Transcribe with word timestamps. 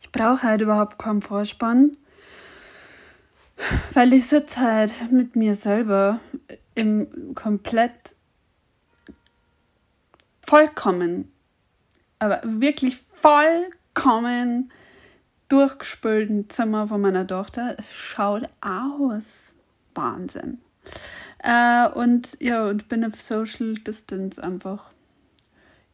Ich 0.00 0.10
brauche 0.10 0.42
halt 0.42 0.62
überhaupt 0.62 0.98
keinen 0.98 1.22
Vorspann, 1.22 1.92
weil 3.92 4.12
ich 4.12 4.26
sitze 4.26 4.60
halt 4.60 5.12
mit 5.12 5.36
mir 5.36 5.54
selber 5.54 6.20
im 6.74 7.34
komplett 7.34 8.16
vollkommen, 10.40 11.30
aber 12.18 12.40
wirklich 12.42 12.98
vollkommen 13.12 14.72
durchgespülten 15.48 16.48
Zimmer 16.48 16.86
von 16.86 17.00
meiner 17.00 17.26
Tochter. 17.26 17.74
Es 17.78 17.92
schaut 17.92 18.48
aus. 18.60 19.52
Wahnsinn. 19.94 20.58
Äh, 21.42 21.88
und 21.88 22.40
ja, 22.40 22.66
und 22.66 22.88
bin 22.88 23.04
auf 23.04 23.20
Social 23.20 23.74
Distance 23.74 24.42
einfach. 24.42 24.90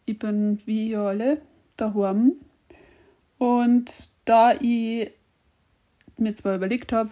Ich 0.04 0.18
bin 0.18 0.60
wie 0.66 0.90
ihr 0.90 1.00
alle 1.00 1.42
daheim. 1.76 2.34
Und 3.38 4.08
da 4.24 4.54
ich 4.54 5.10
mir 6.18 6.34
zwar 6.34 6.56
überlegt 6.56 6.92
habe, 6.92 7.10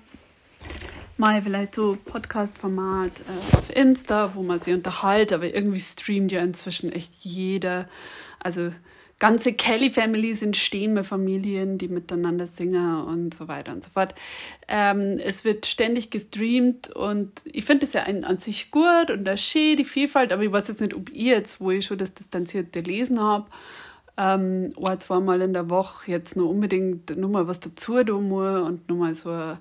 mal 1.16 1.40
vielleicht 1.42 1.74
so 1.74 1.96
Podcast-Format 2.04 3.20
äh, 3.20 3.56
auf 3.56 3.70
Insta, 3.74 4.34
wo 4.34 4.42
man 4.42 4.58
sich 4.58 4.74
unterhält, 4.74 5.32
aber 5.32 5.54
irgendwie 5.54 5.80
streamt 5.80 6.32
ja 6.32 6.42
inzwischen 6.42 6.90
echt 6.90 7.14
jeder. 7.22 7.88
Also 8.40 8.72
ganze 9.18 9.52
Kelly-Families 9.52 10.42
entstehen 10.42 10.94
bei 10.94 11.04
Familien, 11.04 11.78
die 11.78 11.88
miteinander 11.88 12.46
singen 12.46 13.04
und 13.04 13.32
so 13.32 13.46
weiter 13.46 13.72
und 13.72 13.84
so 13.84 13.90
fort. 13.90 14.14
Ähm, 14.68 15.18
es 15.22 15.44
wird 15.44 15.66
ständig 15.66 16.10
gestreamt 16.10 16.90
und 16.90 17.30
ich 17.44 17.64
finde 17.64 17.86
es 17.86 17.92
ja 17.92 18.02
an, 18.02 18.24
an, 18.24 18.38
sich 18.38 18.70
gut 18.70 19.10
und 19.10 19.24
da 19.24 19.36
schön, 19.36 19.76
die 19.76 19.84
Vielfalt, 19.84 20.32
aber 20.32 20.42
ich 20.42 20.52
weiß 20.52 20.68
jetzt 20.68 20.80
nicht, 20.80 20.94
ob 20.94 21.10
ihr 21.10 21.36
jetzt, 21.36 21.60
wo 21.60 21.70
ich 21.70 21.86
schon 21.86 21.98
das 21.98 22.12
Distanzierte 22.12 22.82
gelesen 22.82 23.20
habe, 23.20 23.46
ähm, 24.16 24.72
ein, 24.80 24.98
zweimal 24.98 25.42
in 25.42 25.52
der 25.52 25.68
Woche 25.70 26.10
jetzt 26.10 26.36
noch 26.36 26.48
unbedingt 26.48 27.16
nochmal 27.16 27.48
was 27.48 27.60
dazu 27.60 28.02
tun 28.04 28.28
muss 28.28 28.62
und 28.62 28.88
nochmal 28.88 29.14
so 29.14 29.30
ein, 29.30 29.58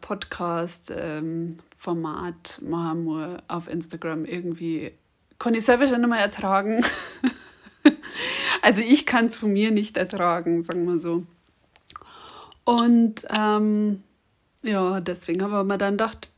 Podcast-Format 0.00 2.58
ähm, 2.60 2.70
machen 2.70 3.04
muss 3.04 3.38
auf 3.48 3.68
Instagram 3.68 4.26
irgendwie. 4.26 4.92
Kann 5.38 5.54
ich 5.54 5.64
selber 5.64 5.88
schon 5.88 6.02
nochmal 6.02 6.20
ertragen. 6.20 6.84
also 8.62 8.82
ich 8.82 9.06
kann 9.06 9.26
es 9.26 9.38
von 9.38 9.52
mir 9.52 9.70
nicht 9.70 9.96
ertragen, 9.96 10.64
sagen 10.64 10.84
wir 10.84 11.00
so. 11.00 11.24
Und 12.64 13.24
ähm, 13.30 14.02
ja, 14.62 15.00
deswegen 15.00 15.42
haben 15.42 15.66
wir 15.66 15.78
dann 15.78 15.94
gedacht, 15.94 16.28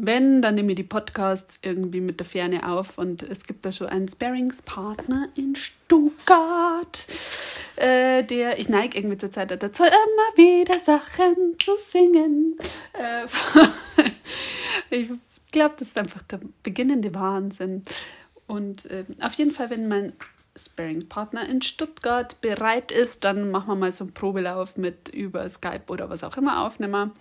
wenn, 0.00 0.42
dann 0.42 0.54
nehme 0.54 0.72
ich 0.72 0.76
die 0.76 0.84
Podcasts 0.84 1.58
irgendwie 1.62 2.00
mit 2.00 2.20
der 2.20 2.26
Ferne 2.26 2.68
auf 2.68 2.98
und 2.98 3.22
es 3.22 3.44
gibt 3.44 3.64
da 3.64 3.72
schon 3.72 3.88
einen 3.88 4.08
Sparingspartner 4.08 5.28
in 5.34 5.56
Stuttgart, 5.56 7.06
äh, 7.76 8.22
der, 8.22 8.58
ich 8.58 8.68
neige 8.68 8.96
irgendwie 8.96 9.18
zur 9.18 9.30
Zeit 9.30 9.50
dazu, 9.50 9.82
immer 9.82 10.36
wieder 10.36 10.78
Sachen 10.78 11.58
zu 11.58 11.72
singen. 11.78 12.56
Äh, 12.92 13.26
ich 14.90 15.10
glaube, 15.50 15.74
das 15.78 15.88
ist 15.88 15.98
einfach 15.98 16.22
der 16.22 16.40
beginnende 16.62 17.12
Wahnsinn. 17.14 17.84
Und 18.46 18.86
äh, 18.86 19.04
auf 19.20 19.34
jeden 19.34 19.50
Fall, 19.50 19.70
wenn 19.70 19.88
mein 19.88 20.12
Sparingspartner 20.56 21.48
in 21.48 21.60
Stuttgart 21.60 22.40
bereit 22.40 22.92
ist, 22.92 23.24
dann 23.24 23.50
machen 23.50 23.68
wir 23.68 23.76
mal 23.76 23.92
so 23.92 24.04
einen 24.04 24.14
Probelauf 24.14 24.76
mit 24.76 25.08
über 25.08 25.48
Skype 25.48 25.84
oder 25.88 26.08
was 26.08 26.24
auch 26.24 26.36
immer 26.36 26.64
aufnehmen. 26.64 27.12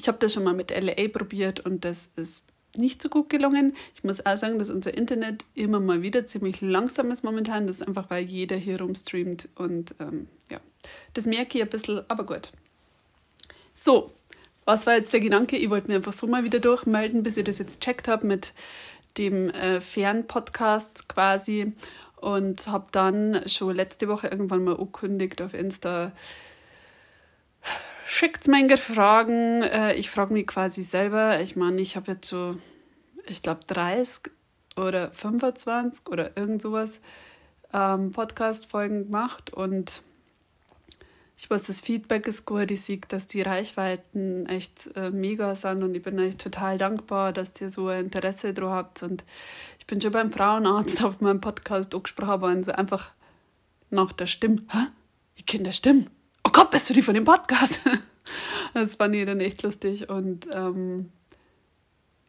Ich 0.00 0.08
habe 0.08 0.16
das 0.18 0.32
schon 0.32 0.44
mal 0.44 0.54
mit 0.54 0.70
LA 0.70 1.08
probiert 1.08 1.60
und 1.60 1.84
das 1.84 2.08
ist 2.16 2.46
nicht 2.74 3.02
so 3.02 3.10
gut 3.10 3.28
gelungen. 3.28 3.76
Ich 3.94 4.02
muss 4.02 4.24
auch 4.24 4.36
sagen, 4.38 4.58
dass 4.58 4.70
unser 4.70 4.96
Internet 4.96 5.44
immer 5.54 5.78
mal 5.78 6.00
wieder 6.00 6.24
ziemlich 6.24 6.62
langsam 6.62 7.10
ist 7.10 7.22
momentan. 7.22 7.66
Das 7.66 7.82
ist 7.82 7.86
einfach, 7.86 8.08
weil 8.08 8.24
jeder 8.24 8.56
hier 8.56 8.80
rumstreamt 8.80 9.50
und 9.56 9.94
ähm, 10.00 10.26
ja, 10.50 10.58
das 11.12 11.26
merke 11.26 11.58
ich 11.58 11.64
ein 11.64 11.68
bisschen, 11.68 12.00
aber 12.08 12.24
gut. 12.24 12.50
So, 13.74 14.10
was 14.64 14.86
war 14.86 14.94
jetzt 14.94 15.12
der 15.12 15.20
Gedanke? 15.20 15.58
Ich 15.58 15.68
wollte 15.68 15.88
mir 15.88 15.96
einfach 15.96 16.14
so 16.14 16.26
mal 16.26 16.44
wieder 16.44 16.60
durchmelden, 16.60 17.22
bis 17.22 17.36
ich 17.36 17.44
das 17.44 17.58
jetzt 17.58 17.82
checkt 17.82 18.08
habe 18.08 18.26
mit 18.26 18.54
dem 19.18 19.50
äh, 19.50 19.82
Fernpodcast 19.82 21.10
quasi 21.10 21.74
und 22.16 22.68
habe 22.68 22.86
dann 22.92 23.46
schon 23.46 23.76
letzte 23.76 24.08
Woche 24.08 24.28
irgendwann 24.28 24.64
mal 24.64 24.76
angekündigt 24.76 25.42
auf 25.42 25.52
Insta, 25.52 26.12
schickt 28.10 28.48
mir 28.48 28.76
Fragen. 28.76 29.62
Äh, 29.62 29.94
ich 29.94 30.10
frage 30.10 30.32
mich 30.32 30.46
quasi 30.46 30.82
selber. 30.82 31.40
Ich 31.40 31.56
meine, 31.56 31.80
ich 31.80 31.96
habe 31.96 32.12
jetzt 32.12 32.28
so, 32.28 32.56
ich 33.26 33.42
glaube, 33.42 33.60
30 33.66 34.30
oder 34.76 35.10
25 35.12 36.08
oder 36.08 36.36
irgend 36.36 36.60
sowas 36.60 37.00
ähm, 37.72 38.10
Podcast-Folgen 38.10 39.04
gemacht 39.04 39.52
und 39.52 40.02
ich 41.36 41.48
weiß, 41.48 41.68
das 41.68 41.80
Feedback 41.80 42.26
ist 42.26 42.44
gut. 42.44 42.70
Ich 42.70 42.82
sehe, 42.82 43.00
dass 43.08 43.26
die 43.26 43.40
Reichweiten 43.40 44.44
echt 44.46 44.94
äh, 44.94 45.10
mega 45.10 45.56
sind 45.56 45.82
und 45.82 45.94
ich 45.94 46.02
bin 46.02 46.18
euch 46.18 46.36
total 46.36 46.76
dankbar, 46.76 47.32
dass 47.32 47.58
ihr 47.60 47.70
so 47.70 47.88
ein 47.88 48.06
Interesse 48.06 48.52
daran 48.52 48.74
habt. 48.74 49.02
Und 49.02 49.24
ich 49.78 49.86
bin 49.86 50.00
schon 50.00 50.12
beim 50.12 50.32
Frauenarzt 50.32 51.02
auf 51.02 51.22
meinem 51.22 51.40
Podcast 51.40 51.94
angesprochen 51.94 52.42
worden, 52.42 52.64
so 52.64 52.72
einfach 52.72 53.12
nach 53.88 54.12
der 54.12 54.26
Stimme. 54.26 54.62
Hä? 54.70 54.88
Ich 55.36 55.46
kenne 55.46 55.64
der 55.64 55.72
Stimme 55.72 56.06
oh 56.50 56.52
Gott, 56.52 56.72
bist 56.72 56.90
du 56.90 56.94
die 56.94 57.02
von 57.02 57.14
dem 57.14 57.22
Podcast? 57.22 57.78
das 58.74 58.96
fand 58.96 59.14
ich 59.14 59.24
dann 59.24 59.38
echt 59.38 59.62
lustig 59.62 60.08
und 60.08 60.48
ähm, 60.52 61.12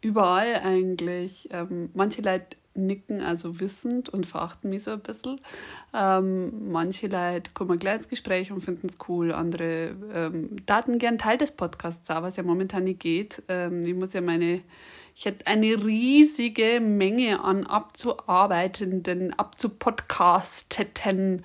überall 0.02 0.58
eigentlich. 0.58 1.50
Ähm, 1.52 1.90
manche 1.96 2.22
Leute 2.22 2.56
nicken 2.76 3.22
also 3.22 3.59
wissend 3.59 4.09
und 4.09 4.28
verachten 4.28 4.70
mich 4.70 4.84
so 4.84 4.92
ein 4.92 5.00
bisschen. 5.00 5.42
Ähm, 5.96 6.72
manche 6.72 7.08
Leute 7.08 7.50
kommen 7.56 7.80
gleich 7.80 7.96
ins 7.96 8.09
Gespräch 8.09 8.52
und 8.52 8.64
finden 8.64 8.90
es 8.90 9.00
cool. 9.09 9.32
Andere 9.32 9.96
ähm, 10.14 10.56
daten 10.68 11.00
gern 11.00 11.18
Teil 11.18 11.40
des 11.40 11.53
Podcasts, 11.53 12.08
aber 12.12 12.28
was 12.28 12.36
ja 12.36 12.44
momentan 12.44 12.84
nicht 12.84 13.00
geht. 13.00 13.42
Ähm, 13.48 13.84
ich 13.88 13.96
muss 13.96 14.14
ja 14.14 14.22
meine, 14.22 14.62
ich 15.16 15.26
hätte 15.26 15.48
eine 15.48 15.84
riesige 15.84 16.80
Menge 16.80 17.44
an 17.44 17.66
abzuarbeitenden, 17.66 19.34
abzupodcasteten 19.34 21.44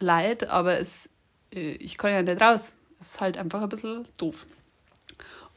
Leid, 0.00 0.48
aber 0.48 0.80
es 0.80 1.08
ich 1.50 1.98
kann 1.98 2.12
ja 2.12 2.22
nicht 2.22 2.40
raus. 2.40 2.74
Das 2.98 3.14
ist 3.14 3.20
halt 3.20 3.36
einfach 3.36 3.62
ein 3.62 3.68
bisschen 3.68 4.08
doof. 4.18 4.46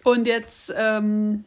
Und 0.03 0.25
jetzt 0.27 0.71
ähm, 0.75 1.45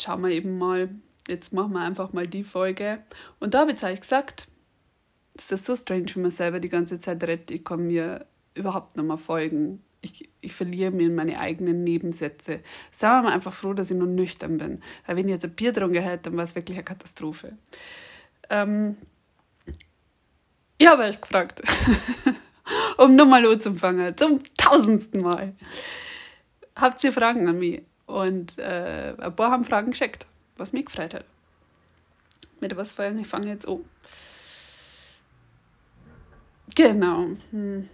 schauen 0.00 0.22
wir 0.22 0.30
eben 0.30 0.58
mal, 0.58 0.88
jetzt 1.28 1.52
machen 1.52 1.72
wir 1.72 1.80
einfach 1.80 2.12
mal 2.12 2.26
die 2.26 2.44
Folge. 2.44 3.02
Und 3.40 3.54
da 3.54 3.60
habe 3.60 3.70
ich 3.70 3.76
jetzt 3.76 3.84
eigentlich 3.84 4.00
gesagt, 4.00 4.48
es 5.36 5.50
ist 5.50 5.66
so 5.66 5.76
strange, 5.76 6.06
wenn 6.14 6.22
man 6.22 6.30
selber 6.30 6.60
die 6.60 6.68
ganze 6.68 6.98
Zeit 6.98 7.22
redet, 7.22 7.50
ich 7.50 7.64
kann 7.64 7.86
mir 7.86 8.26
überhaupt 8.54 8.96
nicht 8.96 9.06
mehr 9.06 9.18
folgen. 9.18 9.82
Ich, 10.02 10.28
ich 10.40 10.52
verliere 10.52 10.90
mir 10.90 11.06
in 11.06 11.14
meine 11.14 11.38
eigenen 11.38 11.84
Nebensätze. 11.84 12.60
Sagen 12.90 13.22
wir 13.22 13.28
mal 13.28 13.34
einfach 13.34 13.52
froh, 13.52 13.72
dass 13.72 13.90
ich 13.90 13.96
nur 13.96 14.08
nüchtern 14.08 14.58
bin. 14.58 14.82
Weil 15.06 15.16
wenn 15.16 15.28
ich 15.28 15.34
jetzt 15.34 15.44
ein 15.44 15.54
Bier 15.54 15.72
drunter 15.72 16.00
hätte, 16.00 16.24
dann 16.24 16.36
war 16.36 16.44
es 16.44 16.54
wirklich 16.54 16.76
eine 16.76 16.84
Katastrophe. 16.84 17.56
Ähm, 18.50 18.96
ich 20.76 20.86
habe 20.88 21.04
euch 21.04 21.20
gefragt. 21.20 21.62
um 22.98 23.16
nochmal 23.16 23.46
anzufangen, 23.46 24.16
zum 24.16 24.40
tausendsten 24.56 25.20
Mal. 25.20 25.54
Habt 26.76 27.02
ihr 27.04 27.12
Fragen 27.12 27.48
an 27.48 27.58
mich? 27.58 27.82
Und 28.06 28.58
äh, 28.58 29.14
ein 29.18 29.36
paar 29.36 29.50
haben 29.50 29.64
Fragen 29.64 29.90
geschickt, 29.90 30.26
was 30.56 30.72
mich 30.72 30.86
gefreut 30.86 31.14
hat. 31.14 31.24
Mit 32.60 32.76
was 32.76 32.96
wollen 32.98 33.18
ich 33.18 33.26
fange 33.26 33.48
jetzt 33.48 33.66
an. 33.66 33.84
Genau. 36.74 37.28
Hm. 37.50 37.88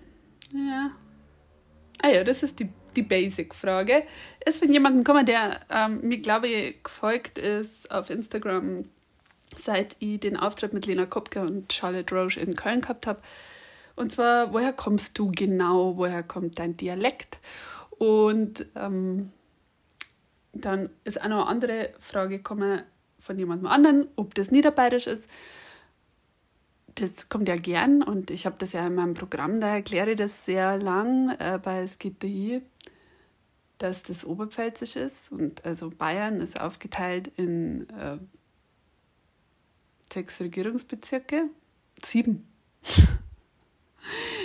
Ja. 0.52 0.90
Ah 2.00 2.08
ja, 2.08 2.24
das 2.24 2.42
ist 2.42 2.60
die, 2.60 2.68
die 2.94 3.02
Basic-Frage. 3.02 4.04
Ist 4.44 4.58
von 4.58 4.72
jemandem 4.72 5.04
gekommen, 5.04 5.26
der 5.26 5.60
ähm, 5.70 6.00
mir, 6.02 6.18
glaube 6.18 6.48
ich, 6.48 6.82
gefolgt 6.82 7.38
ist 7.38 7.90
auf 7.90 8.10
Instagram, 8.10 8.84
seit 9.56 9.96
ich 9.98 10.20
den 10.20 10.36
Auftritt 10.36 10.72
mit 10.72 10.86
Lena 10.86 11.06
Kopke 11.06 11.40
und 11.40 11.72
Charlotte 11.72 12.14
Roche 12.14 12.40
in 12.40 12.54
Köln 12.54 12.80
gehabt 12.80 13.06
habe. 13.06 13.20
Und 13.98 14.12
zwar, 14.12 14.52
woher 14.52 14.72
kommst 14.72 15.18
du 15.18 15.32
genau? 15.32 15.96
Woher 15.96 16.22
kommt 16.22 16.60
dein 16.60 16.76
Dialekt? 16.76 17.38
Und 17.90 18.66
ähm, 18.76 19.32
dann 20.52 20.90
ist 21.02 21.20
auch 21.20 21.28
noch 21.28 21.40
eine 21.42 21.46
andere 21.46 21.94
Frage 21.98 22.36
gekommen 22.36 22.82
von 23.18 23.38
jemandem 23.40 23.66
anderen, 23.66 24.06
ob 24.14 24.36
das 24.36 24.52
niederbayerisch 24.52 25.08
ist. 25.08 25.28
Das 26.94 27.28
kommt 27.28 27.48
ja 27.48 27.56
gern 27.56 28.04
und 28.04 28.30
ich 28.30 28.46
habe 28.46 28.54
das 28.58 28.72
ja 28.72 28.86
in 28.86 28.94
meinem 28.94 29.14
Programm, 29.14 29.60
da 29.60 29.74
erkläre 29.74 30.12
ich 30.12 30.16
das 30.16 30.44
sehr 30.44 30.78
lang 30.78 31.30
äh, 31.38 31.58
bei 31.60 31.84
hier, 32.22 32.62
dass 33.78 34.04
das 34.04 34.24
Oberpfälzisch 34.24 34.94
ist 34.94 35.32
und 35.32 35.64
also 35.64 35.90
Bayern 35.90 36.40
ist 36.40 36.60
aufgeteilt 36.60 37.32
in 37.36 37.88
äh, 37.90 38.18
sechs 40.12 40.40
Regierungsbezirke, 40.40 41.50
sieben. 42.04 42.46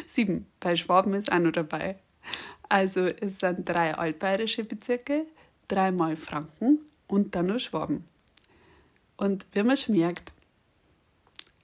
Sieben. 0.08 0.48
Bei 0.60 0.76
Schwaben 0.76 1.14
ist 1.14 1.32
auch 1.32 1.40
noch 1.40 1.52
dabei. 1.52 1.98
Also 2.70 3.02
es 3.02 3.40
sind 3.40 3.68
drei 3.68 3.94
altbayerische 3.94 4.64
Bezirke, 4.64 5.26
dreimal 5.68 6.16
Franken 6.16 6.80
und 7.08 7.36
dann 7.36 7.48
nur 7.48 7.60
Schwaben. 7.60 8.06
Und 9.18 9.46
wie 9.52 9.64
man 9.64 9.78
schon 9.78 9.96
merkt, 9.96 10.34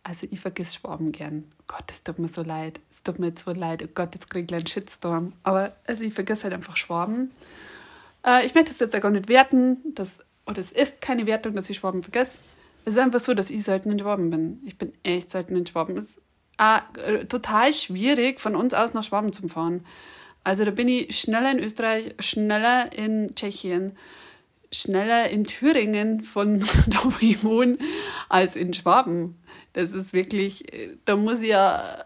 also 0.04 0.28
ich 0.30 0.40
vergesse 0.40 0.76
Schwaben 0.76 1.12
gern. 1.12 1.46
Gott, 1.68 1.86
es 1.92 2.04
tut 2.04 2.20
mir 2.20 2.30
so 2.30 2.42
leid. 2.42 2.80
Es 2.92 3.04
tut 3.04 3.20
mir 3.20 3.28
jetzt 3.28 3.46
so 3.46 3.52
leid. 3.52 3.84
Oh 3.84 3.90
Gott, 3.94 4.16
jetzt 4.16 4.30
kriege 4.30 4.46
ich 4.46 4.54
einen 4.56 4.68
Shitstorm. 4.68 5.34
Aber 5.44 5.76
also 5.86 6.04
ich 6.04 6.14
vergesse 6.14 6.44
halt 6.44 6.54
einfach 6.54 6.78
Schwaben. 6.78 7.32
Äh, 8.26 8.46
ich 8.46 8.56
möchte 8.56 8.72
das 8.72 8.80
jetzt 8.80 8.96
auch 8.96 9.02
gar 9.02 9.12
nicht 9.12 9.28
werten. 9.30 9.78
Das, 9.96 10.20
oder 10.46 10.60
es 10.60 10.72
ist 10.72 11.02
keine 11.02 11.26
Wertung, 11.26 11.54
dass 11.54 11.70
ich 11.70 11.78
Schwaben 11.78 12.02
vergesse. 12.02 12.40
Es 12.86 12.96
ist 12.96 13.00
einfach 13.00 13.20
so, 13.20 13.34
dass 13.34 13.50
ich 13.50 13.64
selten 13.64 13.92
in 13.92 14.00
Schwaben 14.00 14.30
bin. 14.30 14.62
Ich 14.66 14.78
bin 14.78 14.94
echt 15.04 15.32
selten 15.32 15.56
in 15.56 15.66
Schwaben. 15.66 15.98
Es 15.98 16.20
äh, 16.60 17.26
total 17.26 17.74
schwierig, 17.74 18.40
von 18.40 18.56
uns 18.56 18.74
aus 18.74 18.94
nach 18.94 19.04
Schwaben 19.04 19.34
zu 19.34 19.48
fahren. 19.48 19.86
Also 20.44 20.66
da 20.66 20.72
bin 20.72 20.88
ich 20.88 21.20
schneller 21.20 21.52
in 21.52 21.60
Österreich, 21.60 22.16
schneller 22.20 22.92
in 22.94 23.36
Tschechien, 23.36 23.98
schneller 24.72 25.30
in 25.30 25.46
Thüringen 25.46 26.22
von 26.24 26.60
da, 26.88 27.04
wo 27.04 27.14
ich 27.20 27.44
wohne, 27.44 27.78
als 28.30 28.56
in 28.56 28.74
Schwaben. 28.74 29.38
Das 29.74 29.92
ist 29.94 30.14
wirklich, 30.14 30.66
da 31.06 31.16
muss 31.16 31.42
ich 31.42 31.50
ja 31.50 32.06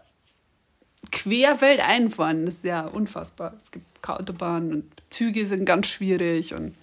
querfeld 1.10 1.80
einfahren. 1.80 2.46
Das 2.46 2.56
ist 2.56 2.64
ja 2.64 2.86
unfassbar. 2.86 3.54
Es 3.64 3.70
gibt 3.70 4.02
keine 4.02 4.20
Autobahn 4.20 4.72
und 4.72 4.92
Züge 5.10 5.46
sind 5.46 5.64
ganz 5.64 5.86
schwierig 5.86 6.54
und 6.54 6.74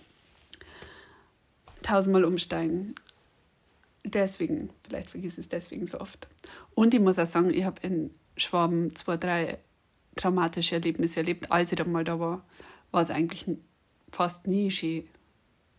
tausendmal 1.83 2.25
umsteigen. 2.25 2.95
Deswegen, 4.03 4.71
vielleicht 4.87 5.09
vergiss 5.09 5.37
es 5.37 5.49
deswegen 5.49 5.87
so 5.87 5.99
oft. 5.99 6.27
Und 6.73 6.93
ich 6.93 6.99
muss 6.99 7.19
auch 7.19 7.27
sagen, 7.27 7.53
ich 7.53 7.63
habe 7.63 7.85
in 7.85 8.11
Schwaben 8.35 8.95
zwei, 8.95 9.17
drei 9.17 9.59
traumatische 10.15 10.75
Erlebnisse 10.75 11.19
erlebt. 11.19 11.51
Als 11.51 11.71
ich 11.71 11.77
da 11.77 11.83
mal 11.83 12.03
da 12.03 12.19
war, 12.19 12.43
war 12.91 13.01
es 13.01 13.09
eigentlich 13.09 13.45
fast 14.11 14.47
nie 14.47 14.71
schön. 14.71 15.07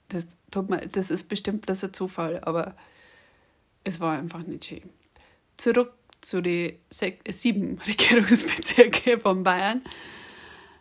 Das, 0.08 0.26
tut 0.50 0.70
mir, 0.70 0.86
das 0.86 1.10
ist 1.10 1.28
bestimmt 1.28 1.66
bloß 1.66 1.84
ein 1.84 1.94
Zufall, 1.94 2.40
aber 2.44 2.76
es 3.84 3.98
war 3.98 4.18
einfach 4.18 4.46
nicht 4.46 4.66
schön. 4.66 4.82
Zurück 5.56 5.92
zu 6.20 6.40
den 6.40 6.78
sieben 7.28 7.78
Regierungsbezirke 7.86 9.18
von 9.18 9.42
Bayern. 9.42 9.82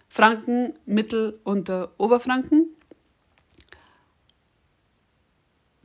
Franken, 0.09 0.75
Mittel- 0.85 1.39
und 1.44 1.69
Oberfranken. 1.97 2.67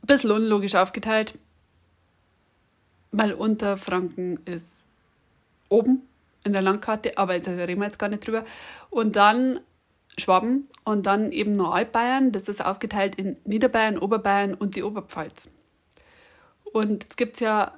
Bisschen 0.01 0.31
unlogisch 0.31 0.75
aufgeteilt 0.75 1.33
weil 3.11 3.33
Unterfranken 3.33 4.39
ist 4.45 4.73
oben 5.69 6.01
in 6.43 6.53
der 6.53 6.61
Landkarte, 6.61 7.17
aber 7.17 7.39
da 7.39 7.51
reden 7.51 7.81
wir 7.81 7.87
jetzt 7.87 7.99
gar 7.99 8.09
nicht 8.09 8.25
drüber. 8.25 8.43
Und 8.89 9.15
dann 9.15 9.59
Schwaben 10.17 10.67
und 10.83 11.05
dann 11.05 11.31
eben 11.31 11.55
nur 11.55 11.73
Altbayern. 11.73 12.31
Das 12.31 12.49
ist 12.49 12.65
aufgeteilt 12.65 13.15
in 13.15 13.37
Niederbayern, 13.45 13.99
Oberbayern 13.99 14.55
und 14.55 14.75
die 14.75 14.83
Oberpfalz. 14.83 15.51
Und 16.73 17.05
es 17.07 17.15
gibt 17.15 17.39
ja 17.39 17.73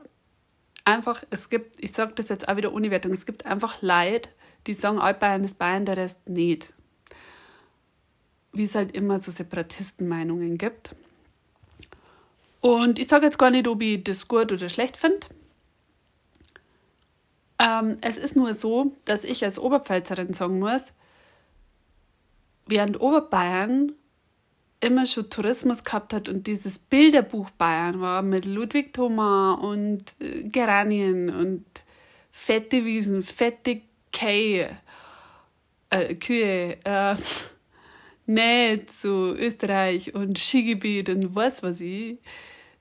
einfach, 0.86 1.24
es 1.30 1.50
gibt, 1.50 1.84
ich 1.84 1.92
sage 1.92 2.14
das 2.16 2.30
jetzt 2.30 2.48
auch 2.48 2.56
wieder 2.56 2.74
ohne 2.74 2.92
Wertung, 2.92 3.12
es 3.12 3.26
gibt 3.26 3.46
einfach 3.46 3.82
Leute, 3.82 4.30
die 4.68 4.74
sagen, 4.74 5.00
Altbayern 5.00 5.44
ist 5.44 5.60
Bayern, 5.60 5.86
der 5.86 5.98
Rest 5.98 6.28
nicht. 6.30 6.74
Wie 8.52 8.64
es 8.64 8.76
halt 8.76 8.96
immer 8.96 9.22
so 9.22 9.32
Separatistenmeinungen 9.32 10.58
gibt. 10.58 10.96
Und 12.62 13.00
ich 13.00 13.08
sage 13.08 13.26
jetzt 13.26 13.40
gar 13.40 13.52
nicht, 13.52 13.68
ob 13.68 13.82
ich 13.82 14.04
das 14.04 14.28
gut 14.28 14.52
oder 14.52 14.70
schlecht 14.70 14.98
finde. 14.98 15.28
Ähm, 17.60 17.98
es 18.02 18.18
ist 18.18 18.36
nur 18.36 18.54
so, 18.54 18.96
dass 19.06 19.24
ich 19.24 19.44
als 19.44 19.60
Oberpfälzerin 19.60 20.34
sagen 20.34 20.60
muss, 20.60 20.92
während 22.66 23.02
Oberbayern 23.02 23.94
immer 24.82 25.06
schon 25.06 25.30
Tourismus 25.30 25.84
gehabt 25.84 26.14
hat 26.14 26.30
und 26.30 26.48
dieses 26.48 26.80
Bilderbuch 26.80 27.50
Bayern 27.52 28.00
war 28.00 28.22
mit 28.22 28.46
Ludwig 28.46 28.94
Thoma 28.94 29.54
und 29.56 30.06
äh, 30.22 30.44
Geranien 30.44 31.30
und 31.30 31.66
fette 32.32 32.86
Wiesen, 32.86 33.24
fette 33.24 33.82
Kähe, 34.14 34.78
äh, 35.90 36.16
Kühe, 36.16 36.78
äh, 36.86 37.16
Nähe 38.30 38.86
zu 38.86 39.36
Österreich 39.36 40.14
und 40.14 40.38
Skigebiet 40.38 41.10
und 41.10 41.36
was 41.36 41.64
weiß 41.64 41.82
ich, 41.82 42.20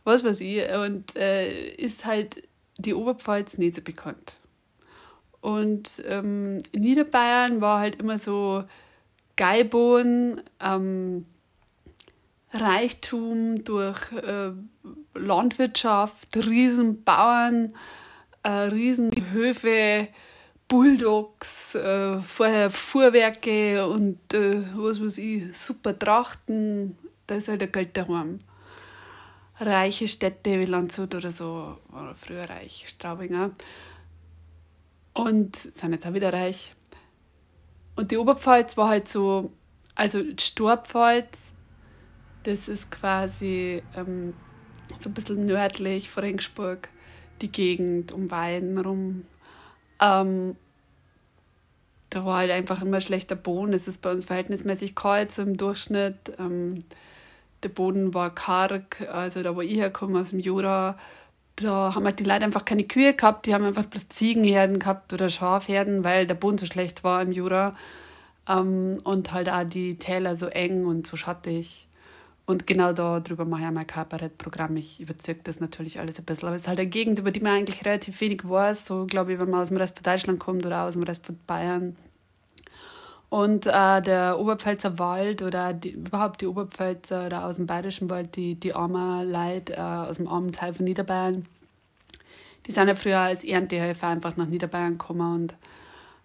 was 0.05 0.23
weiß 0.23 0.41
ich, 0.43 0.63
und 0.85 1.17
äh, 1.17 1.71
ist 1.75 2.05
halt 2.05 2.43
die 2.77 2.95
Oberpfalz 2.95 3.57
nicht 3.57 3.75
so 3.75 3.83
bekannt. 3.83 4.37
Und 5.41 6.03
ähm, 6.07 6.63
Niederbayern 6.75 7.61
war 7.61 7.81
halt 7.81 7.97
immer 8.01 8.19
so 8.19 8.65
Geilbohnen, 9.37 10.43
ähm, 10.61 11.25
Reichtum 12.53 13.65
durch 13.65 14.13
äh, 14.13 14.53
Landwirtschaft, 15.15 16.37
Riesenbauern, 16.37 17.75
äh, 18.43 18.51
Riesenhöfe, 18.51 20.09
Bulldogs, 20.69 21.75
äh, 21.75 22.21
vorher 22.21 22.71
Fuhrwerke 22.71 23.87
und 23.89 24.19
äh, 24.35 24.63
was 24.77 25.03
weiß 25.03 25.17
ich, 25.19 25.57
super 25.57 25.99
Trachten. 25.99 26.97
Da 27.27 27.37
ist 27.37 27.49
halt 27.49 27.63
der 27.63 27.69
Geld 27.69 27.97
daheim. 27.97 28.41
Reiche 29.59 30.07
Städte 30.07 30.61
wie 30.61 30.67
Landshut 30.67 31.15
oder 31.15 31.33
so, 31.33 31.79
war 31.89 32.15
früher 32.15 32.49
reich, 32.49 32.85
Straubinger. 32.87 33.51
Und 35.15 35.57
sind 35.57 35.93
jetzt 35.93 36.07
auch 36.07 36.15
wieder 36.15 36.33
reich. 36.33 36.75
Und 37.97 38.11
die 38.13 38.19
Oberpfalz 38.19 38.77
war 38.77 38.89
halt 38.89 39.09
so, 39.09 39.51
also 39.95 40.23
die 40.23 40.41
Storpfalz, 40.41 41.53
das 42.45 42.69
ist 42.69 42.91
quasi 42.91 43.83
ähm, 43.97 44.35
so 45.01 45.09
ein 45.09 45.15
bisschen 45.15 45.45
nördlich 45.45 46.09
vor 46.09 46.23
Regensburg, 46.23 46.91
die 47.41 47.51
Gegend 47.51 48.13
um 48.13 48.31
Weiden 48.31 48.79
rum. 48.79 49.25
Ähm, 50.01 50.57
da 52.11 52.25
war 52.25 52.39
halt 52.39 52.51
einfach 52.51 52.83
immer 52.83 53.01
schlechter 53.01 53.37
Boden. 53.37 53.73
Es 53.73 53.89
ist 53.89 54.01
bei 54.01 54.11
uns 54.11 54.25
verhältnismäßig 54.25 54.95
kalt, 54.95 55.33
so 55.33 55.43
im 55.43 55.57
Durchschnitt. 55.57 56.17
Ähm, 56.39 56.85
der 57.63 57.69
Boden 57.71 58.15
war 58.15 58.35
karg, 58.35 59.09
also 59.13 59.43
da 59.43 59.57
wo 59.57 59.61
ich 59.61 59.77
herkomme 59.77 60.21
aus 60.21 60.31
dem 60.31 60.39
Jura, 60.39 60.97
da 61.57 61.95
haben 61.95 62.05
halt 62.05 62.21
die 62.21 62.25
Leute 62.25 62.45
einfach 62.45 62.65
keine 62.65 62.85
Kühe 62.85 63.15
gehabt, 63.15 63.47
die 63.47 63.55
haben 63.55 63.65
einfach 63.65 63.85
bloß 63.85 64.09
Ziegenherden 64.09 64.79
gehabt 64.79 65.13
oder 65.13 65.29
Schafherden, 65.29 66.05
weil 66.05 66.27
der 66.27 66.35
Boden 66.35 66.59
so 66.59 66.67
schlecht 66.67 67.03
war 67.03 67.21
im 67.21 67.33
Jura. 67.33 67.77
Ähm, 68.49 68.99
und 69.05 69.33
halt 69.33 69.49
auch 69.49 69.65
die 69.65 69.97
Täler 69.97 70.37
so 70.37 70.47
eng 70.47 70.87
und 70.87 71.07
so 71.07 71.17
schattig. 71.17 71.88
Und 72.49 72.67
genau 72.67 72.95
da 72.95 73.21
drüber 73.21 73.45
mache 73.45 73.65
ich 73.65 73.71
mein 73.73 73.87
Kabarettprogramm. 73.87 74.75
Ich 74.79 75.01
überzeuge 75.01 75.41
das 75.45 75.61
natürlich 75.61 76.01
alles 76.01 76.19
ein 76.19 76.25
bisschen. 76.25 76.49
Aber 76.49 76.57
es 76.57 76.63
ist 76.63 76.69
halt 76.69 76.79
eine 76.79 76.89
Gegend, 76.89 77.19
über 77.19 77.31
die 77.31 77.41
man 77.41 77.53
eigentlich 77.53 77.85
relativ 77.85 78.19
wenig 78.23 78.49
weiß. 78.49 78.87
So, 78.87 79.05
glaube 79.05 79.35
ich, 79.35 79.39
wenn 79.39 79.51
man 79.51 79.61
aus 79.61 79.69
dem 79.69 79.77
Rest 79.77 79.99
von 79.99 80.03
Deutschland 80.03 80.39
kommt 80.39 80.65
oder 80.65 80.85
aus 80.85 80.95
dem 80.95 81.03
Rest 81.03 81.27
von 81.27 81.39
Bayern. 81.47 81.95
Und 83.29 83.67
äh, 83.67 84.01
der 84.01 84.39
Oberpfälzer 84.39 84.99
Wald 84.99 85.43
oder 85.43 85.75
die, 85.75 85.91
überhaupt 85.91 86.41
die 86.41 86.47
Oberpfälzer 86.47 87.27
oder 87.27 87.45
aus 87.45 87.57
dem 87.57 87.67
Bayerischen 87.67 88.09
Wald, 88.09 88.35
die, 88.35 88.55
die 88.55 88.73
armen 88.73 89.31
Leute 89.31 89.75
äh, 89.75 89.81
aus 89.81 90.17
dem 90.17 90.27
armen 90.27 90.51
Teil 90.51 90.73
von 90.73 90.87
Niederbayern, 90.87 91.45
die 92.67 92.73
sind 92.73 92.89
ja 92.89 92.95
früher 92.95 93.19
als 93.19 93.45
Erntehelfer 93.45 94.07
einfach 94.09 94.39
nach 94.39 94.47
Niederbayern 94.47 94.97
gekommen 94.97 95.35
und 95.35 95.57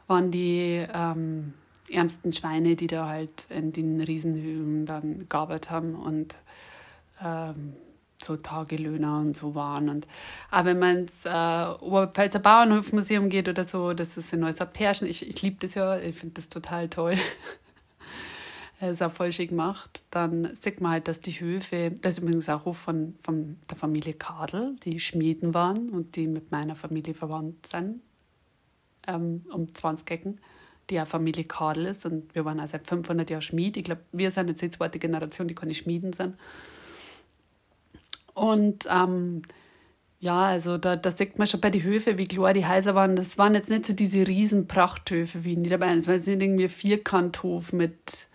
waren 0.07 0.31
die 0.31 0.87
ähm, 0.93 1.53
ärmsten 1.93 2.33
Schweine, 2.33 2.75
die 2.75 2.87
da 2.87 3.07
halt 3.07 3.45
in 3.49 3.71
den 3.71 4.01
Riesenhöhen 4.01 4.85
dann 4.85 5.27
gearbeitet 5.29 5.71
haben 5.71 5.95
und 5.95 6.35
ähm, 7.21 7.73
so 8.23 8.35
Tagelöhner 8.35 9.19
und 9.19 9.35
so 9.35 9.55
waren. 9.55 9.89
Und 9.89 10.07
aber 10.49 10.69
wenn 10.69 10.79
man 10.79 10.97
ins 10.99 11.25
äh, 11.25 11.65
Oberpfälzer 11.79 12.39
Bauernhofmuseum 12.39 13.29
geht 13.29 13.49
oder 13.49 13.65
so, 13.65 13.93
das 13.93 14.17
ist 14.17 14.33
in 14.33 14.41
Neustadt-Perschen. 14.41 15.07
Ich, 15.07 15.27
ich 15.27 15.41
liebe 15.41 15.57
das 15.59 15.75
ja, 15.75 15.99
ich 15.99 16.15
finde 16.15 16.35
das 16.35 16.49
total 16.49 16.89
toll. 16.89 17.17
Es 18.79 18.93
ist 18.93 19.01
auch 19.01 19.11
voll 19.13 19.31
schick 19.31 19.49
gemacht. 19.49 20.03
Dann 20.11 20.53
sieht 20.59 20.81
man 20.81 20.93
halt, 20.93 21.07
dass 21.07 21.21
die 21.21 21.39
Höfe, 21.39 21.91
das 22.01 22.17
ist 22.17 22.23
übrigens 22.23 22.49
auch 22.49 22.65
Hof 22.65 22.77
von, 22.77 23.15
von 23.23 23.57
der 23.69 23.77
Familie 23.77 24.13
Kadel, 24.13 24.75
die 24.83 24.99
Schmieden 24.99 25.53
waren 25.53 25.89
und 25.89 26.17
die 26.17 26.27
mit 26.27 26.51
meiner 26.51 26.75
Familie 26.75 27.13
verwandt 27.13 27.65
sind, 27.67 28.01
ähm, 29.07 29.45
um 29.53 29.73
20 29.73 30.11
Ecken, 30.11 30.39
die 30.89 30.95
ja 30.95 31.05
Familie 31.05 31.43
Kadel 31.43 31.85
ist. 31.85 32.05
Und 32.05 32.33
wir 32.35 32.45
waren 32.45 32.59
auch 32.59 32.67
seit 32.67 32.87
500 32.87 33.29
Jahren 33.29 33.41
Schmied. 33.41 33.77
Ich 33.77 33.83
glaube, 33.83 34.01
wir 34.11 34.31
sind 34.31 34.49
jetzt 34.49 34.61
die 34.61 34.69
zweite 34.69 34.99
Generation, 34.99 35.47
die 35.47 35.55
keine 35.55 35.75
Schmieden 35.75 36.13
sind. 36.13 36.35
Und 38.33 38.87
ähm, 38.89 39.41
ja, 40.19 40.45
also 40.45 40.77
da, 40.77 40.95
da 40.95 41.11
sieht 41.11 41.37
man 41.37 41.47
schon 41.47 41.59
bei 41.59 41.69
den 41.69 41.83
Höfen, 41.83 42.17
wie 42.17 42.25
klar 42.25 42.53
die 42.53 42.65
Häuser 42.65 42.95
waren. 42.95 43.15
Das 43.15 43.37
waren 43.37 43.55
jetzt 43.55 43.69
nicht 43.69 43.85
so 43.85 43.93
diese 43.93 44.25
riesen 44.25 44.67
Prachthöfe 44.67 45.43
wie 45.43 45.53
in 45.53 45.61
Niederbayern. 45.61 45.97
Das 45.97 46.07
war 46.07 46.15
jetzt 46.15 46.27
nicht 46.27 46.41
irgendwie 46.41 46.63
ein 46.63 46.69
Vierkanthof 46.69 47.73
mit, 47.73 48.27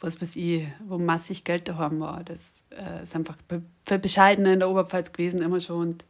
was 0.00 0.20
weiß 0.20 0.36
ich, 0.36 0.66
wo 0.86 0.98
massig 0.98 1.44
Geld 1.44 1.68
daheim 1.68 2.00
war. 2.00 2.22
Das 2.24 2.52
äh, 2.70 3.04
ist 3.04 3.16
einfach 3.16 3.36
für 3.86 3.98
Bescheidene 3.98 4.52
in 4.52 4.58
der 4.60 4.68
Oberpfalz 4.68 5.12
gewesen, 5.12 5.40
immer 5.40 5.60
schon. 5.60 5.80
Und 5.80 6.04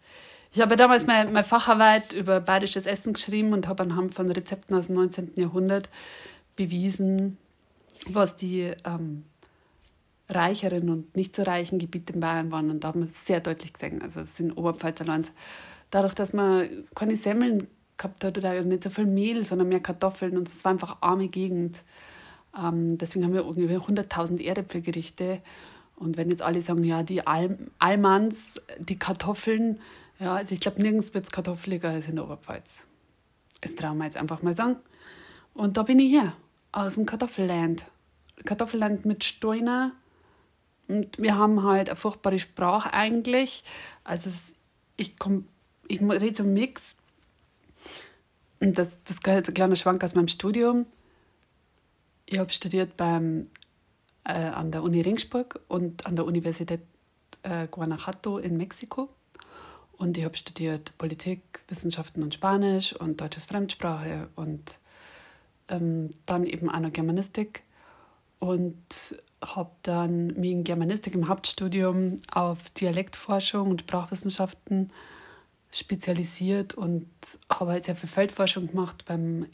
ich 0.52 0.60
habe 0.60 0.76
damals 0.76 1.06
meine, 1.06 1.30
meine 1.30 1.44
Facharbeit 1.44 2.12
über 2.12 2.40
bayerisches 2.40 2.86
Essen 2.86 3.14
geschrieben 3.14 3.52
und 3.52 3.68
habe 3.68 3.82
anhand 3.82 4.14
von 4.14 4.30
Rezepten 4.30 4.76
aus 4.76 4.86
dem 4.86 4.96
19. 4.96 5.32
Jahrhundert 5.36 5.88
bewiesen, 6.56 7.38
was 8.08 8.36
die 8.36 8.70
ähm, 8.84 9.24
reicheren 10.28 10.90
und 10.90 11.16
nicht 11.16 11.34
so 11.36 11.42
reichen 11.42 11.78
Gebiete 11.78 12.12
in 12.12 12.20
Bayern 12.20 12.50
waren. 12.50 12.70
Und 12.70 12.84
da 12.84 12.88
haben 12.88 13.04
wir 13.04 13.08
sehr 13.10 13.40
deutlich 13.40 13.72
gesehen, 13.72 14.02
also 14.02 14.20
es 14.20 14.36
sind 14.36 14.52
Oberpfalzer 14.52 15.06
Lands. 15.06 15.32
Dadurch, 15.90 16.14
dass 16.14 16.34
man 16.34 16.68
keine 16.94 17.16
Semmeln 17.16 17.68
gehabt 17.96 18.24
hat 18.24 18.36
oder 18.36 18.60
nicht 18.62 18.84
so 18.84 18.90
viel 18.90 19.06
Mehl, 19.06 19.46
sondern 19.46 19.68
mehr 19.68 19.80
Kartoffeln 19.80 20.36
und 20.36 20.48
es 20.48 20.64
war 20.64 20.72
einfach 20.72 20.96
eine 21.00 21.02
arme 21.02 21.28
Gegend. 21.28 21.82
Ähm, 22.58 22.98
deswegen 22.98 23.24
haben 23.24 23.34
wir 23.34 23.46
ungefähr 23.46 23.80
100.000 23.80 24.42
Erdäpfelgerichte. 24.42 25.40
Und 25.96 26.16
wenn 26.16 26.30
jetzt 26.30 26.42
alle 26.42 26.60
sagen, 26.60 26.84
ja, 26.84 27.02
die 27.02 27.26
Al 27.26 27.56
Almans, 27.78 28.60
die 28.78 28.98
Kartoffeln, 28.98 29.80
ja, 30.22 30.36
also 30.36 30.54
ich 30.54 30.60
glaube, 30.60 30.80
nirgends 30.80 31.12
wird 31.14 31.24
es 31.26 31.32
kartoffeliger 31.32 31.90
als 31.90 32.06
in 32.06 32.14
der 32.16 32.24
Oberpfalz. 32.24 32.82
Das 33.60 33.74
trauen 33.74 33.98
wir 33.98 34.04
jetzt 34.04 34.16
einfach 34.16 34.42
mal 34.42 34.54
sagen. 34.54 34.76
Und 35.52 35.76
da 35.76 35.82
bin 35.82 35.98
ich 35.98 36.10
hier, 36.10 36.34
aus 36.70 36.94
dem 36.94 37.06
Kartoffelland. 37.06 37.84
Kartoffelland 38.44 39.04
mit 39.04 39.24
Steiner. 39.24 39.92
Und 40.86 41.18
wir 41.18 41.36
haben 41.36 41.64
halt 41.64 41.88
eine 41.88 41.96
furchtbare 41.96 42.38
Sprache 42.38 42.92
eigentlich. 42.92 43.64
Also 44.04 44.30
es, 44.30 44.54
ich, 44.96 45.16
ich 45.88 46.00
rede 46.00 46.36
so 46.36 46.44
Mix. 46.44 46.96
Und 48.60 48.78
das, 48.78 49.02
das 49.04 49.20
gehört 49.20 49.48
ein 49.48 49.54
kleiner 49.54 49.76
Schwank 49.76 50.04
aus 50.04 50.14
meinem 50.14 50.28
Studium. 50.28 50.86
Ich 52.26 52.38
habe 52.38 52.50
studiert 52.50 52.96
beim, 52.96 53.48
äh, 54.22 54.34
an 54.34 54.70
der 54.70 54.84
Uni 54.84 55.00
Ringsburg 55.00 55.58
und 55.66 56.06
an 56.06 56.14
der 56.14 56.24
Universität 56.24 56.80
äh, 57.42 57.66
Guanajuato 57.66 58.38
in 58.38 58.56
Mexiko. 58.56 59.08
Und 60.02 60.18
ich 60.18 60.24
habe 60.24 60.36
studiert 60.36 60.98
Politik, 60.98 61.40
Wissenschaften 61.68 62.24
und 62.24 62.34
Spanisch 62.34 62.92
und 62.92 63.20
deutsches 63.20 63.46
Fremdsprache 63.46 64.26
und 64.34 64.80
ähm, 65.68 66.10
dann 66.26 66.44
eben 66.44 66.68
auch 66.68 66.80
noch 66.80 66.92
Germanistik. 66.92 67.62
Und 68.40 68.74
habe 69.40 69.70
dann 69.84 70.26
mich 70.34 70.50
in 70.50 70.64
Germanistik 70.64 71.14
im 71.14 71.28
Hauptstudium 71.28 72.18
auf 72.32 72.68
Dialektforschung 72.70 73.70
und 73.70 73.82
Sprachwissenschaften 73.82 74.90
spezialisiert 75.70 76.74
und 76.74 77.06
habe 77.48 77.70
halt 77.70 77.84
sehr 77.84 77.94
viel 77.94 78.08
Feldforschung 78.08 78.66
gemacht 78.66 79.04
beim 79.06 79.46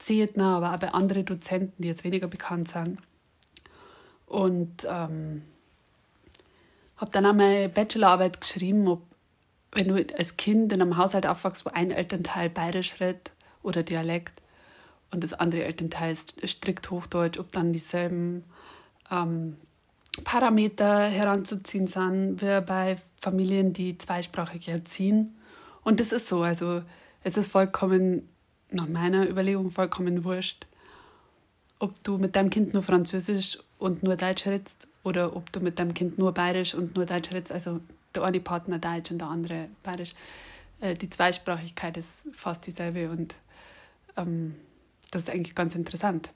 Zehetner, 0.00 0.56
aber 0.56 0.74
auch 0.74 0.80
bei 0.80 0.92
anderen 0.92 1.26
Dozenten, 1.26 1.80
die 1.80 1.86
jetzt 1.86 2.02
weniger 2.02 2.26
bekannt 2.26 2.66
sind. 2.66 2.98
Und 4.26 4.84
ähm, 4.84 5.42
habe 6.96 7.12
dann 7.12 7.24
auch 7.24 7.34
meine 7.34 7.68
Bachelorarbeit 7.68 8.40
geschrieben, 8.40 8.88
ob 8.88 9.11
wenn 9.72 9.88
du 9.88 10.06
als 10.16 10.36
Kind 10.36 10.72
in 10.72 10.82
einem 10.82 10.96
Haushalt 10.96 11.26
aufwachst, 11.26 11.64
wo 11.64 11.70
ein 11.70 11.90
Elternteil 11.90 12.50
bayerisch 12.50 13.00
redet 13.00 13.32
oder 13.62 13.82
Dialekt 13.82 14.42
und 15.10 15.24
das 15.24 15.32
andere 15.32 15.64
Elternteil 15.64 16.12
ist 16.12 16.34
strikt 16.48 16.90
Hochdeutsch, 16.90 17.38
ob 17.38 17.52
dann 17.52 17.72
dieselben 17.72 18.44
ähm, 19.10 19.56
Parameter 20.24 21.04
heranzuziehen 21.04 21.86
sind 21.86 22.42
wie 22.42 22.60
bei 22.60 22.98
Familien, 23.20 23.72
die 23.72 23.96
zweisprachig 23.96 24.68
erziehen. 24.68 25.36
Und 25.84 26.00
das 26.00 26.12
ist 26.12 26.28
so, 26.28 26.42
also 26.42 26.82
es 27.24 27.36
ist 27.36 27.52
vollkommen, 27.52 28.28
nach 28.70 28.88
meiner 28.88 29.28
Überlegung, 29.28 29.70
vollkommen 29.70 30.24
wurscht, 30.24 30.66
ob 31.78 32.02
du 32.04 32.18
mit 32.18 32.36
deinem 32.36 32.50
Kind 32.50 32.72
nur 32.72 32.82
Französisch 32.82 33.58
und 33.78 34.02
nur 34.02 34.16
Deutsch 34.16 34.46
redest 34.46 34.88
oder 35.02 35.36
ob 35.36 35.50
du 35.52 35.60
mit 35.60 35.78
deinem 35.78 35.94
Kind 35.94 36.18
nur 36.18 36.32
Bayerisch 36.32 36.74
und 36.74 36.96
nur 36.96 37.06
Deutsch 37.06 37.32
redest, 37.32 37.52
also 37.52 37.80
der 38.14 38.24
eine 38.24 38.40
Partner 38.40 38.78
Deutsch 38.78 39.10
und 39.10 39.18
der 39.18 39.28
andere 39.28 39.68
Bayerisch. 39.82 40.12
Äh, 40.80 40.94
die 40.94 41.10
Zweisprachigkeit 41.10 41.96
ist 41.96 42.10
fast 42.32 42.66
dieselbe 42.66 43.10
und 43.10 43.34
ähm, 44.16 44.54
das 45.10 45.22
ist 45.22 45.30
eigentlich 45.30 45.54
ganz 45.54 45.74
interessant. 45.74 46.30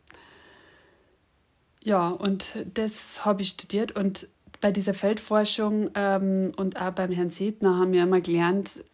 Ja, 1.82 2.08
und 2.08 2.56
das 2.74 3.24
habe 3.24 3.42
ich 3.42 3.50
studiert 3.50 3.92
und 3.92 4.28
bei 4.60 4.72
dieser 4.72 4.94
Feldforschung 4.94 5.90
ähm, 5.94 6.52
und 6.56 6.80
auch 6.80 6.92
beim 6.92 7.12
Herrn 7.12 7.30
Sedner 7.30 7.76
haben 7.76 7.92
wir 7.92 8.02
immer 8.02 8.20
gelernt, 8.20 8.84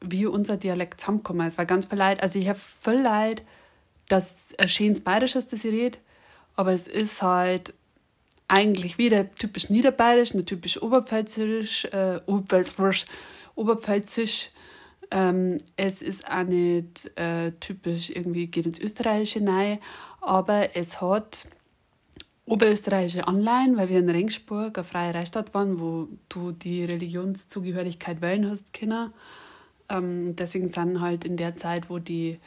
wie 0.00 0.26
unser 0.26 0.56
Dialekt 0.56 1.00
zusammenkommen 1.00 1.46
ist. 1.46 1.58
Weil 1.58 1.66
ganz 1.66 1.86
viel 1.86 1.98
Leid, 1.98 2.22
also 2.22 2.38
ich 2.38 2.48
habe 2.48 2.58
viel 2.58 3.00
Leid, 3.00 3.42
dass 4.08 4.34
ein 4.58 4.68
schönes 4.68 5.00
Bayerisch 5.00 5.36
ist, 5.36 5.52
das 5.52 5.64
ich 5.64 5.72
rede, 5.72 5.98
aber 6.56 6.72
es 6.72 6.86
ist 6.86 7.22
halt 7.22 7.74
eigentlich 8.50 8.98
wieder 8.98 9.32
typisch 9.34 9.70
niederbayerisch, 9.70 10.34
nur 10.34 10.44
typisch 10.44 10.82
oberpfälzisch, 10.82 11.84
äh, 11.86 12.20
oberpfälzisch, 12.26 13.04
oberpfälzisch. 13.54 14.50
Ähm, 15.12 15.58
es 15.76 16.02
ist 16.02 16.28
auch 16.28 16.42
nicht 16.42 17.16
äh, 17.16 17.52
typisch 17.60 18.10
irgendwie 18.10 18.48
geht 18.48 18.66
ins 18.66 18.80
Österreichische 18.80 19.46
rein, 19.46 19.78
aber 20.20 20.76
es 20.76 21.00
hat 21.00 21.46
oberösterreichische 22.44 23.28
Anleihen, 23.28 23.76
weil 23.76 23.88
wir 23.88 24.00
in 24.00 24.10
Ringsburg 24.10 24.76
eine 24.76 24.84
freie 24.84 25.14
Reichsstadt 25.14 25.54
waren, 25.54 25.78
wo 25.78 26.08
du 26.28 26.50
die 26.50 26.84
Religionszugehörigkeit 26.84 28.20
wählen 28.20 28.50
hast, 28.50 28.72
Kinder. 28.72 29.12
Ähm, 29.88 30.34
deswegen 30.34 30.68
sind 30.68 31.00
halt 31.00 31.24
in 31.24 31.36
der 31.36 31.56
Zeit, 31.56 31.88
wo 31.88 31.98
die 31.98 32.40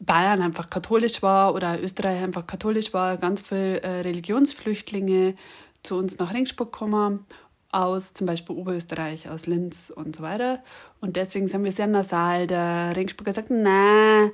Bayern 0.00 0.42
einfach 0.42 0.70
katholisch 0.70 1.22
war 1.22 1.54
oder 1.54 1.82
Österreich 1.82 2.22
einfach 2.22 2.46
katholisch 2.46 2.92
war, 2.92 3.16
ganz 3.16 3.40
viele 3.40 3.82
äh, 3.82 4.00
Religionsflüchtlinge 4.00 5.34
zu 5.82 5.96
uns 5.96 6.18
nach 6.18 6.34
Ringsburg 6.34 6.72
gekommen, 6.72 7.26
aus 7.70 8.14
zum 8.14 8.26
Beispiel 8.26 8.56
Oberösterreich, 8.56 9.28
aus 9.28 9.46
Linz 9.46 9.92
und 9.94 10.16
so 10.16 10.22
weiter. 10.22 10.62
Und 11.00 11.16
deswegen 11.16 11.48
sind 11.48 11.64
wir 11.64 11.72
sehr 11.72 11.86
nasal. 11.86 12.46
Der 12.46 12.94
Ringsburger 12.96 13.32
sagt, 13.32 13.50
na, 13.50 14.30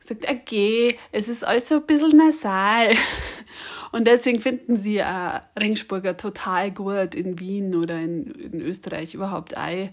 sagt, 0.00 0.28
okay, 0.28 0.98
es 1.12 1.28
ist 1.28 1.44
alles 1.44 1.68
so 1.68 1.76
ein 1.76 1.86
bisschen 1.86 2.16
nasal. 2.16 2.94
Und 3.92 4.06
deswegen 4.06 4.40
finden 4.40 4.76
sie 4.76 5.02
auch 5.02 5.40
Ringsburger 5.58 6.16
total 6.16 6.70
gut 6.70 7.14
in 7.14 7.40
Wien 7.40 7.74
oder 7.74 7.98
in, 7.98 8.26
in 8.26 8.60
Österreich 8.60 9.14
überhaupt 9.14 9.56
ein 9.56 9.90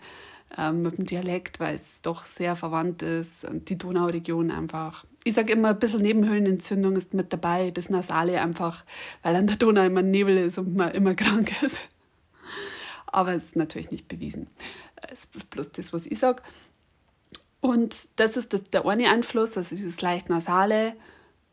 ähm, 0.57 0.81
mit 0.81 0.97
dem 0.97 1.05
Dialekt, 1.05 1.59
weil 1.59 1.75
es 1.75 2.01
doch 2.01 2.25
sehr 2.25 2.55
verwandt 2.55 3.01
ist 3.01 3.43
und 3.43 3.69
die 3.69 3.77
Donauregion 3.77 4.51
einfach. 4.51 5.05
Ich 5.23 5.33
sage 5.33 5.53
immer, 5.53 5.69
ein 5.69 5.79
bisschen 5.79 6.01
Nebenhöhlenentzündung 6.01 6.95
ist 6.95 7.13
mit 7.13 7.33
dabei, 7.33 7.71
das 7.71 7.89
Nasale 7.89 8.41
einfach, 8.41 8.85
weil 9.23 9.35
an 9.35 9.47
der 9.47 9.57
Donau 9.57 9.83
immer 9.83 10.01
Nebel 10.01 10.37
ist 10.37 10.57
und 10.57 10.75
man 10.75 10.91
immer 10.91 11.15
krank 11.15 11.51
ist. 11.61 11.79
Aber 13.07 13.33
es 13.33 13.45
ist 13.45 13.55
natürlich 13.55 13.91
nicht 13.91 14.07
bewiesen. 14.07 14.47
Es 15.01 15.25
ist 15.25 15.49
bloß 15.49 15.71
das, 15.73 15.93
was 15.93 16.05
ich 16.05 16.19
sage. 16.19 16.43
Und 17.59 18.19
das 18.19 18.37
ist 18.37 18.53
das, 18.53 18.63
der 18.69 18.85
eine 18.85 19.09
Einfluss, 19.09 19.57
also 19.57 19.75
dieses 19.75 20.01
leicht 20.01 20.29
Nasale. 20.29 20.93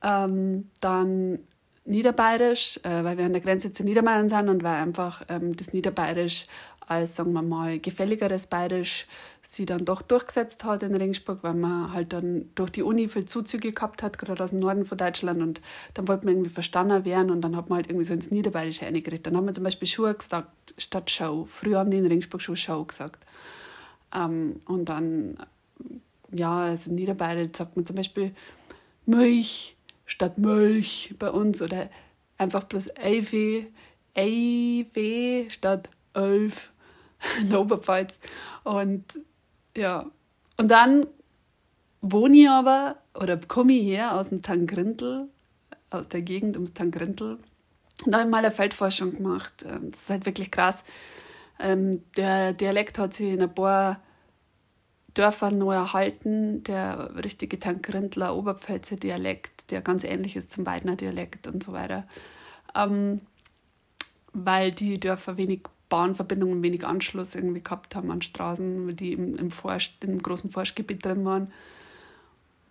Ähm, 0.03 0.71
dann 0.81 1.41
Niederbayerisch, 1.87 2.81
äh, 2.83 3.05
weil 3.05 3.19
wir 3.19 3.27
an 3.27 3.33
der 3.33 3.43
Grenze 3.43 3.73
zu 3.73 3.85
Niederbayern 3.85 4.29
sind 4.29 4.49
und 4.49 4.63
weil 4.63 4.77
einfach 4.77 5.23
ähm, 5.29 5.55
das 5.55 5.73
Niederbayerisch 5.73 6.47
als, 6.87 7.17
sagen 7.17 7.33
wir 7.33 7.43
mal, 7.43 7.79
gefälligeres 7.79 8.47
Bayerisch 8.47 9.07
sie 9.43 9.67
dann 9.67 9.85
doch 9.85 10.03
durchgesetzt 10.03 10.65
hat 10.65 10.83
in 10.83 10.95
Regensburg, 10.95 11.41
weil 11.43 11.55
man 11.55 11.93
halt 11.93 12.13
dann 12.13 12.51
durch 12.55 12.71
die 12.71 12.83
Uni 12.83 13.09
viel 13.09 13.27
Zuzüge 13.27 13.73
gehabt 13.73 14.03
hat, 14.03 14.19
gerade 14.19 14.43
aus 14.43 14.51
dem 14.51 14.61
Norden 14.61 14.85
von 14.85 14.99
Deutschland 14.99 15.43
und 15.43 15.61
dann 15.95 16.09
wollte 16.09 16.25
man 16.25 16.35
irgendwie 16.35 16.51
verstanden 16.51 17.05
werden 17.05 17.31
und 17.31 17.43
dann 17.43 17.57
hat 17.57 17.69
man 17.69 17.77
halt 17.77 17.89
irgendwie 17.89 18.07
so 18.07 18.15
ins 18.15 18.31
Niederbayerische 18.31 18.87
eingeredet. 18.87 19.27
Dann 19.27 19.37
haben 19.37 19.47
wir 19.47 19.53
zum 19.53 19.65
Beispiel 19.65 19.89
Schuhe 19.89 20.15
gesagt 20.15 20.75
statt 20.79 21.11
Schau. 21.11 21.45
Früher 21.45 21.79
haben 21.79 21.91
die 21.91 21.99
in 21.99 22.07
Regensburg 22.07 22.41
schon 22.43 22.57
Schau 22.57 22.85
gesagt. 22.85 23.25
Ähm, 24.15 24.61
und 24.67 24.89
dann, 24.89 25.37
ja, 26.33 26.65
also 26.65 26.91
in 26.91 26.97
Niederbayerisch 26.97 27.53
sagt 27.57 27.77
man 27.77 27.85
zum 27.85 27.97
Beispiel 27.97 28.35
Milch 29.07 29.77
statt 30.15 30.39
Milch 30.39 31.15
bei 31.19 31.29
uns 31.29 31.61
oder 31.61 31.91
einfach 32.39 32.65
bloß 32.65 32.97
Eiwe, 32.97 33.67
Eiwe 34.15 35.51
statt 35.51 35.91
Elf 36.15 36.71
in 37.41 37.51
der 37.51 37.61
Oberpfalz. 37.61 38.21
Und 38.63 39.05
ja, 39.77 40.07
und 40.57 40.69
dann 40.69 41.07
wohne 42.01 42.37
ich 42.37 42.49
aber 42.49 42.97
oder 43.15 43.37
komme 43.37 43.73
ich 43.73 43.87
her 43.87 44.15
aus 44.15 44.29
dem 44.29 44.43
Tangrindl, 44.43 45.29
aus 45.91 46.09
der 46.09 46.23
Gegend 46.23 46.55
ums 46.55 46.75
Tangrindl. 46.75 47.39
Und 48.05 48.13
da 48.13 48.19
habe 48.19 48.29
ich 48.29 48.31
mal 48.31 48.45
eine 48.45 48.55
Feldforschung 48.55 49.15
gemacht. 49.15 49.65
Ähm, 49.67 49.91
das 49.91 50.03
ist 50.03 50.11
halt 50.11 50.27
wirklich 50.27 50.53
krass. 50.53 50.85
Ähm, 51.59 52.03
der 52.17 52.53
Dialekt 52.53 52.99
hat 52.99 53.15
sich 53.15 53.33
in 53.33 53.43
ein 53.43 53.55
paar 53.55 54.01
Dörfern 55.15 55.59
neu 55.59 55.75
erhalten. 55.75 56.63
Der 56.65 57.15
richtige 57.23 57.59
Tangrindler 57.59 58.37
Oberpfälzer 58.37 58.97
Dialekt, 58.97 59.71
der 59.71 59.81
ganz 59.81 60.05
ähnlich 60.05 60.37
ist 60.37 60.53
zum 60.53 60.67
Weidner 60.67 60.97
Dialekt 60.97 61.47
und 61.47 61.63
so 61.63 61.73
weiter. 61.73 62.07
Ähm, 62.75 63.21
weil 64.33 64.73
die 64.73 64.99
Dörfer 64.99 65.37
wenig 65.37 65.63
Bahnverbindungen 65.89 66.63
wenig 66.63 66.85
Anschluss 66.85 67.35
irgendwie 67.35 67.63
gehabt 67.63 67.95
haben 67.95 68.11
an 68.11 68.21
Straßen, 68.21 68.97
die 68.97 69.13
im, 69.13 69.37
im, 69.37 69.51
Forst, 69.51 69.93
im 70.03 70.21
großen 70.21 70.51
Forstgebiet 70.51 71.05
drin 71.05 71.25
waren. 71.25 71.53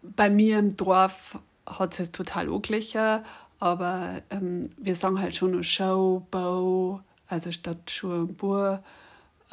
Bei 0.02 0.30
mir 0.30 0.60
im 0.60 0.76
Dorf 0.76 1.40
hat 1.66 1.98
es 2.00 2.12
total 2.12 2.48
angeglichen, 2.48 3.24
aber 3.60 4.22
ähm, 4.30 4.72
wir 4.78 4.96
sagen 4.96 5.22
halt 5.22 5.36
schon 5.36 5.52
noch 5.52 5.64
Show, 5.64 6.28
Bau, 6.32 7.00
also 7.28 7.52
statt 7.52 7.90
Schuhe 7.90 8.22
und 8.22 8.38
Bur. 8.38 8.84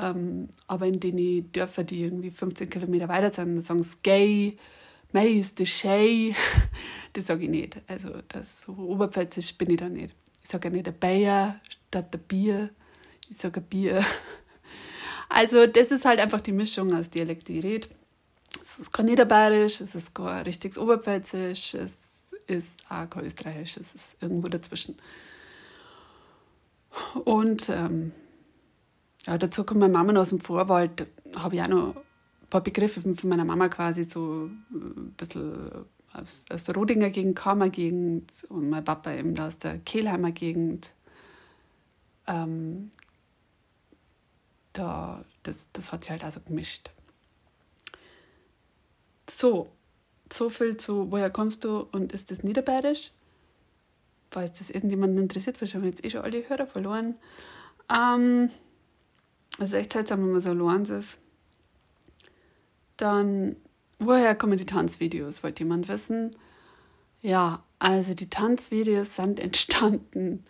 Ähm, 0.01 0.49
aber 0.67 0.87
in 0.87 1.01
den 1.01 1.53
Dörfern, 1.53 1.87
die 1.87 2.03
irgendwie 2.03 2.31
15 2.31 2.71
Kilometer 2.71 3.09
weiter 3.09 3.33
sind, 3.33 3.65
sagen 3.65 3.83
sie 3.83 3.97
Gay, 4.03 4.59
Mei 5.13 5.29
ist 5.29 5.59
der 5.59 5.67
Shay. 5.67 6.35
Das 7.13 7.27
sage 7.27 7.43
ich 7.43 7.51
nicht. 7.51 7.77
Also 7.89 8.11
das 8.29 8.63
so 8.63 8.73
oberpfälzisch 8.73 9.59
bin 9.59 9.71
ich 9.71 9.79
da 9.79 9.89
nicht. 9.89 10.15
Ich 10.45 10.49
sage 10.49 10.69
ja 10.69 10.75
nicht 10.75 10.87
der 10.87 10.93
Bayer 10.93 11.61
statt 11.69 12.15
der 12.15 12.19
Bier 12.19 12.71
ich 13.31 13.39
sage 13.39 13.61
Bier. 13.61 14.05
Also 15.33 15.69
das 15.69 15.93
ist 15.93 16.05
halt 16.05 16.19
einfach 16.19 16.41
die 16.41 16.51
Mischung 16.51 16.93
aus 16.93 17.09
Dialekt, 17.09 17.47
die 17.47 17.59
ich 17.59 17.65
rede. 17.65 17.89
ist 18.81 18.93
kein 18.93 19.07
Niederbayerisch, 19.07 19.81
es 19.81 19.95
ist 19.95 20.13
kein 20.13 20.43
richtiges 20.43 20.77
Oberpfälzisch, 20.77 21.75
es 21.75 21.97
ist 22.49 22.81
auch 22.89 23.09
kein 23.09 23.27
Österreichisch, 23.27 23.77
es 23.77 23.95
ist 23.95 24.17
irgendwo 24.21 24.49
dazwischen. 24.49 24.99
Und 27.25 27.69
ähm, 27.69 28.11
ja, 29.27 29.39
dazu 29.39 29.65
kommt 29.65 29.81
meine 29.81 29.93
Mama 29.93 30.19
aus 30.21 30.31
dem 30.31 30.41
Vorwald, 30.41 31.07
habe 31.37 31.57
ich 31.57 31.63
auch 31.63 31.69
noch 31.69 31.97
ein 31.97 32.49
paar 32.49 32.63
Begriffe 32.63 33.01
von 33.01 33.29
meiner 33.29 33.45
Mama 33.45 33.69
quasi 33.69 34.05
so 34.05 34.51
ein 34.71 35.15
bisschen 35.17 35.87
aus, 36.13 36.43
aus 36.51 36.65
der 36.65 36.75
Rodinger 36.75 37.11
Gegend, 37.11 37.37
Kammer 37.37 37.71
Gegend 37.71 38.33
und 38.49 38.71
mein 38.71 38.85
Papa 38.85 39.13
eben 39.13 39.39
aus 39.39 39.59
der 39.59 39.79
Kehlheimer 39.79 40.33
Gegend. 40.33 40.91
Ähm, 42.27 42.91
da, 44.73 45.25
das, 45.43 45.67
das 45.73 45.93
hat 45.93 46.05
sich 46.05 46.11
halt 46.11 46.25
also 46.25 46.41
gemischt. 46.41 46.91
So, 49.37 49.71
so 50.33 50.51
viel 50.51 50.77
zu, 50.77 51.11
woher 51.11 51.31
kommst 51.31 51.65
du 51.65 51.89
und 51.93 52.13
ist 52.13 52.31
das 52.31 52.43
niederbayerisch? 52.43 53.13
Falls 54.31 54.59
das 54.59 54.71
irgendjemanden 54.71 55.19
interessiert, 55.19 55.61
wahrscheinlich 55.61 55.75
haben 55.75 55.83
wir 55.83 55.91
jetzt 55.91 56.05
eh 56.05 56.11
schon 56.11 56.21
alle 56.23 56.49
Hörer 56.49 56.67
verloren. 56.67 57.17
Ähm, 57.91 58.51
also 59.61 59.77
echt 59.77 59.93
seltsam, 59.93 60.23
wenn 60.23 60.33
man 60.33 60.43
so 60.43 60.51
allein 60.51 60.85
ist. 60.87 61.19
Dann, 62.97 63.57
woher 63.99 64.35
kommen 64.35 64.57
die 64.57 64.67
Tanzvideos? 64.67 65.43
Wollte 65.43 65.65
jemand 65.65 65.89
wissen? 65.89 66.31
Ja, 67.23 67.63
also 67.79 68.15
die 68.15 68.31
Tanzvideos 68.31 69.17
sind 69.17 69.39
entstanden. 69.39 70.45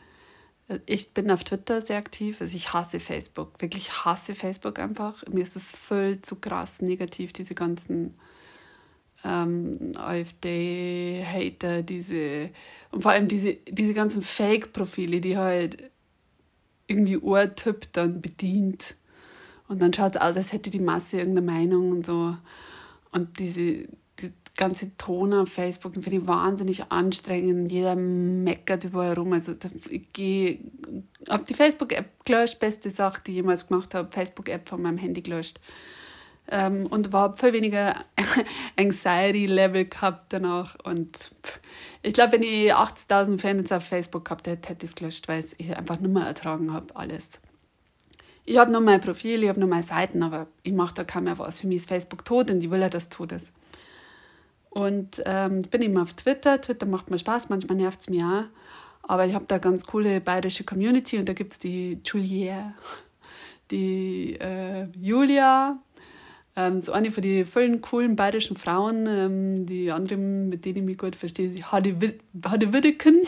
Ich 0.86 1.12
bin 1.12 1.30
auf 1.32 1.42
Twitter 1.42 1.82
sehr 1.82 1.96
aktiv, 1.96 2.40
also 2.40 2.56
ich 2.56 2.72
hasse 2.72 3.00
Facebook, 3.00 3.60
wirklich 3.60 4.04
hasse 4.04 4.36
Facebook 4.36 4.78
einfach. 4.78 5.26
Mir 5.26 5.42
ist 5.42 5.56
es 5.56 5.76
voll 5.76 6.20
zu 6.22 6.36
krass 6.36 6.80
negativ, 6.80 7.32
diese 7.32 7.56
ganzen 7.56 8.14
ähm, 9.24 9.92
AfD-Hater, 9.96 11.82
diese 11.82 12.50
und 12.92 13.02
vor 13.02 13.10
allem 13.10 13.26
diese, 13.26 13.54
diese 13.54 13.94
ganzen 13.94 14.22
Fake-Profile, 14.22 15.20
die 15.20 15.36
halt 15.36 15.90
irgendwie 16.86 17.18
Ohrtyp 17.18 17.92
dann 17.92 18.20
bedient. 18.20 18.94
Und 19.70 19.80
dann 19.80 19.94
schaut 19.94 20.16
es 20.16 20.20
aus, 20.20 20.36
als 20.36 20.52
hätte 20.52 20.68
die 20.68 20.80
Masse 20.80 21.18
irgendeine 21.18 21.46
Meinung 21.46 21.92
und 21.92 22.04
so. 22.04 22.36
Und 23.12 23.38
diese, 23.38 23.86
die 24.18 24.32
ganze 24.56 24.96
Ton 24.96 25.32
auf 25.32 25.48
Facebook 25.48 25.92
finde 25.92 26.16
ich 26.16 26.26
wahnsinnig 26.26 26.90
anstrengend. 26.90 27.70
Jeder 27.70 27.94
meckert 27.94 28.82
überall 28.82 29.14
rum. 29.14 29.32
Also 29.32 29.54
ich 29.88 30.58
habe 31.28 31.44
die 31.44 31.54
Facebook-App 31.54 32.24
gelöscht, 32.24 32.58
beste 32.58 32.90
Sache, 32.90 33.22
die 33.24 33.30
ich 33.30 33.36
jemals 33.36 33.68
gemacht 33.68 33.94
habe, 33.94 34.10
Facebook-App 34.10 34.68
von 34.68 34.82
meinem 34.82 34.98
Handy 34.98 35.22
gelöscht. 35.22 35.60
Ähm, 36.48 36.88
und 36.88 37.06
überhaupt 37.06 37.38
viel 37.38 37.52
weniger 37.52 37.94
Anxiety-Level 38.76 39.84
gehabt 39.84 40.32
danach. 40.32 40.78
Und 40.82 41.16
ich 42.02 42.12
glaube, 42.12 42.32
wenn 42.32 42.42
ich 42.42 42.74
80.000 42.74 43.38
Fans 43.38 43.70
auf 43.70 43.84
Facebook 43.84 44.24
gehabt 44.24 44.48
hätte, 44.48 44.68
hätte 44.68 44.84
ich 44.84 44.90
es 44.90 44.96
gelöscht, 44.96 45.28
weil 45.28 45.44
ich 45.58 45.76
einfach 45.76 46.00
nicht 46.00 46.12
mehr 46.12 46.24
ertragen 46.24 46.72
habe, 46.72 46.96
alles. 46.96 47.40
Ich 48.50 48.58
habe 48.58 48.72
noch 48.72 48.80
mein 48.80 49.00
Profil, 49.00 49.44
ich 49.44 49.48
habe 49.48 49.60
noch 49.60 49.68
meine 49.68 49.84
Seiten, 49.84 50.24
aber 50.24 50.48
ich 50.64 50.72
mache 50.72 50.92
da 50.92 51.04
kaum 51.04 51.22
mehr 51.22 51.38
was. 51.38 51.60
Für 51.60 51.68
mich 51.68 51.76
ist 51.76 51.88
Facebook 51.88 52.24
tot 52.24 52.50
und 52.50 52.60
ich 52.60 52.68
will 52.68 52.80
ja, 52.80 52.88
dass 52.88 53.04
es 53.04 53.08
tot 53.08 53.30
ist. 53.30 53.46
Und 54.70 55.22
ähm, 55.24 55.62
bin 55.62 55.82
immer 55.82 56.02
auf 56.02 56.14
Twitter. 56.14 56.60
Twitter 56.60 56.84
macht 56.84 57.12
mir 57.12 57.18
Spaß, 57.20 57.48
manchmal 57.48 57.76
nervt 57.76 58.00
es 58.00 58.10
mir 58.10 58.24
auch. 58.26 59.08
Aber 59.08 59.24
ich 59.24 59.34
habe 59.34 59.44
da 59.46 59.58
ganz 59.58 59.86
coole 59.86 60.20
bayerische 60.20 60.64
Community 60.64 61.16
und 61.18 61.28
da 61.28 61.32
gibt 61.32 61.52
es 61.52 61.58
die 61.60 62.00
Juliette, 62.04 62.74
die 63.70 64.34
äh, 64.40 64.88
Julia, 65.00 65.78
ähm, 66.56 66.80
so 66.80 66.92
eine 66.92 67.12
von 67.12 67.22
den 67.22 67.46
vielen 67.46 67.80
coolen 67.80 68.16
bayerischen 68.16 68.56
Frauen, 68.56 69.06
ähm, 69.06 69.66
die 69.66 69.92
anderen, 69.92 70.48
mit 70.48 70.64
denen 70.64 70.78
ich 70.78 70.82
mich 70.82 70.98
gut 70.98 71.14
verstehe, 71.14 71.50
die 71.50 71.64
Hade 71.64 72.00
Widdeken 72.00 73.22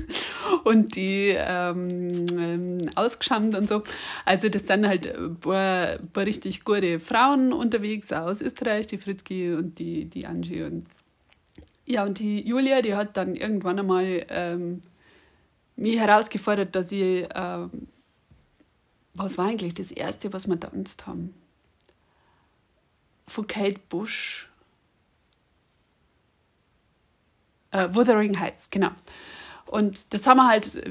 und 0.64 0.94
die 0.94 1.34
ähm, 1.34 2.26
ähm, 2.38 2.90
ausgeschammt 2.94 3.54
und 3.54 3.68
so. 3.68 3.82
Also 4.26 4.50
das 4.50 4.66
sind 4.66 4.86
halt 4.86 5.06
ein 5.06 5.36
paar, 5.36 5.98
ein 5.98 6.08
paar, 6.08 6.26
richtig 6.26 6.64
gute 6.64 7.00
Frauen 7.00 7.54
unterwegs 7.54 8.12
aus 8.12 8.42
Österreich, 8.42 8.86
die 8.86 8.98
Fritzki 8.98 9.54
und 9.54 9.78
die, 9.78 10.04
die 10.04 10.26
Angie. 10.26 10.62
Und, 10.62 10.86
ja, 11.86 12.04
und 12.04 12.18
die 12.18 12.46
Julia, 12.46 12.82
die 12.82 12.94
hat 12.94 13.16
dann 13.16 13.34
irgendwann 13.34 13.78
einmal 13.78 14.26
ähm, 14.28 14.82
mich 15.76 15.98
herausgefordert, 15.98 16.74
dass 16.74 16.92
ich, 16.92 17.26
ähm, 17.34 17.70
was 19.14 19.38
war 19.38 19.46
eigentlich 19.46 19.72
das 19.72 19.90
Erste, 19.90 20.34
was 20.34 20.48
wir 20.48 20.60
tanzt 20.60 21.06
haben? 21.06 21.34
Von 23.28 23.46
Kate 23.46 23.80
Bush. 23.88 24.48
Äh, 27.70 27.88
Wuthering 27.92 28.38
Heights, 28.40 28.70
genau. 28.70 28.90
Und 29.66 30.14
das 30.14 30.26
haben 30.26 30.38
wir 30.38 30.48
halt, 30.48 30.82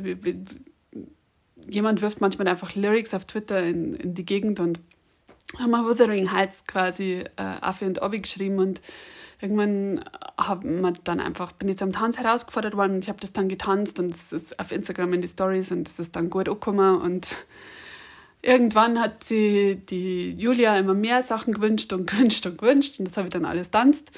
jemand 1.67 2.02
wirft 2.02 2.21
manchmal 2.21 2.47
einfach 2.47 2.76
Lyrics 2.76 3.13
auf 3.13 3.26
Twitter 3.26 3.63
in, 3.63 3.95
in 3.95 4.13
die 4.13 4.26
Gegend 4.26 4.60
und 4.60 4.80
haben 5.58 5.71
wir 5.71 5.86
Wuthering 5.86 6.32
Heights 6.32 6.65
quasi 6.67 7.23
äh, 7.38 7.41
Affe 7.41 7.86
und 7.86 8.02
Obi 8.02 8.19
geschrieben 8.21 8.60
und 8.60 8.82
irgendwann 9.39 10.04
haben 10.38 10.82
wir 10.82 10.93
dann 11.04 11.19
einfach, 11.19 11.54
bin 11.54 11.69
ich 11.69 11.78
zum 11.78 11.93
Tanz 11.93 12.17
herausgefordert 12.17 12.76
worden 12.76 12.95
und 12.95 13.04
ich 13.04 13.10
habe 13.10 13.19
das 13.19 13.34
dann 13.34 13.50
getanzt 13.50 14.00
und 14.00 14.13
es 14.13 14.34
ist 14.34 14.60
auf 14.60 14.71
Instagram 14.71 15.13
in 15.13 15.21
die 15.21 15.28
Stories 15.28 15.71
und 15.71 15.88
es 15.88 16.00
ist 16.00 16.15
dann 16.15 16.30
gut 16.30 16.50
angekommen 16.50 17.02
und 17.02 17.28
irgendwann 18.41 19.00
hat 19.00 19.23
sie 19.23 19.82
die 19.89 20.32
Julia 20.34 20.78
immer 20.78 20.93
mehr 20.93 21.23
Sachen 21.23 21.54
gewünscht 21.54 21.93
und 21.93 22.08
gewünscht 22.10 22.45
und 22.45 22.58
gewünscht 22.58 23.00
und 23.00 23.08
das 23.08 23.17
habe 23.17 23.28
ich 23.28 23.34
dann 23.34 23.45
alles 23.45 23.71
tanzt. 23.71 24.12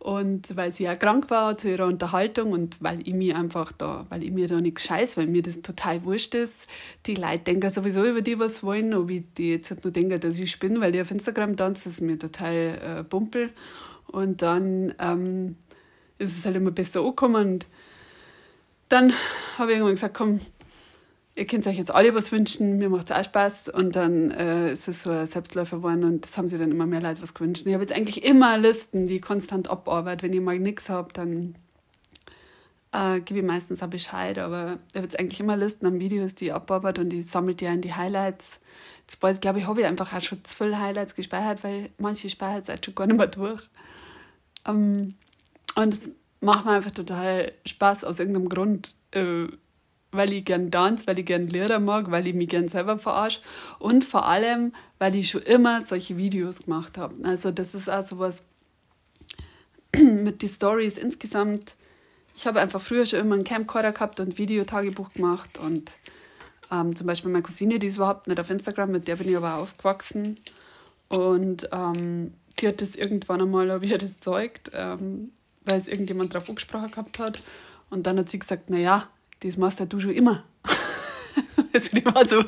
Und 0.00 0.56
weil 0.56 0.70
sie 0.70 0.84
ja 0.84 0.94
krank 0.94 1.28
war 1.28 1.58
zu 1.58 1.70
ihrer 1.70 1.86
Unterhaltung 1.86 2.52
und 2.52 2.76
weil 2.80 3.00
ich 3.00 3.14
mir 3.14 3.36
einfach 3.36 3.72
da, 3.72 4.06
weil 4.10 4.22
ich 4.22 4.30
mir 4.30 4.46
da 4.46 4.60
nichts 4.60 4.84
scheiß, 4.84 5.16
weil 5.16 5.26
mir 5.26 5.42
das 5.42 5.60
total 5.60 6.04
wurscht 6.04 6.36
ist. 6.36 6.68
Die 7.06 7.16
Leute 7.16 7.40
denken 7.40 7.68
sowieso 7.70 8.04
über 8.04 8.22
die 8.22 8.38
was 8.38 8.62
wollen, 8.62 8.94
ob 8.94 9.10
ich 9.10 9.24
die 9.36 9.50
jetzt 9.50 9.70
halt 9.70 9.82
nur 9.82 9.92
denke, 9.92 10.20
dass 10.20 10.38
ich 10.38 10.52
spinne, 10.52 10.80
weil 10.80 10.92
die 10.92 11.00
auf 11.00 11.10
Instagram 11.10 11.56
tanzt, 11.56 11.84
das 11.84 11.94
ist 11.94 12.00
mir 12.00 12.16
total 12.16 13.00
äh, 13.00 13.02
bumpel. 13.02 13.50
Und 14.06 14.40
dann 14.40 14.94
ähm, 15.00 15.56
ist 16.18 16.38
es 16.38 16.44
halt 16.44 16.56
immer 16.56 16.70
besser 16.70 17.00
angekommen. 17.00 17.54
Und 17.54 17.66
dann 18.88 19.12
habe 19.56 19.72
ich 19.72 19.78
irgendwann 19.78 19.96
gesagt, 19.96 20.16
komm, 20.16 20.40
ihr 21.38 21.46
könnt 21.46 21.66
euch 21.68 21.78
jetzt 21.78 21.94
alle 21.94 22.14
was 22.14 22.32
wünschen, 22.32 22.78
mir 22.78 22.90
macht 22.90 23.10
es 23.10 23.16
auch 23.16 23.24
Spaß. 23.24 23.68
Und 23.68 23.94
dann 23.94 24.30
äh, 24.32 24.72
ist 24.72 24.88
es 24.88 25.04
so 25.04 25.10
ein 25.10 25.26
Selbstläufer 25.26 25.76
geworden 25.76 26.02
und 26.02 26.24
das 26.24 26.36
haben 26.36 26.48
sich 26.48 26.58
dann 26.58 26.72
immer 26.72 26.86
mehr 26.86 27.00
Leute 27.00 27.22
was 27.22 27.32
gewünscht. 27.32 27.64
ich 27.64 27.72
habe 27.72 27.84
jetzt 27.84 27.94
eigentlich 27.94 28.24
immer 28.24 28.58
Listen, 28.58 29.06
die 29.06 29.20
konstant 29.20 29.70
abarbeite. 29.70 30.24
Wenn 30.24 30.32
ich 30.32 30.40
mal 30.40 30.58
nichts 30.58 30.88
habe, 30.88 31.12
dann 31.12 31.54
äh, 32.92 33.20
gebe 33.20 33.40
ich 33.40 33.46
meistens 33.46 33.82
auch 33.82 33.88
Bescheid. 33.88 34.38
Aber 34.38 34.78
ich 34.90 34.96
habe 34.96 35.04
jetzt 35.04 35.18
eigentlich 35.18 35.38
immer 35.38 35.56
Listen 35.56 35.86
an 35.86 36.00
Videos, 36.00 36.34
die 36.34 36.46
ich 36.46 36.54
abarbeite 36.54 37.00
und 37.00 37.10
die 37.10 37.22
sammelt 37.22 37.62
ja 37.62 37.72
in 37.72 37.82
die 37.82 37.94
Highlights. 37.94 38.58
Jetzt 39.06 39.40
glaube 39.40 39.60
ich, 39.60 39.66
habe 39.66 39.80
ich 39.80 39.86
einfach 39.86 40.12
auch 40.12 40.22
schon 40.22 40.44
zu 40.44 40.56
viele 40.56 40.80
Highlights 40.80 41.14
gespeichert, 41.14 41.62
weil 41.62 41.90
manche 41.98 42.28
speichert 42.28 42.68
halt 42.68 42.84
schon 42.84 42.96
gar 42.96 43.06
nicht 43.06 43.16
mehr 43.16 43.28
durch. 43.28 43.62
Ähm, 44.66 45.14
und 45.76 45.94
es 45.94 46.10
macht 46.40 46.64
mir 46.64 46.72
einfach 46.72 46.90
total 46.90 47.52
Spaß 47.64 48.02
aus 48.02 48.18
irgendeinem 48.18 48.48
Grund. 48.48 48.94
Äh, 49.12 49.46
weil 50.10 50.32
ich 50.32 50.44
gern 50.44 50.70
tanze, 50.70 51.06
weil 51.06 51.18
ich 51.18 51.26
gern 51.26 51.48
Lehrer 51.48 51.80
mag, 51.80 52.10
weil 52.10 52.26
ich 52.26 52.34
mich 52.34 52.48
gern 52.48 52.68
selber 52.68 52.98
verarsche 52.98 53.40
und 53.78 54.04
vor 54.04 54.26
allem, 54.26 54.72
weil 54.98 55.14
ich 55.14 55.30
schon 55.30 55.42
immer 55.42 55.84
solche 55.86 56.16
Videos 56.16 56.64
gemacht 56.64 56.96
habe. 56.96 57.14
Also 57.24 57.50
das 57.50 57.74
ist 57.74 57.90
auch 57.90 58.06
sowas 58.06 58.42
mit 59.96 60.42
den 60.42 60.48
Stories 60.48 60.96
insgesamt. 60.96 61.74
Ich 62.36 62.46
habe 62.46 62.60
einfach 62.60 62.80
früher 62.80 63.04
schon 63.04 63.20
immer 63.20 63.34
einen 63.34 63.44
Camcorder 63.44 63.92
gehabt 63.92 64.20
und 64.20 64.38
Videotagebuch 64.38 65.12
gemacht 65.12 65.58
und 65.58 65.92
ähm, 66.70 66.94
zum 66.94 67.06
Beispiel 67.06 67.30
meine 67.30 67.42
Cousine, 67.42 67.78
die 67.78 67.88
ist 67.88 67.96
überhaupt 67.96 68.28
nicht 68.28 68.40
auf 68.40 68.50
Instagram, 68.50 68.92
mit 68.92 69.08
der 69.08 69.16
bin 69.16 69.28
ich 69.28 69.36
aber 69.36 69.54
aufgewachsen 69.56 70.38
und 71.08 71.68
ähm, 71.72 72.32
die 72.58 72.68
hat 72.68 72.80
das 72.80 72.94
irgendwann 72.94 73.40
einmal, 73.40 73.70
habe 73.70 73.84
ich 73.84 73.92
das 73.92 74.14
gezeigt, 74.14 74.70
ähm, 74.72 75.32
weil 75.64 75.80
es 75.80 75.88
irgendjemand 75.88 76.32
drauf 76.32 76.48
angesprochen 76.48 76.90
gehabt 76.90 77.18
hat 77.18 77.42
und 77.90 78.06
dann 78.06 78.18
hat 78.18 78.28
sie 78.28 78.38
gesagt, 78.38 78.70
naja, 78.70 79.08
das 79.40 79.56
machst 79.56 79.80
du 79.88 80.00
schon 80.00 80.10
immer. 80.10 80.44
also 81.72 82.04
war 82.04 82.28
so, 82.28 82.44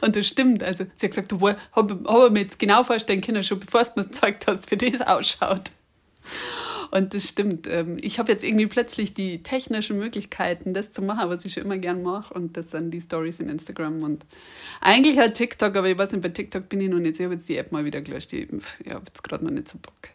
und 0.00 0.16
das 0.16 0.26
stimmt. 0.26 0.62
Also 0.62 0.86
sie 0.96 1.06
hat 1.06 1.10
gesagt, 1.12 1.32
du 1.32 1.40
habe 1.72 2.00
hab 2.04 2.32
mir 2.32 2.40
jetzt 2.40 2.58
genau 2.58 2.84
vorstellen 2.84 3.20
können, 3.20 3.44
schon 3.44 3.60
bevor 3.60 3.82
du 3.82 3.90
mir 3.96 4.06
gezeigt 4.06 4.46
hast, 4.46 4.70
wie 4.70 4.76
das 4.76 5.00
ausschaut. 5.00 5.70
Und 6.90 7.14
das 7.14 7.28
stimmt. 7.28 7.66
Ähm, 7.66 7.96
ich 8.00 8.18
habe 8.18 8.30
jetzt 8.30 8.44
irgendwie 8.44 8.66
plötzlich 8.66 9.12
die 9.12 9.42
technischen 9.42 9.98
Möglichkeiten, 9.98 10.72
das 10.72 10.92
zu 10.92 11.02
machen, 11.02 11.28
was 11.28 11.44
ich 11.44 11.52
schon 11.52 11.64
immer 11.64 11.78
gern 11.78 12.02
mache. 12.02 12.32
Und 12.32 12.56
das 12.56 12.70
sind 12.70 12.90
die 12.90 13.00
Stories 13.00 13.40
in 13.40 13.48
Instagram. 13.48 14.02
Und 14.02 14.24
eigentlich 14.80 15.18
halt 15.18 15.34
TikTok, 15.34 15.76
aber 15.76 15.88
ich 15.88 15.98
weiß 15.98 16.12
nicht, 16.12 16.22
bei 16.22 16.28
TikTok 16.28 16.68
bin 16.68 16.80
ich 16.80 16.88
noch 16.88 16.98
nicht. 16.98 17.18
Ich 17.18 17.24
habe 17.24 17.34
jetzt 17.34 17.48
die 17.48 17.56
App 17.56 17.72
mal 17.72 17.84
wieder 17.84 18.00
gelöscht. 18.00 18.32
Ich, 18.32 18.48
ich 18.84 18.90
habe 18.90 19.04
jetzt 19.06 19.22
gerade 19.22 19.44
noch 19.44 19.50
nicht 19.50 19.68
so 19.68 19.78
Bock. 19.78 20.10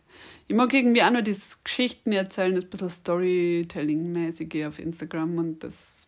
Ich 0.48 0.56
mag 0.56 0.74
irgendwie 0.74 1.04
auch 1.04 1.12
noch 1.12 1.24
das 1.24 1.64
Geschichten 1.64 2.12
erzählen, 2.12 2.56
das 2.56 2.66
bisschen 2.66 2.90
Storytelling-mäßige 2.90 4.66
auf 4.68 4.80
Instagram. 4.80 5.38
Und 5.38 5.64
das 5.64 6.08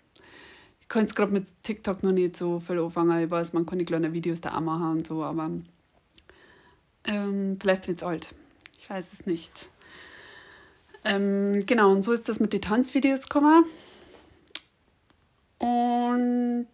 kann 0.93 1.01
jetzt 1.01 1.15
gerade 1.15 1.34
mit 1.34 1.47
TikTok 1.63 2.03
noch 2.03 2.12
nicht 2.12 2.38
so 2.38 2.60
viel 2.60 2.79
anfangen. 2.79 3.23
Ich 3.23 3.32
weiß, 3.32 3.53
man 3.53 3.65
kann 3.65 3.79
die 3.79 3.86
kleinen 3.86 4.13
Videos 4.13 4.41
da 4.41 4.56
auch 4.56 4.62
machen 4.62 4.91
und 4.91 5.08
so, 5.08 5.23
aber 5.23 5.49
ähm, 7.06 7.58
vielleicht 7.60 7.82
bin 7.82 7.95
ich 7.95 7.99
jetzt 7.99 8.03
alt. 8.03 8.27
Ich 8.79 8.89
weiß 8.89 9.12
es 9.12 9.25
nicht. 9.25 9.69
Ähm, 11.03 11.65
genau, 11.65 11.91
und 11.91 12.03
so 12.03 12.12
ist 12.12 12.29
das 12.29 12.39
mit 12.39 12.53
den 12.53 12.62
Tanzvideos 12.62 13.23
gekommen. 13.23 13.65
Und 15.58 16.67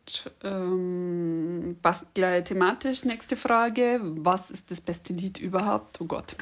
ähm, 0.44 1.78
passt 1.82 2.14
gleich 2.14 2.44
thematisch. 2.44 3.06
Nächste 3.06 3.38
Frage: 3.38 4.02
Was 4.04 4.52
ist 4.52 4.70
das 4.70 4.82
beste 4.82 5.14
Lied 5.14 5.40
überhaupt? 5.40 6.02
Oh 6.02 6.06
Gott. 6.06 6.36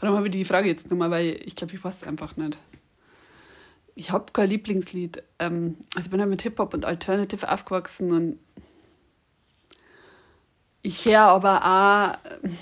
Warum 0.00 0.16
habe 0.16 0.28
ich 0.28 0.32
die 0.32 0.44
Frage 0.46 0.68
jetzt 0.68 0.90
nochmal? 0.90 1.10
Weil 1.10 1.38
ich 1.44 1.54
glaube, 1.54 1.74
ich 1.74 1.84
weiß 1.84 1.96
es 1.96 2.04
einfach 2.04 2.36
nicht. 2.38 2.56
Ich 3.94 4.10
habe 4.10 4.32
kein 4.32 4.48
Lieblingslied. 4.48 5.22
Ähm, 5.38 5.76
also 5.94 6.06
ich 6.06 6.10
bin 6.10 6.20
halt 6.20 6.30
mit 6.30 6.42
Hip-Hop 6.42 6.74
und 6.74 6.84
Alternative 6.84 7.50
aufgewachsen 7.50 8.12
und 8.12 8.38
ich 10.82 11.04
höre 11.06 11.20
aber 11.20 11.64
auch 11.64 12.30
ähm, 12.42 12.58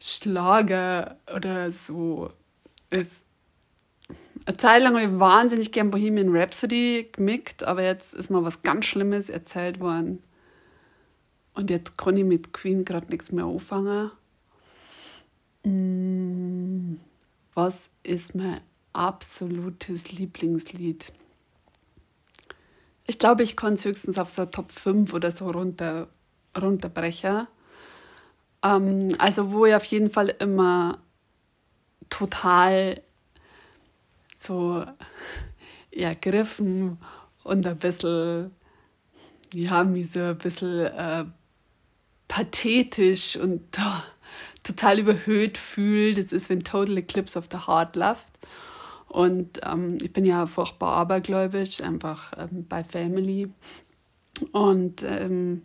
Schlager 0.00 1.16
oder 1.34 1.72
so. 1.72 2.30
Es 2.90 3.26
eine 4.46 4.56
Zeit 4.58 4.82
lang 4.82 4.94
habe 4.94 5.12
ich 5.12 5.18
wahnsinnig 5.18 5.72
gern 5.72 5.90
Bohemian 5.90 6.28
Rhapsody 6.34 7.08
gemickt, 7.10 7.64
aber 7.64 7.82
jetzt 7.82 8.14
ist 8.14 8.30
mal 8.30 8.44
was 8.44 8.62
ganz 8.62 8.84
Schlimmes 8.84 9.28
erzählt 9.28 9.80
worden. 9.80 10.22
Und 11.54 11.68
jetzt 11.68 11.98
kann 11.98 12.16
ich 12.16 12.24
mit 12.24 12.52
Queen 12.52 12.84
gerade 12.84 13.08
nichts 13.08 13.32
mehr 13.32 13.44
anfangen. 13.44 14.12
Mm, 15.64 17.00
was 17.54 17.88
ist 18.04 18.36
mein 18.36 18.60
absolutes 18.96 20.12
Lieblingslied? 20.12 21.12
Ich 23.06 23.18
glaube, 23.18 23.42
ich 23.42 23.56
kann 23.56 23.74
es 23.74 23.84
höchstens 23.84 24.18
auf 24.18 24.28
so 24.28 24.46
Top 24.46 24.72
5 24.72 25.12
oder 25.14 25.30
so 25.30 25.50
runter, 25.50 26.08
runterbrechen. 26.60 27.46
Ähm, 28.62 29.08
also, 29.18 29.52
wo 29.52 29.66
ich 29.66 29.74
auf 29.74 29.84
jeden 29.84 30.10
Fall 30.10 30.34
immer 30.40 30.98
total 32.08 33.00
so 34.36 34.84
ergriffen 35.90 36.98
und 37.44 37.66
ein 37.66 37.78
bisschen, 37.78 38.50
ja, 39.54 39.84
mich 39.84 40.10
so 40.10 40.20
ein 40.20 40.38
bisschen 40.38 40.86
äh, 40.86 41.24
pathetisch 42.26 43.36
und 43.36 43.62
oh, 43.78 44.02
total 44.64 44.98
überhöht 44.98 45.58
fühle. 45.58 46.22
Das 46.22 46.32
ist, 46.32 46.50
wenn 46.50 46.64
Total 46.64 46.98
Eclipse 46.98 47.38
of 47.38 47.46
the 47.52 47.66
Heart 47.66 47.94
läuft. 47.94 48.26
Und 49.08 49.60
ähm, 49.62 49.98
ich 50.02 50.12
bin 50.12 50.24
ja 50.24 50.46
furchtbar 50.46 50.94
abergläubisch, 50.96 51.80
einfach 51.80 52.32
ähm, 52.36 52.66
bei 52.68 52.84
Family. 52.84 53.50
Und 54.52 55.02
ähm, 55.02 55.62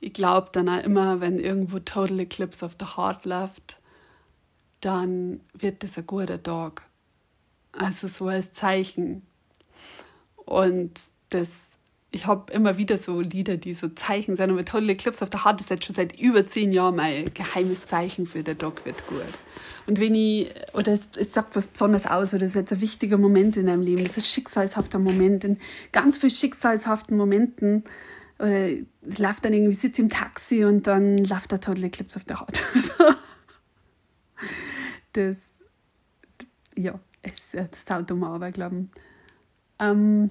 ich 0.00 0.12
glaube 0.12 0.48
dann 0.52 0.68
auch 0.68 0.82
immer, 0.82 1.20
wenn 1.20 1.38
irgendwo 1.38 1.78
Total 1.80 2.20
Eclipse 2.20 2.64
of 2.64 2.76
the 2.78 2.86
Heart 2.96 3.24
läuft, 3.24 3.80
dann 4.80 5.40
wird 5.54 5.82
das 5.82 5.98
ein 5.98 6.06
guter 6.06 6.42
Tag. 6.42 6.82
Also 7.72 8.06
so 8.06 8.28
als 8.28 8.52
Zeichen. 8.52 9.22
Und 10.36 11.00
das, 11.30 11.50
ich 12.10 12.26
habe 12.26 12.52
immer 12.52 12.78
wieder 12.78 12.98
so 12.98 13.20
Lieder, 13.20 13.56
die 13.56 13.74
so 13.74 13.88
Zeichen 13.88 14.36
sind. 14.36 14.50
Und 14.50 14.56
mit 14.56 14.68
Total 14.68 14.88
Eclipse 14.90 15.22
auf 15.22 15.30
der 15.30 15.44
Heart 15.44 15.60
ist 15.60 15.70
jetzt 15.70 15.84
schon 15.84 15.94
seit 15.94 16.18
über 16.18 16.46
zehn 16.46 16.72
Jahren 16.72 16.96
mein 16.96 17.32
geheimes 17.34 17.86
Zeichen 17.86 18.26
für 18.26 18.42
der 18.42 18.54
Dog 18.54 18.84
wird 18.86 19.06
gut. 19.06 19.22
Und 19.86 20.00
wenn 20.00 20.14
ich, 20.14 20.50
oder 20.72 20.92
es, 20.92 21.10
es 21.16 21.32
sagt 21.34 21.54
was 21.54 21.68
Besonderes 21.68 22.06
aus, 22.06 22.34
oder 22.34 22.44
es 22.44 22.52
ist 22.52 22.56
jetzt 22.56 22.72
ein 22.72 22.80
wichtiger 22.80 23.18
Moment 23.18 23.56
in 23.56 23.66
deinem 23.66 23.82
Leben, 23.82 24.04
das 24.04 24.16
ist 24.16 24.24
ein 24.24 24.26
schicksalshafter 24.26 24.98
Moment. 24.98 25.44
In 25.44 25.58
ganz 25.92 26.18
vielen 26.18 26.30
schicksalshaften 26.30 27.16
Momenten, 27.16 27.84
oder 28.38 28.68
ich 28.68 28.86
laufe 29.18 29.40
dann 29.42 29.52
irgendwie, 29.52 29.74
sitze 29.74 30.02
im 30.02 30.08
Taxi 30.08 30.64
und 30.64 30.86
dann 30.86 31.18
läuft 31.18 31.50
der 31.50 31.60
Total 31.60 31.84
Eclipse 31.84 32.18
auf 32.18 32.24
der 32.24 32.40
Haut. 32.40 32.62
das, 35.12 35.38
ja 36.76 36.98
es 37.22 37.54
ist 37.54 37.92
Auto 37.92 38.14
mal 38.14 38.52
glauben. 38.52 38.90
Ähm, 39.78 40.30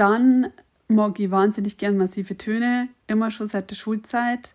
dann 0.00 0.50
mag 0.88 1.20
ich 1.20 1.30
wahnsinnig 1.30 1.76
gern 1.76 1.96
massive 1.96 2.36
Töne, 2.36 2.88
immer 3.06 3.30
schon 3.30 3.48
seit 3.48 3.70
der 3.70 3.76
Schulzeit. 3.76 4.54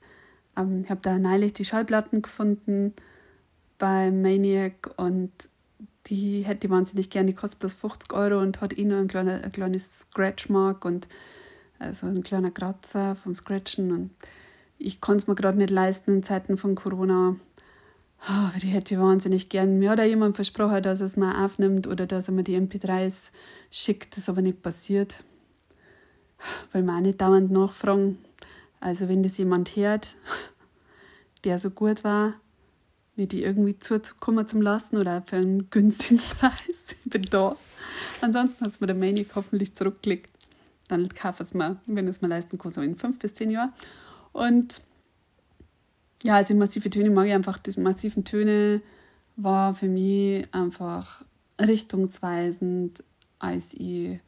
Ähm, 0.57 0.81
ich 0.83 0.89
habe 0.89 1.01
da 1.01 1.19
neulich 1.19 1.53
die 1.53 1.65
Schallplatten 1.65 2.21
gefunden 2.21 2.93
bei 3.77 4.11
Maniac 4.11 4.91
und 4.97 5.31
die 6.07 6.41
hätte 6.41 6.67
ich 6.67 6.71
wahnsinnig 6.71 7.09
gern. 7.09 7.27
Die 7.27 7.33
kostet 7.33 7.59
bloß 7.59 7.73
50 7.73 8.13
Euro 8.13 8.41
und 8.41 8.61
hat 8.61 8.77
eh 8.77 8.85
nur 8.85 8.99
ein, 8.99 9.07
kleiner, 9.07 9.43
ein 9.43 9.51
kleines 9.51 9.99
Scratchmark 9.99 10.83
und 10.83 11.07
also 11.79 12.07
ein 12.07 12.23
kleiner 12.23 12.51
Kratzer 12.51 13.15
vom 13.15 13.35
Scratchen. 13.35 13.91
Und 13.91 14.11
ich 14.77 14.99
kann 14.99 15.17
es 15.17 15.27
mir 15.27 15.35
gerade 15.35 15.57
nicht 15.57 15.69
leisten 15.69 16.11
in 16.11 16.23
Zeiten 16.23 16.57
von 16.57 16.75
Corona 16.75 17.35
oh, 18.29 18.49
die 18.61 18.67
hätte 18.67 18.95
ich 18.95 18.99
wahnsinnig 18.99 19.49
gern. 19.49 19.79
Mir 19.79 19.91
hat 19.91 19.99
auch 19.99 20.05
jemand 20.05 20.35
versprochen, 20.35 20.81
dass 20.83 20.99
er 20.99 21.07
es 21.07 21.17
mal 21.17 21.45
aufnimmt 21.45 21.87
oder 21.87 22.05
dass 22.05 22.27
er 22.27 22.33
mir 22.33 22.43
die 22.43 22.57
MP3s 22.57 23.31
schickt. 23.71 24.13
Das 24.13 24.19
ist 24.19 24.29
aber 24.29 24.41
nicht 24.41 24.61
passiert. 24.61 25.23
Weil 26.71 26.83
wir 26.83 26.95
auch 26.95 27.01
nicht 27.01 27.21
dauernd 27.21 27.51
nachfragen. 27.51 28.17
Also 28.79 29.07
wenn 29.07 29.23
das 29.23 29.37
jemand 29.37 29.75
hört, 29.75 30.15
der 31.43 31.59
so 31.59 31.69
gut 31.69 32.03
war, 32.03 32.33
mir 33.15 33.27
die 33.27 33.43
irgendwie 33.43 33.79
zuzukommen 33.79 34.45
zum 34.47 34.61
Lassen 34.61 34.97
oder 34.97 35.23
für 35.25 35.37
einen 35.37 35.69
günstigen 35.69 36.17
Preis. 36.39 36.95
Ich 37.03 37.09
bin 37.09 37.23
da. 37.23 37.55
Ansonsten 38.21 38.65
hat 38.65 38.71
es 38.71 38.79
mir 38.81 38.87
der 38.87 38.95
Maniac 38.95 39.35
hoffentlich 39.35 39.73
zurückgelegt. 39.73 40.29
Dann 40.87 41.07
kaufe 41.09 41.43
es 41.43 41.53
mir, 41.53 41.77
wenn 41.85 42.07
es 42.07 42.21
mir 42.21 42.27
leisten 42.27 42.57
kann, 42.57 42.71
so 42.71 42.81
in 42.81 42.95
fünf 42.95 43.19
bis 43.19 43.33
zehn 43.33 43.51
Jahren. 43.51 43.73
Und 44.33 44.81
ja, 46.23 46.35
also 46.35 46.53
massive 46.55 46.89
Töne 46.89 47.09
mag 47.09 47.27
ich 47.27 47.33
einfach. 47.33 47.57
Die 47.57 47.79
massiven 47.79 48.23
Töne 48.23 48.81
war 49.35 49.73
für 49.73 49.87
mich 49.87 50.47
einfach 50.53 51.23
richtungsweisend, 51.59 53.03
als 53.39 53.73
ich 53.73 54.19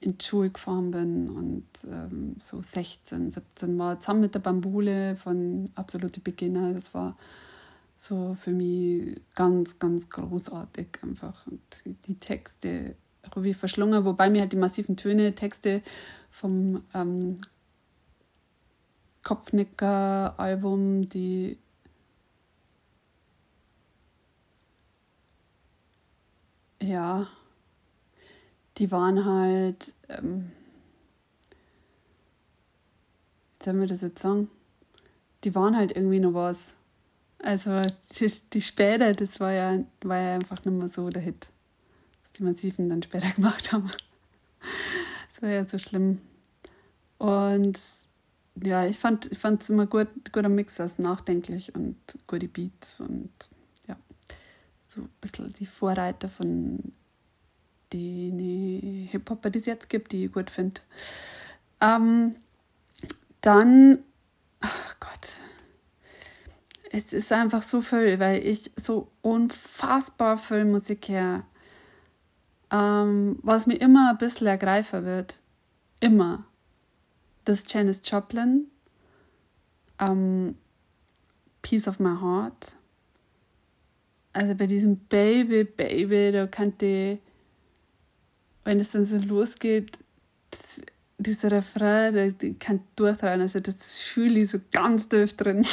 in 0.00 0.16
die 0.16 0.24
Schule 0.24 0.50
gefahren 0.50 0.90
bin 0.90 1.28
und 1.28 1.66
ähm, 1.90 2.36
so 2.38 2.62
16, 2.62 3.30
17 3.30 3.78
war 3.78 4.00
zusammen 4.00 4.20
mit 4.20 4.34
der 4.34 4.38
Bambule 4.40 5.16
von 5.16 5.70
Absolute 5.74 6.20
Beginner. 6.20 6.72
Das 6.72 6.94
war 6.94 7.16
so 7.98 8.34
für 8.40 8.50
mich 8.50 9.20
ganz, 9.34 9.78
ganz 9.78 10.08
großartig 10.08 10.88
einfach. 11.02 11.46
Und 11.46 11.60
die 12.06 12.14
Texte 12.14 12.96
habe 13.34 13.48
ich 13.48 13.56
verschlungen, 13.56 14.04
wobei 14.06 14.30
mir 14.30 14.40
halt 14.40 14.52
die 14.52 14.56
massiven 14.56 14.96
Töne, 14.96 15.34
Texte 15.34 15.82
vom 16.30 16.82
ähm, 16.94 17.38
Kopfnicker-Album, 19.22 21.08
die 21.10 21.58
ja, 26.82 27.28
die 28.80 28.90
waren 28.90 29.26
halt, 29.26 29.92
ähm, 30.08 30.50
wie 33.58 33.64
soll 33.64 33.74
man 33.74 33.86
das 33.86 34.00
jetzt 34.00 34.22
sagen? 34.22 34.50
Die 35.44 35.54
waren 35.54 35.76
halt 35.76 35.94
irgendwie 35.94 36.18
noch 36.18 36.32
was. 36.32 36.74
Also 37.38 37.82
die, 38.18 38.32
die 38.54 38.62
später, 38.62 39.12
das 39.12 39.38
war 39.38 39.52
ja, 39.52 39.84
war 40.02 40.18
ja 40.18 40.34
einfach 40.34 40.64
nicht 40.64 40.74
mehr 40.74 40.88
so 40.88 41.10
der 41.10 41.20
Hit, 41.20 41.48
was 42.22 42.32
die 42.32 42.42
Massiven 42.42 42.88
dann 42.88 43.02
später 43.02 43.30
gemacht 43.36 43.70
haben. 43.70 43.90
Das 45.28 45.42
war 45.42 45.50
ja 45.50 45.66
so 45.66 45.76
schlimm. 45.76 46.22
Und 47.18 47.78
ja, 48.62 48.86
ich 48.86 48.98
fand 48.98 49.30
es 49.30 49.70
immer 49.70 49.86
gut, 49.86 50.08
guter 50.32 50.48
Mix 50.48 50.80
aus 50.80 50.98
nachdenklich 50.98 51.74
und 51.74 51.96
gute 52.26 52.48
Beats 52.48 53.00
und 53.02 53.30
ja, 53.86 53.96
so 54.86 55.02
ein 55.02 55.10
bisschen 55.20 55.52
die 55.58 55.66
Vorreiter 55.66 56.30
von 56.30 56.92
den 57.92 59.08
Hip-Hopper, 59.10 59.50
die 59.50 59.58
es 59.58 59.66
jetzt 59.66 59.88
gibt, 59.88 60.12
die 60.12 60.26
ich 60.26 60.32
gut 60.32 60.50
finde. 60.50 60.80
Ähm, 61.80 62.36
dann, 63.40 63.98
ach 64.60 64.96
Gott, 65.00 65.40
es 66.90 67.12
ist 67.12 67.32
einfach 67.32 67.62
so 67.62 67.80
viel, 67.82 68.18
weil 68.18 68.46
ich 68.46 68.70
so 68.76 69.08
unfassbar 69.22 70.38
viel 70.38 70.64
Musik 70.64 71.08
her, 71.08 71.44
ähm, 72.70 73.38
was 73.42 73.66
mir 73.66 73.76
immer 73.76 74.10
ein 74.10 74.18
bisschen 74.18 74.46
ergreifer 74.46 75.04
wird. 75.04 75.36
Immer 76.00 76.44
das 77.50 77.62
ist 77.62 77.72
Janis 77.72 78.02
Joplin. 78.04 78.66
Ähm, 79.98 80.56
Piece 81.62 81.88
of 81.88 81.98
My 81.98 82.16
Heart. 82.20 82.76
Also 84.32 84.54
bei 84.54 84.66
diesem 84.66 84.96
Baby, 84.96 85.64
Baby, 85.64 86.30
da 86.32 86.46
könnte 86.46 86.86
ich, 86.86 87.18
wenn 88.64 88.80
es 88.80 88.92
dann 88.92 89.04
so 89.04 89.18
losgeht, 89.18 89.98
das, 90.50 90.80
dieser 91.18 91.50
Refrain, 91.52 92.14
der, 92.14 92.32
der 92.32 92.54
kann 92.54 92.80
durchtragen. 92.96 93.42
Also 93.42 93.60
das 93.60 93.98
fühle 94.00 94.40
ich 94.40 94.50
so 94.50 94.58
ganz 94.72 95.08
tief 95.08 95.36
drin. 95.36 95.66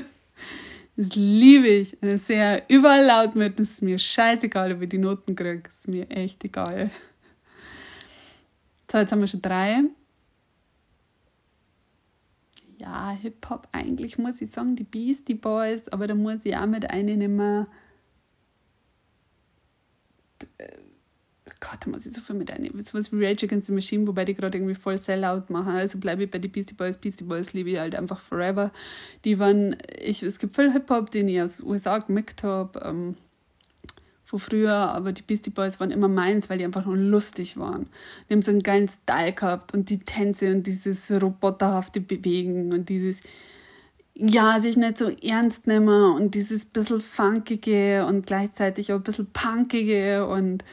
das 0.96 1.14
liebe 1.14 1.68
ich. 1.68 1.96
Es 2.00 2.26
sehr 2.26 2.62
überall 2.68 3.04
laut 3.04 3.34
wird, 3.34 3.60
ist 3.60 3.82
mir 3.82 3.98
scheißegal, 3.98 4.72
ob 4.72 4.82
ich 4.82 4.88
die 4.88 4.98
Noten 4.98 5.34
kriege. 5.34 5.62
Das 5.62 5.80
ist 5.80 5.88
mir 5.88 6.10
echt 6.10 6.44
egal. 6.44 6.90
So, 8.90 8.98
jetzt 8.98 9.12
haben 9.12 9.20
wir 9.20 9.26
schon 9.26 9.42
drei. 9.42 9.84
ja, 12.80 13.10
Hip-Hop, 13.10 13.68
eigentlich 13.72 14.18
muss 14.18 14.40
ich 14.40 14.50
sagen, 14.50 14.74
die 14.74 14.84
Beastie 14.84 15.34
Boys, 15.34 15.88
aber 15.88 16.06
da 16.06 16.14
muss 16.14 16.44
ich 16.44 16.56
auch 16.56 16.66
mit 16.66 16.88
einnehmen. 16.90 17.66
Gott, 21.60 21.78
da 21.84 21.90
muss 21.90 22.06
ich 22.06 22.14
so 22.14 22.22
viel 22.22 22.36
mit 22.36 22.50
einnehmen. 22.50 22.82
was 22.92 23.12
wie 23.12 23.24
Rage 23.24 23.44
Against 23.44 23.66
the 23.66 23.72
Machine, 23.72 24.06
wobei 24.06 24.24
die 24.24 24.34
gerade 24.34 24.56
irgendwie 24.56 24.74
voll 24.74 24.96
Sellout 24.96 25.44
machen. 25.48 25.72
Also 25.72 25.98
bleibe 25.98 26.24
ich 26.24 26.30
bei 26.30 26.38
den 26.38 26.50
Beastie 26.50 26.74
Boys. 26.74 26.96
Beastie 26.96 27.24
Boys 27.24 27.52
liebe 27.52 27.70
ich 27.70 27.78
halt 27.78 27.94
einfach 27.94 28.18
forever. 28.18 28.72
Die 29.26 29.38
waren, 29.38 29.76
ich, 30.00 30.22
es 30.22 30.38
gibt 30.38 30.56
viel 30.56 30.72
Hip-Hop, 30.72 31.10
den 31.10 31.28
ich 31.28 31.40
aus 31.40 31.58
den 31.58 31.66
USA 31.66 31.98
gemerkt 31.98 32.42
habe. 32.42 32.80
Ähm, 32.82 33.16
von 34.30 34.38
früher, 34.38 34.72
aber 34.72 35.12
die 35.12 35.22
Beastie 35.22 35.50
Boys 35.50 35.80
waren 35.80 35.90
immer 35.90 36.06
meins, 36.06 36.48
weil 36.48 36.58
die 36.58 36.64
einfach 36.64 36.86
nur 36.86 36.96
lustig 36.96 37.56
waren. 37.56 37.88
Die 38.28 38.34
haben 38.34 38.42
so 38.42 38.52
einen 38.52 38.62
geilen 38.62 38.88
Style 38.88 39.32
gehabt 39.32 39.74
und 39.74 39.90
die 39.90 39.98
Tänze 39.98 40.52
und 40.52 40.68
dieses 40.68 41.10
roboterhafte 41.10 42.00
Bewegen 42.00 42.72
und 42.72 42.88
dieses, 42.88 43.20
ja, 44.14 44.60
sich 44.60 44.76
nicht 44.76 44.98
so 44.98 45.08
ernst 45.08 45.66
nehmen 45.66 46.12
und 46.14 46.36
dieses 46.36 46.64
bisschen 46.64 47.00
funkige 47.00 48.06
und 48.06 48.24
gleichzeitig 48.24 48.92
auch 48.92 48.98
ein 48.98 49.02
bisschen 49.02 49.26
punkige 49.32 50.26
und 50.28 50.64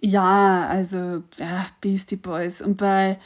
ja, 0.00 0.66
also 0.66 1.22
ja, 1.38 1.66
Beastie 1.80 2.16
Boys. 2.16 2.62
Und 2.62 2.76
bei 2.76 3.18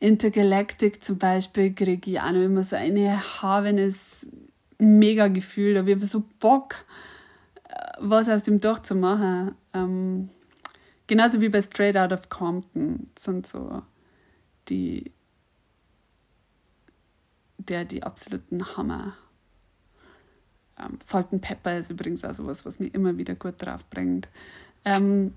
Intergalactic 0.00 1.02
zum 1.04 1.18
Beispiel 1.18 1.72
kriege 1.74 2.10
ich 2.10 2.20
auch 2.20 2.32
noch 2.32 2.42
immer 2.42 2.64
so 2.64 2.76
ein 2.76 2.96
erhabenes 2.96 4.26
Mega-Gefühl. 4.78 5.74
Da 5.74 5.80
habe 5.80 5.92
ich 5.92 6.10
so 6.10 6.24
Bock, 6.40 6.84
was 7.98 8.28
aus 8.28 8.42
dem 8.42 8.60
Doch 8.60 8.80
zu 8.80 8.94
machen. 8.94 9.54
Ähm, 9.72 10.30
genauso 11.06 11.40
wie 11.40 11.48
bei 11.48 11.62
Straight 11.62 11.96
Out 11.96 12.12
of 12.12 12.28
Compton 12.28 13.08
sind 13.18 13.46
so 13.46 13.82
die, 14.68 15.12
der 17.58 17.84
die 17.84 18.02
absoluten 18.02 18.76
Hammer. 18.76 19.14
Ähm, 20.78 20.98
Salt 21.04 21.28
and 21.32 21.42
Pepper 21.42 21.78
ist 21.78 21.90
übrigens 21.90 22.24
auch 22.24 22.34
sowas, 22.34 22.64
was 22.66 22.78
mich 22.78 22.94
immer 22.94 23.16
wieder 23.16 23.34
gut 23.34 23.54
drauf 23.58 23.84
bringt. 23.90 24.28
Ähm, 24.84 25.32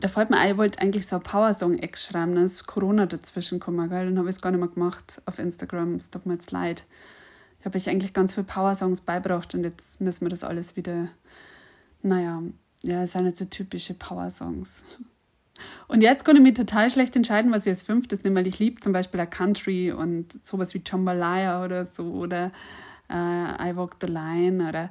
da 0.00 0.08
fällt 0.08 0.30
mir 0.30 0.38
ein, 0.38 0.52
ich 0.52 0.56
wollte 0.56 0.80
eigentlich 0.80 1.06
so 1.06 1.16
ein 1.16 1.22
Power-Song-Ex 1.22 2.06
schreiben, 2.06 2.34
dann 2.34 2.44
ist 2.44 2.66
Corona 2.66 3.06
dazwischen 3.06 3.58
gekommen, 3.58 3.88
gell? 3.88 4.06
dann 4.06 4.18
habe 4.18 4.28
ich 4.28 4.36
es 4.36 4.42
gar 4.42 4.50
nicht 4.50 4.60
mehr 4.60 4.68
gemacht 4.68 5.22
auf 5.26 5.38
Instagram, 5.38 5.94
es 5.94 6.10
tut 6.10 6.26
mir 6.26 6.34
jetzt 6.34 6.50
leid. 6.50 6.84
Ich 7.60 7.66
habe 7.66 7.78
euch 7.78 7.88
eigentlich 7.88 8.12
ganz 8.12 8.34
viele 8.34 8.44
Power-Songs 8.44 9.00
beibracht 9.00 9.54
und 9.54 9.64
jetzt 9.64 10.00
müssen 10.00 10.24
wir 10.24 10.28
das 10.28 10.44
alles 10.44 10.76
wieder 10.76 11.08
naja, 12.06 12.42
ja, 12.82 13.02
es 13.02 13.12
sind 13.12 13.24
nicht 13.24 13.36
so 13.36 13.44
typische 13.44 13.94
Power-Songs. 13.94 14.82
Und 15.88 16.02
jetzt 16.02 16.24
konnte 16.24 16.40
ich 16.40 16.42
mich 16.42 16.54
total 16.54 16.90
schlecht 16.90 17.16
entscheiden, 17.16 17.50
was 17.50 17.64
ich 17.64 17.70
als 17.70 17.82
fünftes 17.82 18.22
nehme, 18.22 18.36
weil 18.36 18.46
ich 18.46 18.58
liebe 18.58 18.80
zum 18.80 18.92
Beispiel 18.92 19.18
der 19.18 19.26
Country 19.26 19.90
und 19.90 20.44
sowas 20.46 20.74
wie 20.74 20.82
Jambalaya 20.84 21.64
oder 21.64 21.86
so 21.86 22.12
oder 22.12 22.52
äh, 23.08 23.70
I 23.70 23.74
Walk 23.74 23.96
the 24.00 24.06
Line 24.06 24.68
oder 24.68 24.90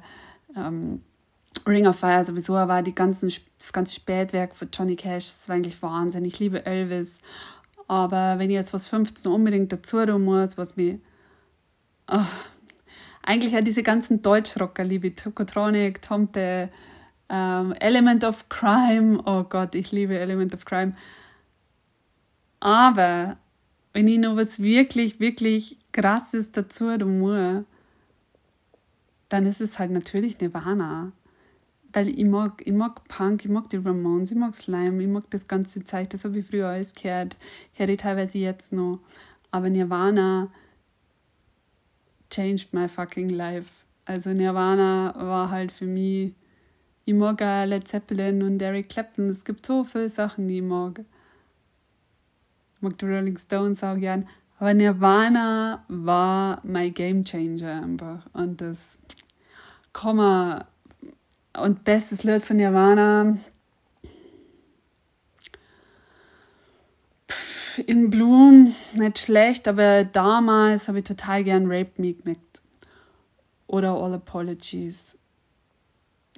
ähm, 0.56 1.02
Ring 1.66 1.86
of 1.86 1.98
Fire 1.98 2.24
sowieso, 2.24 2.56
aber 2.56 2.82
die 2.82 2.94
ganzen, 2.94 3.32
das 3.58 3.72
ganze 3.72 3.94
Spätwerk 3.94 4.54
von 4.54 4.68
Johnny 4.72 4.96
Cash, 4.96 5.26
das 5.26 5.48
war 5.48 5.56
eigentlich 5.56 5.80
Wahnsinn. 5.82 6.24
Ich 6.24 6.38
liebe 6.38 6.64
Elvis. 6.66 7.20
Aber 7.88 8.38
wenn 8.38 8.50
ich 8.50 8.54
jetzt 8.54 8.74
was 8.74 8.88
15 8.88 9.30
unbedingt 9.30 9.72
dazu 9.72 10.04
tun 10.04 10.24
muss, 10.24 10.58
was 10.58 10.76
mir. 10.76 10.98
Oh, 12.08 12.24
eigentlich 13.22 13.56
auch 13.56 13.64
diese 13.64 13.82
ganzen 13.82 14.22
Deutschrocker 14.22 14.84
liebe, 14.84 15.14
Tokotronic, 15.14 16.02
Tomte, 16.02 16.70
ähm, 17.28 17.72
Element 17.80 18.24
of 18.24 18.48
Crime, 18.48 19.20
oh 19.24 19.42
Gott, 19.44 19.74
ich 19.74 19.92
liebe 19.92 20.18
Element 20.18 20.54
of 20.54 20.64
Crime. 20.64 20.94
Aber 22.60 23.36
wenn 23.92 24.08
ich 24.08 24.18
noch 24.18 24.36
was 24.36 24.60
wirklich, 24.60 25.20
wirklich 25.20 25.76
krasses 25.92 26.52
dazu 26.52 26.96
tun 26.96 27.18
muss, 27.18 27.64
dann 29.28 29.46
ist 29.46 29.60
es 29.60 29.78
halt 29.78 29.90
natürlich 29.90 30.40
Nirvana. 30.40 31.12
Weil 31.96 32.08
ich 32.08 32.26
mag, 32.26 32.60
ich 32.66 32.74
mag 32.74 33.08
Punk, 33.08 33.46
ich 33.46 33.50
mag 33.50 33.70
die 33.70 33.78
Ramones, 33.78 34.30
ich 34.30 34.36
mag 34.36 34.54
Slime, 34.54 35.02
ich 35.02 35.08
mag 35.08 35.24
das 35.30 35.48
ganze 35.48 35.82
Zeug, 35.82 36.10
das 36.10 36.24
habe 36.24 36.38
ich 36.38 36.46
früher 36.46 36.68
alles 36.68 36.94
gehört, 36.94 37.38
höre 37.72 37.88
ich 37.88 37.96
teilweise 37.96 38.36
jetzt 38.36 38.74
noch. 38.74 38.98
Aber 39.50 39.70
Nirvana 39.70 40.48
changed 42.28 42.74
my 42.74 42.86
fucking 42.86 43.30
life. 43.30 43.70
Also 44.04 44.30
Nirvana 44.30 45.14
war 45.16 45.50
halt 45.50 45.72
für 45.72 45.86
mich 45.86 46.32
ich 47.08 47.14
mag 47.14 47.40
auch 47.40 47.64
Led 47.64 47.86
Zeppelin 47.86 48.42
und 48.42 48.60
Eric 48.60 48.88
Clapton. 48.88 49.30
Es 49.30 49.44
gibt 49.44 49.64
so 49.64 49.84
viele 49.84 50.08
Sachen, 50.08 50.48
die 50.48 50.56
ich 50.56 50.62
mag. 50.62 50.98
Ich 52.74 52.82
mag 52.82 52.98
die 52.98 53.04
Rolling 53.04 53.38
Stones 53.38 53.84
auch 53.84 53.96
gern. 53.96 54.26
Aber 54.58 54.74
Nirvana 54.74 55.84
war 55.86 56.60
mein 56.64 56.92
Game 56.92 57.24
Changer 57.24 57.80
einfach. 57.84 58.26
Und 58.32 58.60
das 58.60 58.98
kann 59.92 60.16
man. 60.16 60.64
Und 61.62 61.84
bestes 61.84 62.24
Lied 62.24 62.42
von 62.42 62.56
Nirvana. 62.56 63.38
In 67.86 68.10
Bloom, 68.10 68.74
nicht 68.94 69.18
schlecht, 69.18 69.68
aber 69.68 70.04
damals 70.04 70.88
habe 70.88 70.98
ich 70.98 71.04
total 71.04 71.44
gern 71.44 71.70
Rape 71.70 71.92
Me 71.96 72.14
gemerkt. 72.14 72.62
Oder 73.66 73.92
All 73.94 74.14
Apologies 74.14 75.16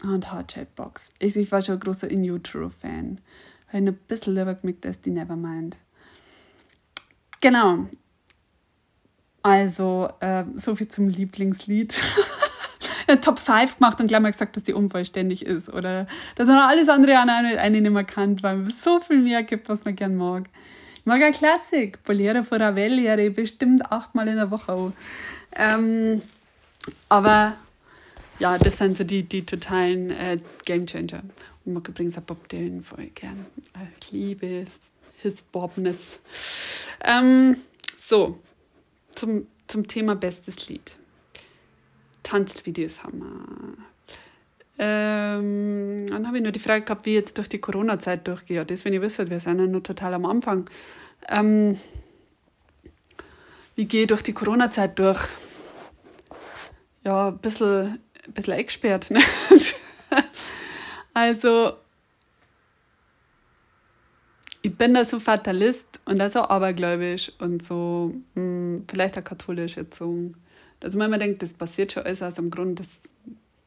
und 0.02 0.32
Hot 0.32 0.54
Box. 0.74 1.12
Ich, 1.18 1.36
ich 1.36 1.50
war 1.52 1.62
schon 1.62 1.74
ein 1.74 1.80
großer 1.80 2.10
In 2.10 2.28
Utero-Fan. 2.28 3.20
Habe 3.68 3.78
ein 3.78 3.94
bisschen 4.08 4.34
lieber 4.34 4.54
gemerkt 4.54 4.86
als 4.86 5.00
die 5.00 5.10
Nevermind. 5.10 5.76
Genau. 7.40 7.86
Also, 9.42 10.08
äh, 10.20 10.44
so 10.56 10.74
viel 10.74 10.88
zum 10.88 11.08
Lieblingslied. 11.08 12.00
Top 13.22 13.38
5 13.38 13.78
gemacht 13.78 14.00
und 14.00 14.08
gleich 14.08 14.20
mal 14.20 14.32
gesagt, 14.32 14.56
dass 14.56 14.64
die 14.64 14.74
unvollständig 14.74 15.44
ist. 15.44 15.68
Oder 15.68 16.06
dass 16.36 16.46
man 16.46 16.58
alles 16.58 16.88
andere 16.88 17.18
an 17.18 17.30
eine, 17.30 17.58
eine 17.58 17.80
nicht 17.80 17.90
mehr 17.90 18.04
kann, 18.04 18.42
weil 18.42 18.66
es 18.66 18.82
so 18.82 19.00
viel 19.00 19.18
mehr 19.18 19.42
gibt, 19.42 19.68
was 19.68 19.84
man 19.84 19.96
gern 19.96 20.16
mag. 20.16 20.44
Ich 20.96 21.06
mag 21.06 21.22
eine 21.22 21.32
Klassik. 21.32 22.02
Bolero 22.04 22.42
von 22.42 22.60
Ravel, 22.60 22.98
ja, 22.98 23.16
bestimmt 23.30 23.90
achtmal 23.90 24.28
in 24.28 24.36
der 24.36 24.50
Woche. 24.50 24.92
Ähm, 25.56 26.20
aber 27.08 27.56
ja, 28.38 28.58
das 28.58 28.78
sind 28.78 28.96
so 28.96 29.04
die, 29.04 29.22
die 29.22 29.44
totalen 29.44 30.10
äh, 30.10 30.38
Gamechanger. 30.64 31.22
Und 31.64 31.74
mag 31.74 31.88
übrigens 31.88 32.18
auch 32.18 32.22
Bob 32.22 32.48
Dylan 32.48 32.84
voll 32.84 33.06
gern. 33.14 33.46
Ich 34.00 34.12
liebe 34.12 34.64
his 35.22 35.42
Bobness. 35.42 36.20
Ähm, 37.00 37.56
so, 38.00 38.38
zum, 39.14 39.46
zum 39.66 39.88
Thema 39.88 40.14
bestes 40.14 40.68
Lied. 40.68 40.96
Tanzvideos 42.28 43.02
haben 43.02 43.20
wir. 43.20 44.84
Ähm, 44.84 46.06
dann 46.08 46.26
habe 46.26 46.36
ich 46.36 46.42
nur 46.42 46.52
die 46.52 46.60
Frage 46.60 46.84
gehabt, 46.84 47.06
wie 47.06 47.10
ich 47.10 47.16
jetzt 47.16 47.38
durch 47.38 47.48
die 47.48 47.58
Corona-Zeit 47.58 48.28
durchgehe. 48.28 48.64
Das, 48.64 48.84
wenn 48.84 48.92
ihr 48.92 49.00
wisst, 49.02 49.18
wir 49.30 49.40
sind 49.40 49.58
ja 49.58 49.66
nur 49.66 49.82
total 49.82 50.14
am 50.14 50.26
Anfang. 50.26 50.68
Ähm, 51.28 51.80
wie 53.76 53.86
gehe 53.86 54.02
ich 54.02 54.06
durch 54.08 54.22
die 54.22 54.34
Corona-Zeit 54.34 54.98
durch? 54.98 55.26
Ja, 57.04 57.28
ein 57.28 57.38
bisschen 57.38 57.98
ein 58.26 58.32
bisschen 58.34 58.52
eingesperrt. 58.52 59.10
Ne? 59.10 59.20
also, 61.14 61.72
ich 64.60 64.76
bin 64.76 64.92
da 64.92 65.04
so 65.04 65.18
Fatalist 65.18 66.00
und 66.04 66.18
da 66.18 66.28
so 66.28 66.42
abergläubisch 66.42 67.32
und 67.38 67.64
so 67.64 68.12
mh, 68.34 68.42
hm, 68.42 68.84
vielleicht 68.88 69.18
auch 69.18 69.24
katholisch 69.24 69.78
erzogen. 69.78 70.34
Dass 70.80 70.94
man 70.94 71.08
immer 71.08 71.18
denkt, 71.18 71.42
das 71.42 71.54
passiert 71.54 71.92
schon 71.92 72.04
alles 72.04 72.22
aus 72.22 72.34
dem 72.34 72.50
Grund, 72.50 72.80
das 72.80 72.88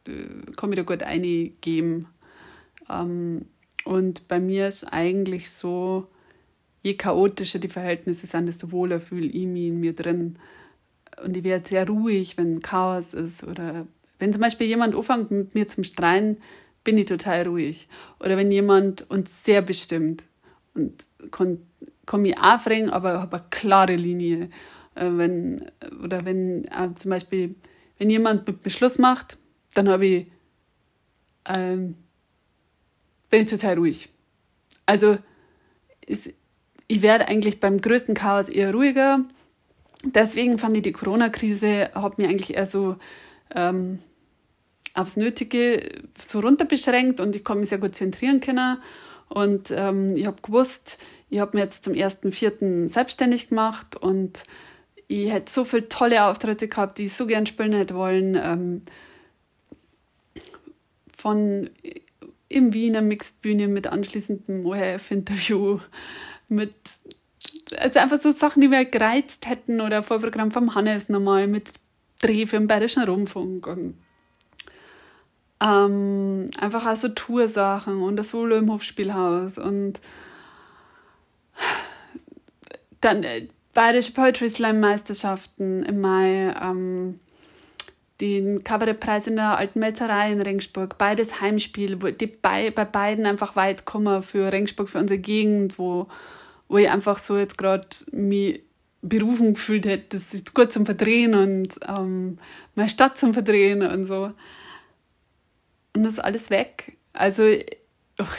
äh, 0.08 0.52
kann 0.56 0.72
ich 0.72 0.78
da 0.78 0.84
gut 0.84 1.04
eingeben. 1.04 2.08
Ähm, 2.90 3.46
und 3.84 4.28
bei 4.28 4.40
mir 4.40 4.68
ist 4.68 4.86
eigentlich 4.86 5.50
so, 5.50 6.08
je 6.84 6.94
chaotischer 6.96 7.60
die 7.60 7.68
Verhältnisse 7.68 8.28
sind, 8.28 8.48
desto 8.48 8.72
wohler 8.72 9.00
fühle 9.00 9.28
ich 9.28 9.46
mich 9.46 9.68
in 9.68 9.80
mir 9.80 9.94
drin. 9.94 10.38
Und 11.24 11.38
ich 11.38 11.44
werde 11.44 11.68
sehr 11.68 11.88
ruhig, 11.88 12.38
wenn 12.38 12.62
Chaos 12.62 13.14
ist 13.14 13.44
oder 13.44 13.86
wenn 14.20 14.32
zum 14.32 14.42
Beispiel 14.42 14.68
jemand 14.68 14.96
anfängt 14.96 15.32
mit 15.32 15.56
mir 15.56 15.68
zum 15.68 15.84
Streiten, 15.84 16.38
bin 16.84 16.98
ich 16.98 17.06
total 17.06 17.48
ruhig. 17.48 17.88
Oder 18.20 18.38
wenn 18.38 18.52
jemand 18.52 19.10
uns 19.10 19.44
sehr 19.44 19.62
bestimmt 19.62 20.24
und 20.74 21.06
kann, 21.32 21.60
kann 22.06 22.22
mich 22.22 22.38
auch 22.38 22.60
fragen, 22.60 22.90
aber 22.90 23.20
habe 23.20 23.38
eine 23.38 23.46
klare 23.50 23.96
Linie. 23.96 24.50
Äh, 24.96 25.10
wenn, 25.12 25.72
oder 26.04 26.26
wenn 26.26 26.66
äh, 26.66 26.94
zum 26.96 27.12
Beispiel, 27.12 27.56
wenn 27.98 28.10
jemand 28.10 28.48
mit 28.48 28.62
Beschluss 28.62 28.98
macht, 28.98 29.38
dann 29.74 29.90
habe 29.90 30.06
ich, 30.06 30.28
ähm, 31.46 31.96
bin 33.30 33.42
ich 33.42 33.48
total 33.48 33.76
ruhig. 33.76 34.10
Also 34.86 35.18
ist, 36.06 36.34
ich 36.88 37.02
werde 37.02 37.28
eigentlich 37.28 37.60
beim 37.60 37.80
größten 37.80 38.16
Chaos 38.16 38.50
eher 38.50 38.74
ruhiger. 38.74 39.24
Deswegen 40.04 40.58
fand 40.58 40.76
ich 40.76 40.84
die 40.84 40.92
Corona-Krise, 40.92 41.92
hat 41.94 42.18
mir 42.18 42.28
eigentlich 42.28 42.56
eher 42.56 42.66
so 42.66 42.98
ähm, 43.56 44.00
aufs 44.94 45.16
Nötige 45.16 45.90
so 46.18 46.40
runter 46.40 46.66
beschränkt 46.66 47.20
und 47.20 47.36
ich 47.36 47.44
kann 47.44 47.60
mich 47.60 47.70
sehr 47.70 47.78
gut 47.78 47.96
zentrieren 47.96 48.42
können. 48.42 48.78
Und 49.30 49.72
ähm, 49.72 50.18
ich 50.18 50.26
habe 50.26 50.42
gewusst, 50.42 50.98
ich 51.30 51.40
habe 51.40 51.56
mir 51.56 51.64
jetzt 51.64 51.86
zum 51.86 51.94
1.4. 51.94 52.90
selbstständig 52.90 53.48
gemacht 53.50 53.96
und 53.96 54.44
ich 55.12 55.32
hätte 55.32 55.52
so 55.52 55.66
viele 55.66 55.90
tolle 55.90 56.26
Auftritte 56.26 56.68
gehabt, 56.68 56.98
die 56.98 57.06
ich 57.06 57.14
so 57.14 57.26
gern 57.26 57.46
spielen 57.46 57.74
hätte 57.74 57.96
wollen. 57.96 58.40
Ähm, 58.42 58.82
von 61.18 61.70
im 62.48 62.74
Wiener 62.74 63.02
Mixed-Bühne 63.02 63.68
mit 63.68 63.88
anschließendem 63.88 64.66
ORF-Interview, 64.66 65.80
mit 66.48 66.76
also 67.78 68.00
einfach 68.00 68.22
so 68.22 68.32
Sachen, 68.32 68.62
die 68.62 68.68
mir 68.68 68.86
gereizt 68.86 69.48
hätten 69.48 69.82
oder 69.82 70.04
Vorprogramm 70.04 70.52
vom 70.52 70.76
Hannes 70.76 71.10
nochmal 71.10 71.48
mit 71.48 71.74
Dreh 72.22 72.46
für 72.46 72.58
den 72.58 72.68
Bayerischen 72.68 73.04
Rundfunk 73.04 73.68
und 73.68 73.98
ähm, 75.62 76.50
einfach 76.60 76.86
also 76.86 77.10
Toursachen 77.10 78.02
und 78.02 78.16
das 78.16 78.32
Solo 78.32 78.58
im 78.58 78.72
Hofspielhaus 78.72 79.58
und 79.58 80.02
dann 83.00 83.24
äh, 83.24 83.48
Bayerische 83.82 84.12
Poetry 84.12 84.48
Slam 84.48 84.80
Meisterschaften 84.80 85.82
im 85.82 86.02
Mai, 86.02 86.54
ähm, 86.62 87.20
den 88.22 88.64
Kabarettpreis 88.64 89.26
in 89.26 89.38
der 89.38 89.58
Alten 89.58 89.80
Metzerei 89.80 90.32
in 90.32 90.40
Rengsburg, 90.40 91.00
beides 91.00 91.42
Heimspiel, 91.42 92.00
wo 92.00 92.10
die 92.10 92.28
bei, 92.28 92.70
bei 92.70 92.86
beiden 92.86 93.26
einfach 93.26 93.56
weit 93.56 93.86
kommen 93.86 94.22
für 94.22 94.52
Rengsburg, 94.52 94.88
für 94.88 95.00
unsere 95.00 95.18
Gegend, 95.18 95.80
wo, 95.80 96.06
wo 96.68 96.78
ich 96.78 96.92
einfach 96.92 97.18
so 97.18 97.40
jetzt 97.40 97.58
gerade 97.58 97.88
mich 98.12 98.62
berufen 99.02 99.54
gefühlt 99.54 99.88
hätte, 99.88 100.20
das 100.20 100.32
ist 100.32 100.54
gut 100.54 100.72
zum 100.72 100.86
Verdrehen 100.86 101.34
und 101.34 101.70
ähm, 101.88 102.38
meine 102.76 102.90
Stadt 102.90 103.18
zum 103.18 103.34
Verdrehen 103.34 103.82
und 103.82 104.06
so. 104.06 104.32
Und 105.96 106.04
das 106.04 106.14
ist 106.14 106.20
alles 106.20 106.52
weg. 106.52 107.00
Also, 107.14 107.52
ach, 108.20 108.38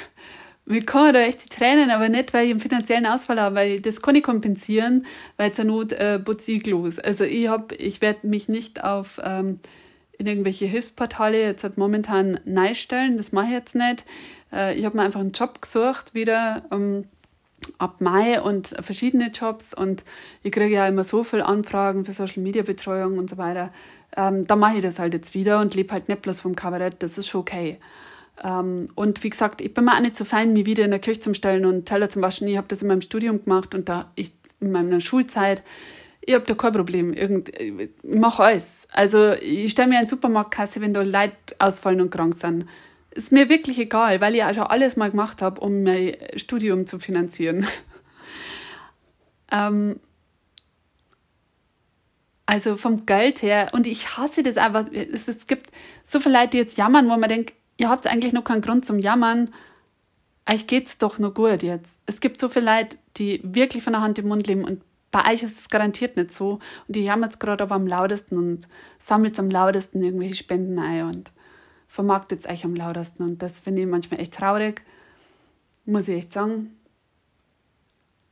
mir 0.65 0.85
kommen 0.87 1.13
da 1.13 1.21
echt 1.21 1.45
die 1.45 1.49
Tränen, 1.55 1.91
aber 1.91 2.09
nicht, 2.09 2.33
weil 2.33 2.47
ich 2.47 2.51
einen 2.53 2.61
finanziellen 2.61 3.07
Ausfall 3.07 3.41
habe, 3.41 3.57
weil 3.57 3.81
das 3.81 4.01
kann 4.01 4.15
ich 4.15 4.23
kompensieren, 4.23 5.07
weil 5.37 5.53
zur 5.53 5.65
Not 5.65 5.93
äh, 5.93 6.19
putze 6.19 6.53
ich 6.53 6.67
los. 6.67 6.99
Also 6.99 7.25
ich 7.25 7.49
ich 7.79 8.01
werde 8.01 8.27
mich 8.27 8.49
nicht 8.49 8.85
auf 8.85 9.21
ähm, 9.25 9.59
in 10.19 10.27
irgendwelche 10.27 10.67
Hilfsportale 10.67 11.41
jetzt 11.43 11.65
halt 11.65 11.79
momentan 11.79 12.39
stellen, 12.75 13.17
das 13.17 13.33
mache 13.33 13.47
ich 13.47 13.53
jetzt 13.53 13.75
nicht. 13.75 14.05
Äh, 14.53 14.79
ich 14.79 14.85
habe 14.85 14.97
mir 14.97 15.03
einfach 15.03 15.21
einen 15.21 15.33
Job 15.33 15.61
gesucht 15.61 16.15
wieder 16.15 16.63
ähm, 16.71 17.07
ab 17.79 18.01
Mai 18.01 18.41
und 18.41 18.69
verschiedene 18.81 19.29
Jobs 19.29 19.75
und 19.75 20.05
ich 20.43 20.53
kriege 20.53 20.75
ja 20.75 20.87
immer 20.87 21.05
so 21.05 21.25
viele 21.25 21.45
Anfragen 21.45 22.05
für 22.05 22.13
Social 22.13 22.43
Media 22.43 22.63
Betreuung 22.63 23.19
und 23.19 23.31
so 23.31 23.37
weiter. 23.37 23.73
Ähm, 24.17 24.47
da 24.47 24.57
mache 24.57 24.77
ich 24.77 24.83
das 24.83 24.99
halt 24.99 25.15
jetzt 25.15 25.35
wieder 25.35 25.61
und 25.61 25.75
lebe 25.75 25.93
halt 25.93 26.09
nicht 26.09 26.23
bloß 26.23 26.41
vom 26.41 26.55
Kabarett, 26.55 27.03
das 27.03 27.19
ist 27.19 27.29
schon 27.29 27.41
okay. 27.41 27.79
Ähm, 28.43 28.89
und 28.95 29.23
wie 29.25 29.31
gesagt, 29.31 29.61
ich 29.61 29.75
bin 29.75 29.85
mir 29.85 29.95
auch 29.95 30.01
nicht 30.01 30.17
so 30.17 30.25
fein, 30.25 30.53
mich 30.53 30.67
wieder 30.67 30.85
in 30.85 30.91
der 30.91 31.01
Küche 31.01 31.21
zu 31.21 31.35
stellen 31.35 31.65
und 31.67 31.87
Teller 31.87 32.09
zu 32.09 32.21
waschen. 32.21 32.49
Ich 32.49 32.57
habe 32.57 32.69
das 32.69 32.83
in 32.83 32.89
meinem 32.89 33.03
Studium 33.03 33.43
gemacht 33.43 33.75
und 33.75 33.89
da 33.89 34.11
ich, 34.15 34.33
in 34.61 34.71
meiner 34.71 35.01
Schulzeit, 35.01 35.63
ich 36.25 36.35
habe 36.35 36.45
da 36.45 36.55
kein 36.55 36.73
Problem. 36.73 37.13
Irgend, 37.13 37.49
ich 37.61 37.91
mache 38.03 38.45
alles. 38.45 38.87
Also 38.93 39.33
ich 39.33 39.73
stelle 39.73 39.89
mir 39.89 39.99
eine 39.99 40.09
Supermarktkasse, 40.09 40.81
wenn 40.81 40.95
da 40.95 41.03
Leute 41.03 41.35
ausfallen 41.59 42.01
und 42.01 42.11
krank 42.11 42.35
sind. 42.35 42.67
Ist 43.11 43.33
mir 43.33 43.49
wirklich 43.49 43.79
egal, 43.79 44.21
weil 44.21 44.35
ich 44.35 44.45
auch 44.45 44.55
schon 44.55 44.63
alles 44.63 44.97
mal 44.97 45.11
gemacht 45.11 45.43
habe, 45.43 45.61
um 45.61 45.83
mein 45.83 46.17
Studium 46.37 46.87
zu 46.87 46.99
finanzieren. 46.99 47.67
ähm, 49.53 50.01
also 52.47 52.77
vom 52.77 53.05
Geld 53.05 53.43
her. 53.43 53.71
Und 53.73 53.87
ich 53.87 54.17
hasse 54.17 54.43
das 54.43 54.57
einfach. 54.57 54.87
Es, 54.93 55.27
es 55.27 55.47
gibt 55.47 55.71
so 56.07 56.21
viele 56.21 56.39
Leute, 56.39 56.51
die 56.51 56.59
jetzt 56.59 56.79
jammern, 56.79 57.09
wo 57.09 57.17
man 57.17 57.29
denkt, 57.29 57.53
ihr 57.77 57.89
habt 57.89 58.07
eigentlich 58.07 58.33
noch 58.33 58.45
keinen 58.45 58.63
Grund 58.63 58.85
zum 58.85 58.99
Jammern. 58.99 59.51
Euch 60.49 60.67
geht's 60.67 60.99
doch 60.99 61.19
nur 61.19 61.35
gut 61.35 61.63
jetzt. 61.63 62.01
Es 62.07 62.21
gibt 62.21 62.41
so 62.41 62.49
viele 62.49 62.67
Leute, 62.67 62.99
die 63.17 63.41
wirklich 63.45 63.83
von 63.83 63.93
der 63.93 64.03
Hand 64.03 64.19
im 64.19 64.29
Mund 64.29 64.47
leben 64.47 64.65
und 64.65 64.83
bei 65.13 65.31
euch 65.31 65.43
ist 65.43 65.59
es 65.59 65.69
garantiert 65.69 66.17
nicht 66.17 66.33
so. 66.33 66.59
Und 66.89 66.97
ihr 66.97 67.03
jammert 67.03 67.39
gerade 67.39 67.63
aber 67.63 67.75
am 67.75 67.87
lautesten 67.87 68.37
und 68.39 68.67
sammelt 68.99 69.39
am 69.39 69.51
lautesten 69.51 70.03
irgendwelche 70.03 70.37
Spenden 70.37 70.79
ein 70.79 71.05
und 71.05 71.33
vermarktet 71.87 72.49
euch 72.49 72.65
am 72.65 72.75
lautesten. 72.75 73.23
Und 73.23 73.43
das 73.43 73.61
finde 73.61 73.83
ich 73.83 73.89
manchmal 73.89 74.21
echt 74.21 74.35
traurig, 74.35 74.83
muss 75.85 76.09
ich 76.09 76.17
echt 76.17 76.33
sagen. 76.33 76.75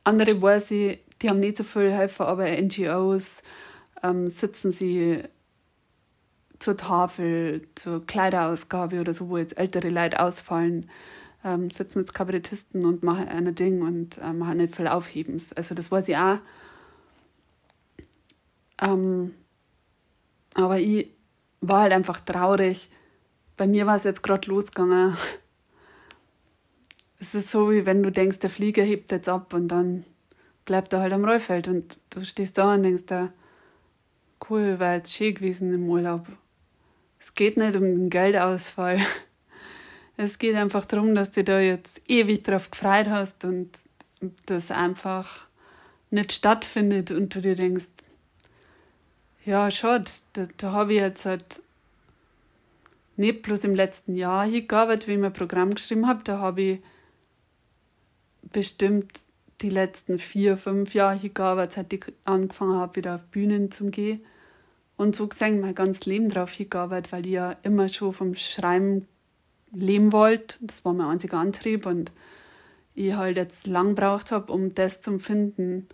Andere 0.03 0.41
weiß 0.41 0.71
ich, 0.71 0.99
die 1.21 1.29
haben 1.29 1.39
nicht 1.39 1.57
so 1.57 1.63
viel 1.63 1.91
helfen, 1.91 2.23
aber 2.23 2.49
NGOs 2.49 3.43
ähm, 4.01 4.27
sitzen 4.27 4.71
sie 4.71 5.23
zur 6.61 6.77
Tafel, 6.77 7.67
zur 7.75 8.05
Kleiderausgabe 8.05 8.99
oder 8.99 9.13
so, 9.13 9.29
wo 9.29 9.37
jetzt 9.37 9.57
ältere 9.57 9.89
Leute 9.89 10.19
ausfallen, 10.19 10.87
ähm, 11.43 11.71
sitzen 11.71 11.99
jetzt 11.99 12.13
Kabarettisten 12.13 12.85
und 12.85 13.03
machen 13.03 13.27
ein 13.27 13.53
Ding 13.55 13.81
und 13.81 14.17
äh, 14.19 14.31
machen 14.33 14.57
nicht 14.57 14.75
viel 14.75 14.87
Aufhebens. 14.87 15.53
Also 15.53 15.75
das 15.75 15.91
weiß 15.91 16.07
ich 16.09 16.17
auch. 16.17 16.37
Ähm, 18.79 19.33
aber 20.53 20.79
ich 20.79 21.09
war 21.61 21.81
halt 21.81 21.93
einfach 21.93 22.19
traurig. 22.19 22.89
Bei 23.57 23.67
mir 23.67 23.85
war 23.85 23.97
es 23.97 24.03
jetzt 24.03 24.23
gerade 24.23 24.49
losgegangen. 24.49 25.15
Es 27.23 27.35
ist 27.35 27.51
so, 27.51 27.69
wie 27.69 27.85
wenn 27.85 28.01
du 28.01 28.11
denkst, 28.11 28.39
der 28.39 28.49
Flieger 28.49 28.81
hebt 28.81 29.11
jetzt 29.11 29.29
ab 29.29 29.53
und 29.53 29.67
dann 29.67 30.05
bleibt 30.65 30.91
er 30.91 31.01
halt 31.01 31.13
am 31.13 31.23
Rollfeld 31.23 31.67
und 31.67 31.99
du 32.09 32.25
stehst 32.25 32.57
da 32.57 32.73
und 32.73 32.81
denkst 32.81 33.05
da, 33.05 33.31
cool, 34.49 34.79
war 34.79 34.95
jetzt 34.95 35.13
schön 35.13 35.35
gewesen 35.35 35.71
im 35.71 35.87
Urlaub. 35.87 36.27
Es 37.21 37.35
geht 37.35 37.55
nicht 37.55 37.75
um 37.75 37.83
den 37.83 38.09
Geldausfall. 38.09 38.99
Es 40.17 40.37
geht 40.37 40.55
einfach 40.55 40.85
darum, 40.85 41.15
dass 41.15 41.31
du 41.31 41.43
da 41.43 41.59
jetzt 41.59 42.01
ewig 42.07 42.43
drauf 42.43 42.69
gefreut 42.69 43.07
hast 43.07 43.43
und 43.43 43.69
das 44.45 44.69
einfach 44.69 45.47
nicht 46.11 46.31
stattfindet 46.31 47.09
und 47.09 47.33
du 47.33 47.41
dir 47.41 47.55
denkst, 47.55 47.87
ja, 49.45 49.71
schade, 49.71 50.11
da, 50.33 50.45
da 50.57 50.71
habe 50.73 50.93
ich 50.93 50.99
jetzt 50.99 51.25
halt 51.25 51.61
nicht 53.15 53.41
bloß 53.41 53.63
im 53.63 53.73
letzten 53.73 54.15
Jahr 54.15 54.45
hier 54.45 54.67
gearbeitet, 54.67 55.07
wie 55.07 55.13
ich 55.13 55.19
mein 55.19 55.33
Programm 55.33 55.73
geschrieben 55.73 56.07
habe, 56.07 56.23
da 56.23 56.37
habe 56.37 56.61
ich 56.61 56.79
bestimmt 58.51 59.21
die 59.61 59.69
letzten 59.69 60.19
vier, 60.19 60.57
fünf 60.57 60.93
Jahre 60.93 61.17
hier 61.17 61.31
gearbeitet, 61.31 61.73
seit 61.73 61.93
ich 61.93 62.05
angefangen 62.25 62.75
habe, 62.75 62.97
wieder 62.97 63.15
auf 63.15 63.25
Bühnen 63.25 63.71
zu 63.71 63.89
gehen. 63.89 64.23
Und 65.01 65.15
so 65.15 65.25
gesehen 65.25 65.61
mein 65.61 65.73
ganzes 65.73 66.05
Leben 66.05 66.29
drauf 66.29 66.51
hingearbeitet, 66.51 67.11
weil 67.11 67.25
ich 67.25 67.31
ja 67.31 67.55
immer 67.63 67.89
schon 67.89 68.13
vom 68.13 68.35
Schreiben 68.35 69.07
leben 69.71 70.13
wollte. 70.13 70.57
Das 70.61 70.85
war 70.85 70.93
mein 70.93 71.07
einziger 71.07 71.39
Antrieb 71.39 71.87
und 71.87 72.11
ich 72.93 73.15
halt 73.15 73.35
jetzt 73.35 73.65
lang 73.65 73.95
braucht 73.95 74.31
habe, 74.31 74.53
um 74.53 74.75
das 74.75 75.01
zu 75.01 75.17
finden, 75.17 75.87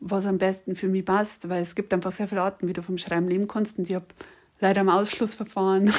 was 0.00 0.26
am 0.26 0.38
besten 0.38 0.74
für 0.74 0.88
mich 0.88 1.04
passt, 1.04 1.48
weil 1.48 1.62
es 1.62 1.76
gibt 1.76 1.94
einfach 1.94 2.10
sehr 2.10 2.26
viele 2.26 2.42
Arten, 2.42 2.66
wie 2.66 2.72
du 2.72 2.82
vom 2.82 2.98
Schreiben 2.98 3.28
leben 3.28 3.46
kannst 3.46 3.78
und 3.78 3.88
ich 3.88 3.94
habe 3.94 4.06
leider 4.58 4.80
im 4.80 4.88
Ausschlussverfahren 4.88 5.92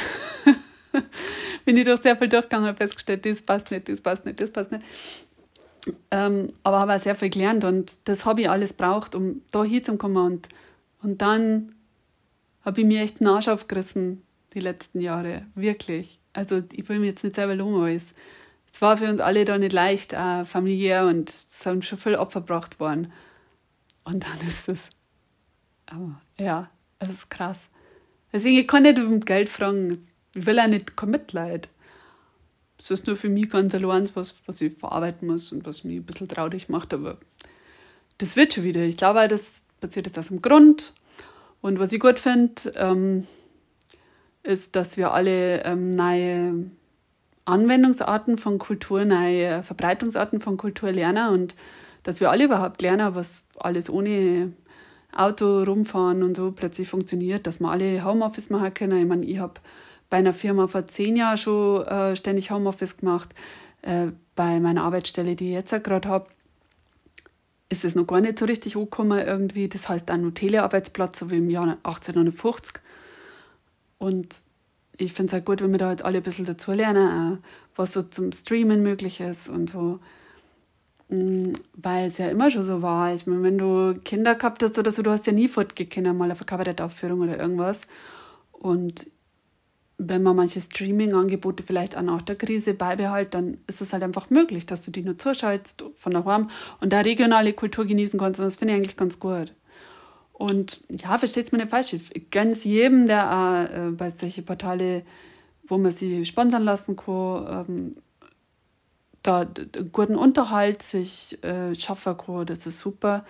bin 1.66 1.78
ich 1.78 1.86
durch 1.86 2.02
sehr 2.02 2.18
viel 2.18 2.28
durchgegangen 2.28 2.70
und 2.70 2.78
festgestellt, 2.78 3.26
das 3.26 3.42
passt 3.42 3.72
nicht, 3.72 3.88
das 3.88 4.02
passt 4.02 4.26
nicht, 4.26 4.42
das 4.42 4.52
passt 4.52 4.74
nicht. 4.74 4.84
Ähm, 6.12 6.52
aber 6.64 6.80
habe 6.82 6.96
auch 6.96 7.00
sehr 7.00 7.16
viel 7.16 7.30
gelernt 7.30 7.64
und 7.64 8.10
das 8.10 8.26
habe 8.26 8.42
ich 8.42 8.50
alles 8.50 8.74
braucht, 8.74 9.16
um 9.16 9.42
da 9.52 9.64
hinzukommen 9.64 10.18
und, 10.18 10.50
und 11.02 11.22
dann 11.22 11.72
habe 12.68 12.82
ich 12.82 12.88
mir 12.88 13.02
echt 13.02 13.22
einen 13.22 13.30
Arsch 13.30 13.48
aufgerissen 13.48 14.24
die 14.54 14.60
letzten 14.60 15.00
Jahre. 15.00 15.46
Wirklich. 15.56 16.20
Also 16.34 16.62
ich 16.74 16.88
will 16.90 17.00
mir 17.00 17.08
jetzt 17.08 17.24
nicht 17.24 17.38
selber 17.38 17.56
loben, 17.56 17.76
aber 17.76 17.92
es, 17.92 18.08
es 18.72 18.82
war 18.82 18.98
für 18.98 19.10
uns 19.10 19.22
alle 19.22 19.46
da 19.46 19.58
nicht 19.58 19.72
leicht, 19.72 20.14
auch 20.14 20.46
familiär 20.46 21.08
und 21.08 21.30
es 21.30 21.64
sind 21.64 21.86
schon 21.86 21.98
viel 21.98 22.16
Opfer 22.16 22.42
gebracht 22.42 22.82
worden. 22.82 23.14
Und 24.04 24.26
dann 24.26 24.48
ist 24.48 24.68
es, 24.68 24.90
aber 25.86 26.22
ja, 26.38 26.70
es 27.00 27.10
ist 27.10 27.30
krass. 27.30 27.70
Deswegen, 28.34 28.58
ich 28.58 28.68
kann 28.68 28.84
nicht 28.84 29.00
um 29.00 29.22
Geld 29.22 29.48
fragen. 29.48 29.98
Ich 30.36 30.46
will 30.46 30.60
auch 30.60 30.68
nicht 30.68 30.98
kein 30.98 31.12
Mitleid. 31.12 31.70
Es 32.78 32.92
ist 32.92 33.08
nur 33.08 33.16
für 33.16 33.30
mich 33.30 33.50
ganz 33.50 33.74
allein 33.74 34.10
was, 34.14 34.36
was 34.46 34.60
ich 34.60 34.74
verarbeiten 34.74 35.30
muss 35.30 35.54
und 35.54 35.66
was 35.66 35.86
mich 35.86 35.96
ein 35.96 36.04
bisschen 36.04 36.28
traurig 36.28 36.68
macht, 36.68 36.94
aber 36.94 37.18
das 38.18 38.36
wird 38.36 38.54
schon 38.54 38.66
wieder. 38.66 38.82
Ich 38.82 38.98
glaube, 38.98 39.26
das 39.30 39.62
passiert 39.80 40.06
jetzt 40.08 40.20
aus 40.20 40.28
dem 40.28 40.42
Grund. 40.42 40.92
Und 41.62 41.80
was 41.80 41.92
ich 41.92 42.00
gut 42.00 42.20
finde, 42.20 42.54
ähm, 42.76 43.28
ist, 44.44 44.76
dass 44.76 44.98
wir 44.98 45.12
alle 45.12 45.64
ähm, 45.64 45.92
neue 45.92 46.72
Anwendungsarten 47.46 48.38
von 48.38 48.58
Kultur, 48.58 49.06
neue 49.06 49.64
Verbreitungsarten 49.64 50.40
von 50.40 50.58
Kultur 50.58 50.92
lernen 50.92 51.34
und 51.34 51.56
dass 52.04 52.20
wir 52.20 52.32
alle 52.32 52.46
überhaupt 52.46 52.82
lernen, 52.82 53.16
was 53.16 53.44
alles 53.58 53.90
ohne 53.90 54.54
Auto 55.14 55.64
rumfahren 55.64 56.24
und 56.24 56.38
so 56.38 56.52
plötzlich 56.52 56.88
funktioniert, 56.88 57.48
dass 57.48 57.60
wir 57.60 57.70
alle 57.70 58.06
Homeoffice 58.06 58.50
machen 58.50 58.74
können. 58.74 59.02
Ich 59.02 59.08
meine, 59.08 59.26
ich 59.26 59.40
habe 59.40 59.56
bei 60.10 60.18
einer 60.18 60.34
Firma 60.34 60.68
vor 60.68 60.86
zehn 60.88 61.16
Jahren 61.16 61.38
schon 61.38 61.86
äh, 61.86 62.16
ständig 62.16 62.52
Homeoffice 62.52 62.98
gemacht. 62.98 63.30
Äh, 63.82 64.08
bei 64.36 64.60
meiner 64.60 64.84
Arbeitsstelle, 64.84 65.36
die 65.36 65.50
ich 65.50 65.54
jetzt 65.54 65.84
gerade 65.84 66.08
habe, 66.08 66.28
ist 67.70 67.86
es 67.86 67.96
noch 67.96 68.08
gar 68.08 68.22
nicht 68.22 68.40
so 68.40 68.46
richtig 68.46 68.76
angekommen 68.76 69.20
irgendwie. 69.20 69.68
Das 69.68 69.90
heißt 69.90 70.10
auch 70.10 70.18
nur 70.18 70.34
Telearbeitsplatz, 70.34 71.20
so 71.20 71.32
wie 71.32 71.38
im 71.38 71.50
Jahr 71.50 71.78
1850. 71.84 72.82
Und 73.98 74.38
ich 74.98 75.14
finde 75.14 75.28
es 75.28 75.34
halt 75.34 75.46
gut, 75.46 75.62
wenn 75.62 75.72
wir 75.72 75.78
da 75.78 75.92
jetzt 75.92 76.06
alle 76.06 76.18
ein 76.18 76.24
bisschen 76.24 76.46
dazu 76.46 76.72
lernen, 76.72 77.40
was 77.76 77.94
so 77.94 78.04
zum 78.04 78.32
Streamen 78.32 78.82
möglich 78.82 79.20
ist 79.20 79.50
und 79.50 79.70
so. 79.70 80.00
Mm, 81.10 81.54
weil 81.74 82.08
es 82.08 82.18
ja 82.18 82.30
immer 82.30 82.52
schon 82.52 82.66
so 82.66 82.82
war. 82.82 83.14
Ich 83.14 83.28
meine, 83.28 83.44
wenn 83.44 83.58
du 83.58 84.00
Kinder 84.04 84.36
gehabt 84.36 84.64
hast 84.64 84.78
oder 84.80 84.92
so, 84.92 85.02
du 85.02 85.12
hast 85.12 85.28
ja 85.28 85.34
nie 85.34 85.48
fortgekommen, 85.48 86.18
mal 86.18 86.32
auf 86.32 86.40
eine 86.40 86.46
Kabarettaufführung 86.46 87.22
oder 87.22 87.38
irgendwas. 87.40 87.88
Und 88.52 89.08
wenn 89.98 90.22
man 90.22 90.36
manche 90.36 90.62
Streaming-Angebote 90.62 91.64
vielleicht 91.64 91.98
auch 91.98 92.04
nach 92.04 92.22
der 92.22 92.36
Krise 92.36 92.74
beibehält, 92.76 93.34
dann 93.34 93.58
ist 93.66 93.82
es 93.82 93.94
halt 93.94 94.04
einfach 94.04 94.30
möglich, 94.30 94.66
dass 94.66 94.86
du 94.86 94.92
die 94.92 95.02
nur 95.02 95.18
zuschaltest 95.18 95.84
von 95.96 96.12
daheim 96.12 96.50
und 96.82 96.94
da 96.94 97.00
regionale 97.00 97.54
Kultur 97.54 97.86
genießen 97.86 98.20
kannst. 98.20 98.40
Und 98.40 98.46
das 98.46 98.58
finde 98.58 98.74
ich 98.74 98.80
eigentlich 98.80 98.98
ganz 98.98 99.20
gut. 99.20 99.54
Und 100.34 100.82
ja, 100.90 101.18
versteht 101.18 101.48
es 101.48 101.52
mir 101.52 101.58
nicht 101.58 101.72
falsch. 101.72 101.94
Ich 101.94 102.30
gönne 102.30 102.52
es 102.52 102.64
jedem, 102.64 103.08
der 103.08 103.32
auch 103.32 103.76
äh, 103.76 103.92
bei 103.92 104.12
solchen 104.12 104.46
Portale, 104.46 105.04
wo 105.68 105.80
man 105.80 105.92
sie 105.92 106.26
sponsern 106.26 106.64
lassen 106.64 106.96
kann, 106.96 107.66
ähm, 107.68 107.96
da 109.24 109.48
guten 109.92 110.16
Unterhalt 110.16 110.84
sich 110.84 111.44
äh, 111.44 111.74
schaffen 111.74 112.18
kann. 112.18 112.46
Das 112.46 112.68
ist 112.68 112.80
super. 112.80 113.26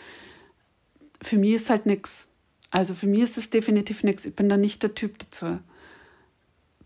Für 1.22 1.38
mich 1.38 1.54
ist 1.54 1.70
halt 1.70 1.86
nichts. 1.86 2.28
Also 2.72 2.94
für 2.94 3.08
mich 3.08 3.22
ist 3.22 3.38
es 3.38 3.50
definitiv 3.50 4.04
nichts. 4.04 4.26
Ich 4.26 4.36
bin 4.36 4.50
da 4.50 4.58
nicht 4.58 4.84
der 4.84 4.94
Typ 4.94 5.18
dazu. 5.18 5.60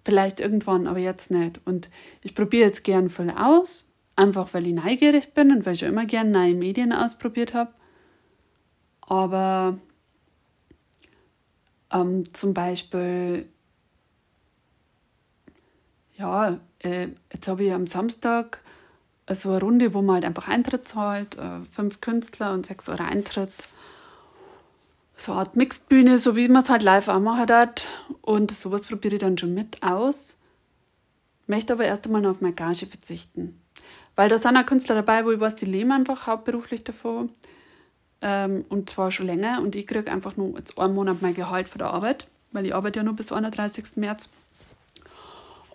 Vielleicht 0.04 0.40
irgendwann, 0.40 0.88
aber 0.88 1.00
jetzt 1.00 1.32
nicht. 1.32 1.62
Und 1.66 1.90
ich 2.22 2.34
probiere 2.34 2.68
jetzt 2.68 2.84
gern 2.84 3.10
voll 3.10 3.30
aus, 3.30 3.86
einfach 4.16 4.54
weil 4.54 4.68
ich 4.68 4.74
neugierig 4.74 5.34
bin 5.34 5.52
und 5.52 5.66
weil 5.66 5.74
ich 5.74 5.84
immer 5.84 6.06
gern 6.06 6.32
neue 6.32 6.56
Medien 6.56 6.92
ausprobiert 6.92 7.54
habe. 7.54 7.72
Aber 9.02 9.78
ähm, 11.92 12.34
zum 12.34 12.54
Beispiel, 12.54 13.48
ja, 16.18 16.60
äh, 16.80 17.10
jetzt 17.32 17.48
habe 17.48 17.64
ich 17.64 17.74
am 17.74 17.88
Samstag 17.88 18.62
so 19.30 19.50
eine 19.50 19.60
Runde, 19.60 19.94
wo 19.94 20.02
man 20.02 20.16
halt 20.16 20.26
einfach 20.26 20.48
Eintritt 20.48 20.88
zahlt, 20.88 21.38
äh, 21.38 21.60
fünf 21.72 22.02
Künstler 22.02 22.54
und 22.54 22.66
sechs 22.66 22.90
Euro 22.90 23.04
Eintritt. 23.04 23.52
So 25.22 25.34
eine 25.34 25.42
Art 25.42 25.56
Mixedbühne, 25.56 26.18
so 26.18 26.36
wie 26.36 26.48
man 26.48 26.64
es 26.64 26.72
halt 26.72 26.82
live 26.82 27.08
auch 27.08 27.20
machen 27.20 27.48
hat. 27.52 27.88
Und 28.22 28.50
sowas 28.50 28.88
probiere 28.88 29.16
ich 29.16 29.22
dann 29.22 29.38
schon 29.38 29.54
mit 29.54 29.84
aus. 29.84 30.38
Möchte 31.46 31.74
aber 31.74 31.86
erst 31.86 32.08
einmal 32.08 32.22
noch 32.22 32.32
auf 32.32 32.42
meine 32.42 32.56
Gage 32.56 32.88
verzichten. 32.88 33.62
Weil 34.16 34.30
da 34.30 34.40
sind 34.40 34.58
auch 34.58 34.66
Künstler 34.66 34.96
dabei, 34.96 35.24
wo 35.24 35.30
ich 35.30 35.40
weiß, 35.40 35.58
die 35.58 35.66
leben 35.66 35.92
einfach 35.92 36.26
hauptberuflich 36.26 36.84
davon. 36.84 37.30
Ähm, 38.22 38.66
und 38.70 38.90
zwar 38.90 39.12
schon 39.12 39.28
länger. 39.28 39.62
Und 39.62 39.76
ich 39.76 39.86
kriege 39.86 40.12
einfach 40.12 40.38
nur 40.38 40.58
jetzt 40.58 40.80
einen 40.80 40.96
Monat 40.96 41.22
mein 41.22 41.36
Gehalt 41.36 41.70
von 41.70 41.78
der 41.78 41.94
Arbeit, 41.94 42.26
weil 42.52 42.66
ich 42.66 42.74
arbeite 42.74 42.98
ja 42.98 43.04
nur 43.04 43.16
bis 43.16 43.32
31. 43.32 43.98
März. 43.98 44.32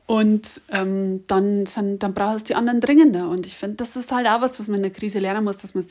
Und 0.06 0.60
ähm, 0.70 1.22
dann, 1.28 1.66
sind, 1.66 2.02
dann 2.02 2.14
brauchst 2.14 2.40
du 2.40 2.44
die 2.46 2.54
anderen 2.56 2.80
dringender. 2.80 3.28
Und 3.28 3.46
ich 3.46 3.56
finde, 3.56 3.76
das 3.76 3.94
ist 3.94 4.10
halt 4.10 4.26
auch 4.26 4.40
was, 4.40 4.58
was 4.58 4.66
man 4.66 4.78
in 4.78 4.82
der 4.82 4.92
Krise 4.92 5.20
lernen 5.20 5.44
muss, 5.44 5.58
dass 5.58 5.76
man 5.76 5.84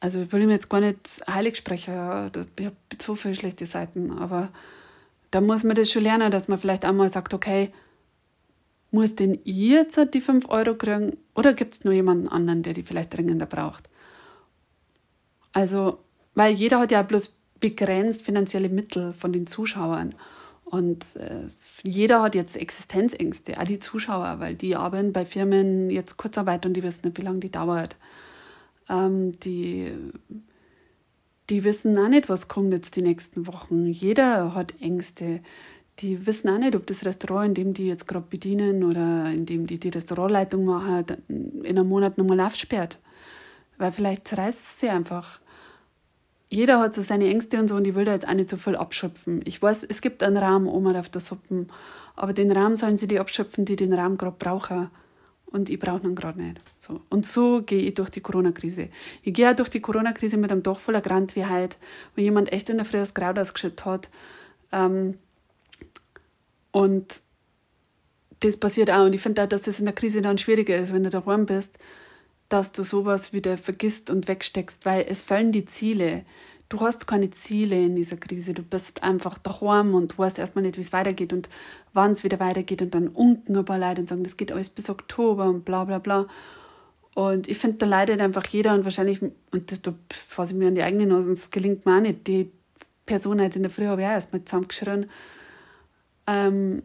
also 0.00 0.22
ich 0.22 0.32
will 0.32 0.46
mir 0.46 0.54
jetzt 0.54 0.70
gar 0.70 0.80
nicht 0.80 1.22
heilig 1.28 1.56
sprechen, 1.56 1.92
ich 2.58 2.66
habe 2.66 2.76
so 3.00 3.14
viele 3.14 3.34
schlechte 3.34 3.66
Seiten, 3.66 4.10
aber 4.10 4.50
da 5.30 5.40
muss 5.40 5.62
man 5.62 5.76
das 5.76 5.90
schon 5.90 6.02
lernen, 6.02 6.30
dass 6.30 6.48
man 6.48 6.58
vielleicht 6.58 6.84
einmal 6.84 7.10
sagt, 7.10 7.34
okay, 7.34 7.70
muss 8.90 9.14
denn 9.14 9.38
ich 9.44 9.56
jetzt 9.56 9.98
die 10.14 10.20
5 10.20 10.48
Euro 10.48 10.74
kriegen 10.74 11.16
oder 11.34 11.54
gibt 11.54 11.74
es 11.74 11.84
nur 11.84 11.94
jemanden 11.94 12.28
anderen, 12.28 12.62
der 12.62 12.72
die 12.72 12.82
vielleicht 12.82 13.16
dringender 13.16 13.46
braucht? 13.46 13.88
Also, 15.52 15.98
weil 16.34 16.54
jeder 16.54 16.80
hat 16.80 16.90
ja 16.90 17.02
bloß 17.02 17.32
begrenzt 17.60 18.22
finanzielle 18.22 18.68
Mittel 18.68 19.12
von 19.12 19.32
den 19.32 19.46
Zuschauern. 19.46 20.14
Und 20.64 21.16
äh, 21.16 21.48
jeder 21.84 22.22
hat 22.22 22.34
jetzt 22.34 22.56
Existenzängste, 22.56 23.58
auch 23.60 23.64
die 23.64 23.80
Zuschauer, 23.80 24.36
weil 24.38 24.54
die 24.54 24.76
arbeiten 24.76 25.12
bei 25.12 25.24
Firmen 25.24 25.90
jetzt 25.90 26.16
Kurzarbeit 26.16 26.64
und 26.64 26.74
die 26.74 26.82
wissen 26.82 27.06
nicht, 27.06 27.18
wie 27.18 27.22
lange 27.22 27.40
die 27.40 27.50
dauert. 27.50 27.96
Ähm, 28.90 29.32
die, 29.40 29.92
die 31.48 31.64
wissen 31.64 31.96
auch 31.96 32.08
nicht, 32.08 32.28
was 32.28 32.48
kommt 32.48 32.72
jetzt 32.74 32.96
die 32.96 33.02
nächsten 33.02 33.46
Wochen. 33.46 33.86
Jeder 33.86 34.54
hat 34.54 34.74
Ängste. 34.80 35.40
Die 36.00 36.26
wissen 36.26 36.48
auch 36.48 36.58
nicht, 36.58 36.74
ob 36.74 36.86
das 36.86 37.04
Restaurant, 37.04 37.48
in 37.48 37.54
dem 37.54 37.74
die 37.74 37.86
jetzt 37.86 38.08
gerade 38.08 38.26
bedienen 38.28 38.84
oder 38.84 39.30
in 39.30 39.46
dem 39.46 39.66
die 39.66 39.78
die 39.78 39.90
Restaurantleitung 39.90 40.64
machen, 40.64 41.04
in 41.28 41.78
einem 41.78 41.88
Monat 41.88 42.18
nochmal 42.18 42.40
aufsperrt. 42.40 42.98
Weil 43.78 43.92
vielleicht 43.92 44.26
zerreißt 44.26 44.58
es 44.58 44.80
sie 44.80 44.88
einfach. 44.88 45.40
Jeder 46.48 46.80
hat 46.80 46.94
so 46.94 47.02
seine 47.02 47.28
Ängste 47.28 47.60
und 47.60 47.68
so 47.68 47.76
und 47.76 47.84
die 47.84 47.94
will 47.94 48.04
da 48.04 48.12
jetzt 48.12 48.26
auch 48.26 48.34
nicht 48.34 48.50
so 48.50 48.56
viel 48.56 48.74
abschöpfen. 48.74 49.40
Ich 49.44 49.62
weiß, 49.62 49.84
es 49.88 50.00
gibt 50.00 50.22
einen 50.22 50.36
Rahmen 50.36 50.66
oben 50.66 50.96
auf 50.96 51.08
der 51.08 51.20
Suppe, 51.20 51.66
aber 52.16 52.32
den 52.32 52.50
Rahmen 52.50 52.76
sollen 52.76 52.96
sie 52.96 53.06
die 53.06 53.20
abschöpfen, 53.20 53.64
die 53.66 53.76
den 53.76 53.92
Rahmen 53.92 54.16
gerade 54.16 54.36
brauchen. 54.36 54.90
Und 55.50 55.68
ich 55.68 55.78
brauche 55.78 56.06
ihn 56.06 56.14
gerade 56.14 56.40
nicht. 56.40 56.60
So. 56.78 57.00
Und 57.10 57.26
so 57.26 57.62
gehe 57.62 57.82
ich 57.82 57.94
durch 57.94 58.10
die 58.10 58.20
Corona-Krise. 58.20 58.88
Ich 59.22 59.34
gehe 59.34 59.50
auch 59.50 59.56
durch 59.56 59.68
die 59.68 59.80
Corona-Krise 59.80 60.36
mit 60.36 60.52
einem 60.52 60.62
Doch 60.62 60.78
voller 60.78 61.00
Grant 61.00 61.34
wie 61.34 61.44
heute, 61.44 61.76
wo 62.14 62.22
jemand 62.22 62.52
echt 62.52 62.68
in 62.70 62.76
der 62.76 62.86
Früh 62.86 62.98
das 62.98 63.14
Kraut 63.14 63.38
ausgeschüttet 63.38 63.84
hat. 63.84 64.08
Ähm, 64.70 65.12
und 66.70 67.20
das 68.40 68.56
passiert 68.56 68.90
auch. 68.90 69.06
Und 69.06 69.14
ich 69.14 69.20
finde 69.20 69.42
auch, 69.42 69.48
dass 69.48 69.62
das 69.62 69.80
in 69.80 69.86
der 69.86 69.94
Krise 69.94 70.22
dann 70.22 70.38
schwieriger 70.38 70.76
ist, 70.76 70.92
wenn 70.92 71.02
du 71.02 71.10
daheim 71.10 71.46
bist 71.46 71.78
dass 72.50 72.72
du 72.72 72.82
sowas 72.82 73.32
wieder 73.32 73.56
vergisst 73.56 74.10
und 74.10 74.28
wegsteckst, 74.28 74.84
weil 74.84 75.06
es 75.08 75.22
fallen 75.22 75.52
die 75.52 75.64
Ziele. 75.64 76.24
Du 76.70 76.80
hast 76.80 77.08
keine 77.08 77.30
Ziele 77.30 77.84
in 77.84 77.96
dieser 77.96 78.16
Krise. 78.16 78.54
Du 78.54 78.62
bist 78.62 79.02
einfach 79.02 79.38
daheim 79.38 79.92
und 79.92 80.16
weißt 80.16 80.38
erstmal 80.38 80.62
nicht, 80.62 80.76
wie 80.76 80.82
es 80.82 80.92
weitergeht 80.92 81.32
und 81.32 81.48
wann 81.92 82.12
es 82.12 82.22
wieder 82.22 82.38
weitergeht 82.38 82.80
und 82.80 82.94
dann 82.94 83.08
unten 83.08 83.56
ein 83.56 83.64
paar 83.64 83.78
Leute 83.78 84.02
und 84.02 84.08
sagen, 84.08 84.22
das 84.22 84.36
geht 84.36 84.52
alles 84.52 84.70
bis 84.70 84.88
Oktober 84.88 85.46
und 85.46 85.64
bla 85.64 85.84
bla 85.84 85.98
bla. 85.98 86.28
Und 87.16 87.48
ich 87.48 87.58
finde, 87.58 87.78
da 87.78 87.86
leidet 87.86 88.20
einfach 88.20 88.46
jeder 88.46 88.72
und 88.74 88.84
wahrscheinlich, 88.84 89.20
und 89.20 89.86
da 89.86 89.94
fasse 90.10 90.52
ich 90.52 90.58
mir 90.58 90.68
an 90.68 90.76
die 90.76 90.84
eigene 90.84 91.06
Nase, 91.06 91.30
das 91.30 91.50
gelingt 91.50 91.86
mir 91.86 91.96
auch 91.96 92.00
nicht. 92.00 92.28
Die 92.28 92.52
Person 93.04 93.42
heute 93.42 93.56
in 93.56 93.64
der 93.64 93.70
Früh 93.72 93.86
habe 93.86 94.02
ich 94.02 94.06
auch 94.06 94.12
erstmal 94.12 94.44
zusammengeschrien. 94.44 95.10
Ähm, 96.28 96.84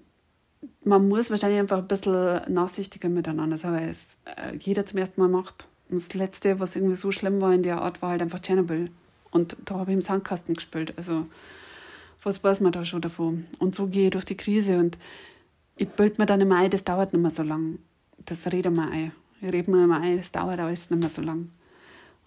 man 0.83 1.07
muss 1.07 1.29
wahrscheinlich 1.29 1.59
einfach 1.59 1.77
ein 1.77 1.87
bisschen 1.87 2.41
nachsichtiger 2.51 3.09
miteinander 3.09 3.59
sein, 3.59 3.73
weil 3.73 3.89
es 3.89 4.17
äh, 4.25 4.55
jeder 4.57 4.83
zum 4.83 4.97
ersten 4.97 5.21
Mal 5.21 5.29
macht. 5.29 5.67
Und 5.91 6.01
das 6.01 6.11
Letzte, 6.15 6.59
was 6.59 6.75
irgendwie 6.75 6.95
so 6.95 7.11
schlimm 7.11 7.39
war 7.39 7.53
in 7.53 7.61
der 7.61 7.83
Art, 7.83 8.01
war 8.01 8.09
halt 8.09 8.23
einfach 8.23 8.39
Tschernobyl. 8.39 8.89
Und 9.35 9.57
da 9.65 9.75
habe 9.75 9.91
ich 9.91 9.95
im 9.95 10.01
Sandkasten 10.01 10.55
gespielt. 10.55 10.93
Also, 10.95 11.25
was 12.23 12.41
weiß 12.41 12.61
man 12.61 12.71
da 12.71 12.85
schon 12.85 13.01
davon? 13.01 13.45
Und 13.59 13.75
so 13.75 13.87
gehe 13.87 14.05
ich 14.05 14.11
durch 14.11 14.23
die 14.23 14.37
Krise 14.37 14.79
und 14.79 14.97
ich 15.75 15.89
bilde 15.89 16.21
mir 16.21 16.25
dann 16.25 16.39
immer 16.39 16.55
ein, 16.55 16.69
das 16.69 16.85
dauert 16.85 17.11
nicht 17.11 17.21
mehr 17.21 17.31
so 17.31 17.43
lang. 17.43 17.79
Das 18.23 18.45
rede 18.47 18.69
ich 18.69 18.75
mir 18.75 18.89
ein. 18.89 19.11
Ich 19.41 19.51
rede 19.51 19.69
mir 19.69 19.83
immer 19.83 19.99
ein, 19.99 20.15
das 20.15 20.31
dauert 20.31 20.57
alles 20.61 20.89
nicht 20.89 21.01
mehr 21.01 21.09
so 21.09 21.21
lang. 21.21 21.51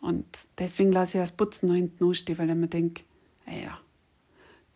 Und 0.02 0.26
deswegen 0.58 0.92
lasse 0.92 1.16
ich 1.16 1.22
das 1.22 1.32
Putzen 1.32 1.68
noch 1.68 1.76
hinten 1.76 2.04
anstehen, 2.04 2.36
weil 2.36 2.50
ich 2.50 2.56
mir 2.56 2.68
denke, 2.68 3.04
ja, 3.46 3.78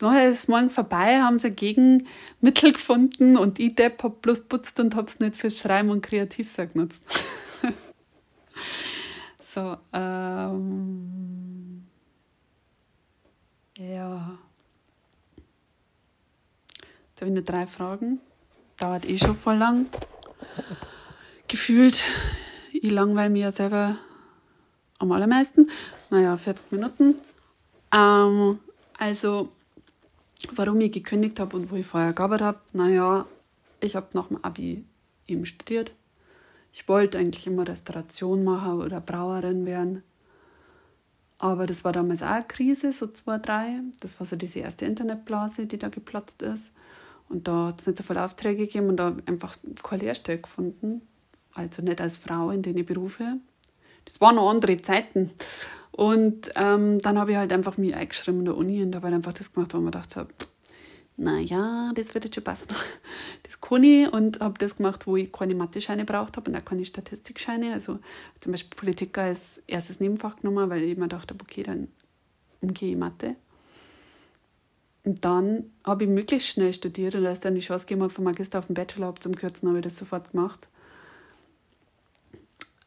Nachher 0.00 0.30
ist 0.30 0.48
morgen 0.48 0.70
vorbei, 0.70 1.20
haben 1.20 1.38
sie 1.38 1.52
Gegenmittel 1.52 2.72
gefunden 2.72 3.36
und 3.36 3.60
ich 3.60 3.76
Depp 3.76 4.02
hab 4.02 4.22
bloß 4.22 4.48
putzt 4.48 4.80
und 4.80 4.96
hab's 4.96 5.20
nicht 5.20 5.36
fürs 5.36 5.60
Schreiben 5.60 5.90
und 5.90 6.00
Kreativsack 6.00 6.72
genutzt. 6.72 7.04
so, 9.38 9.76
ähm, 9.92 11.41
ja. 13.82 14.38
Jetzt 17.10 17.20
habe 17.20 17.28
ich 17.28 17.34
nur 17.34 17.42
drei 17.42 17.66
Fragen. 17.66 18.20
Dauert 18.78 19.08
eh 19.08 19.18
schon 19.18 19.34
voll 19.34 19.56
lang. 19.56 19.86
Gefühlt, 21.48 22.04
ich 22.72 22.90
langweile 22.90 23.30
mich 23.30 23.42
ja 23.42 23.52
selber 23.52 23.98
am 24.98 25.12
allermeisten. 25.12 25.68
Naja, 26.10 26.36
40 26.36 26.72
Minuten. 26.72 27.16
Ähm, 27.92 28.58
also, 28.98 29.50
warum 30.54 30.80
ich 30.80 30.92
gekündigt 30.92 31.38
habe 31.40 31.56
und 31.56 31.70
wo 31.70 31.76
ich 31.76 31.86
vorher 31.86 32.12
gearbeitet 32.12 32.46
habe. 32.46 32.60
Naja, 32.72 33.26
ich 33.80 33.96
habe 33.96 34.08
nach 34.14 34.28
dem 34.28 34.42
Abi 34.42 34.84
eben 35.26 35.46
studiert. 35.46 35.92
Ich 36.72 36.88
wollte 36.88 37.18
eigentlich 37.18 37.46
immer 37.46 37.68
Restauration 37.68 38.44
machen 38.44 38.80
oder 38.80 39.00
Brauerin 39.00 39.66
werden. 39.66 40.02
Aber 41.43 41.66
das 41.66 41.82
war 41.82 41.90
damals 41.90 42.22
auch 42.22 42.28
eine 42.28 42.45
Krise, 42.45 42.93
so 42.93 43.09
zwei, 43.09 43.36
drei. 43.38 43.80
Das 43.99 44.20
war 44.20 44.26
so 44.28 44.36
diese 44.36 44.61
erste 44.61 44.86
Internetblase, 44.86 45.66
die 45.66 45.76
da 45.76 45.88
geplatzt 45.88 46.40
ist. 46.40 46.70
Und 47.28 47.49
da 47.49 47.66
hat 47.66 47.80
es 47.80 47.88
nicht 47.88 47.99
so 47.99 48.05
viele 48.05 48.24
Aufträge 48.24 48.66
gegeben 48.66 48.90
und 48.90 48.97
da 48.97 49.16
einfach 49.26 49.57
keine 49.82 50.05
Lehrstelle 50.05 50.38
gefunden. 50.38 51.03
Also 51.53 51.82
nicht 51.82 52.01
als 52.01 52.16
Frau 52.16 52.53
in 52.53 52.62
den 52.62 52.86
Berufe. 52.86 53.38
Das 54.05 54.20
waren 54.20 54.36
noch 54.36 54.49
andere 54.49 54.76
Zeiten. 54.76 55.32
Und 55.90 56.53
ähm, 56.55 57.01
dann 57.01 57.18
habe 57.18 57.32
ich 57.32 57.36
halt 57.36 57.53
einfach 57.53 57.76
mich 57.76 57.97
eingeschrieben 57.97 58.38
in 58.38 58.45
der 58.45 58.57
Uni 58.57 58.80
und 58.80 58.95
habe 58.95 59.07
halt 59.07 59.16
einfach 59.16 59.32
das 59.32 59.53
gemacht, 59.53 59.74
wo 59.74 59.78
ich 59.78 59.84
mir 59.84 59.90
gedacht 59.90 60.14
habe, 60.14 60.28
naja, 61.16 61.92
das 61.94 62.14
wird 62.14 62.24
jetzt 62.24 62.34
schon 62.34 62.44
passen. 62.44 62.68
Das 63.44 63.60
kann 63.60 63.84
ich 63.84 64.10
und 64.12 64.40
habe 64.40 64.58
das 64.58 64.76
gemacht, 64.76 65.06
wo 65.06 65.16
ich 65.16 65.30
keine 65.30 65.54
Mathe-Scheine 65.54 66.04
braucht 66.04 66.36
habe 66.36 66.50
und 66.50 66.56
auch 66.56 66.64
keine 66.64 66.84
Statistikscheine. 66.84 67.74
Also 67.74 67.98
zum 68.38 68.52
Beispiel 68.52 68.76
Politik 68.76 69.18
als 69.18 69.62
erstes 69.66 70.00
Nebenfach 70.00 70.36
genommen, 70.36 70.70
weil 70.70 70.82
ich 70.82 70.96
mir 70.96 71.08
dachte, 71.08 71.34
okay, 71.40 71.62
dann 71.62 71.88
gehe 72.62 72.92
ich 72.92 72.96
Mathe. 72.96 73.36
Und 75.04 75.24
dann 75.24 75.70
habe 75.84 76.04
ich 76.04 76.10
möglichst 76.10 76.48
schnell 76.48 76.72
studiert 76.72 77.14
und 77.14 77.26
als 77.26 77.40
dann 77.40 77.54
die 77.54 77.60
Chance 77.60 77.86
gegeben 77.86 78.02
habe, 78.02 78.12
vom 78.12 78.24
Magister 78.24 78.58
auf 78.58 78.66
den 78.66 78.74
Bachelor 78.74 79.08
abzukürzen, 79.08 79.68
habe 79.68 79.78
ich 79.78 79.84
das 79.84 79.98
sofort 79.98 80.30
gemacht. 80.30 80.68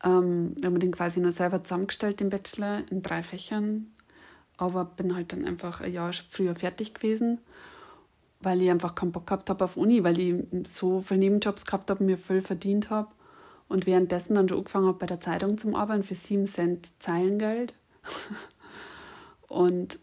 Ähm, 0.03 0.55
ich 0.57 0.65
habe 0.65 0.79
den 0.79 0.91
quasi 0.91 1.19
nur 1.19 1.31
selber 1.31 1.61
zusammengestellt, 1.61 2.19
den 2.19 2.29
Bachelor, 2.29 2.83
in 2.89 3.01
drei 3.01 3.21
Fächern. 3.21 3.91
Aber 4.57 4.85
bin 4.85 5.13
halt 5.15 5.33
dann 5.33 5.45
einfach 5.45 5.81
ein 5.81 5.91
Jahr 5.91 6.13
früher 6.13 6.55
fertig 6.55 6.93
gewesen, 6.93 7.39
weil 8.45 8.61
ich 8.61 8.69
einfach 8.69 8.95
keinen 8.95 9.11
Bock 9.11 9.27
gehabt 9.27 9.49
habe 9.49 9.65
auf 9.65 9.75
Uni, 9.75 10.03
weil 10.03 10.19
ich 10.19 10.35
so 10.67 11.01
viele 11.01 11.19
Nebenjobs 11.19 11.65
gehabt 11.65 11.89
habe 11.89 11.99
und 11.99 12.05
mir 12.05 12.17
viel 12.17 12.41
verdient 12.41 12.89
habe. 12.89 13.09
Und 13.67 13.87
währenddessen 13.87 14.35
dann 14.35 14.47
schon 14.47 14.59
angefangen 14.59 14.85
habe, 14.85 14.99
bei 14.99 15.07
der 15.07 15.19
Zeitung 15.19 15.57
zu 15.57 15.75
arbeiten 15.75 16.03
für 16.03 16.13
7 16.13 16.45
Cent 16.45 17.01
Zeilengeld. 17.01 17.73
und 19.47 19.99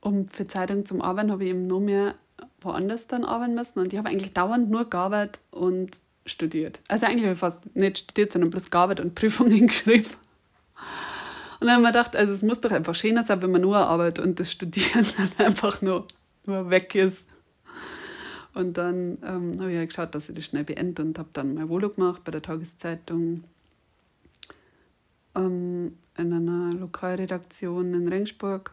um 0.00 0.28
für 0.28 0.46
Zeitung 0.46 0.84
zum 0.84 1.00
Arbeiten 1.00 1.30
habe 1.30 1.44
ich 1.44 1.50
eben 1.50 1.68
noch 1.68 1.80
mehr 1.80 2.16
woanders 2.60 3.06
dann 3.06 3.24
arbeiten 3.24 3.54
müssen. 3.54 3.78
Und 3.78 3.92
ich 3.92 3.98
habe 3.98 4.08
eigentlich 4.08 4.32
dauernd 4.32 4.68
nur 4.68 4.90
gearbeitet 4.90 5.40
und 5.52 6.00
studiert. 6.26 6.80
Also 6.88 7.06
eigentlich 7.06 7.22
habe 7.22 7.34
ich 7.34 7.38
fast 7.38 7.76
nicht 7.76 7.98
studiert, 7.98 8.32
sondern 8.32 8.50
bloß 8.50 8.70
gearbeitet 8.70 9.04
und 9.04 9.14
Prüfungen 9.14 9.68
geschrieben. 9.68 10.10
Und 11.60 11.66
dann 11.66 11.70
habe 11.70 11.82
ich 11.82 11.86
mir 11.86 11.92
gedacht, 11.92 12.16
also 12.16 12.32
es 12.32 12.42
muss 12.42 12.60
doch 12.60 12.70
einfach 12.70 12.94
schöner 12.94 13.24
sein, 13.24 13.42
wenn 13.42 13.50
man 13.50 13.62
nur 13.62 13.76
arbeitet 13.76 14.24
und 14.24 14.38
das 14.38 14.50
Studieren 14.50 15.06
dann 15.16 15.46
einfach 15.46 15.82
nur, 15.82 16.06
nur 16.48 16.70
weg 16.70 16.94
ist. 16.94 17.30
Und 18.54 18.76
dann 18.76 19.18
ähm, 19.24 19.60
habe 19.60 19.70
ich 19.70 19.78
halt 19.78 19.90
geschaut, 19.90 20.14
dass 20.14 20.28
ich 20.28 20.34
das 20.34 20.46
schnell 20.46 20.64
beende 20.64 21.02
und 21.02 21.18
habe 21.18 21.28
dann 21.32 21.54
mein 21.54 21.68
Volo 21.68 21.90
gemacht 21.90 22.24
bei 22.24 22.32
der 22.32 22.42
Tageszeitung 22.42 23.44
ähm, 25.36 25.96
in 26.16 26.32
einer 26.32 26.72
Lokalredaktion 26.72 27.94
in 27.94 28.08
Rengsburg. 28.08 28.72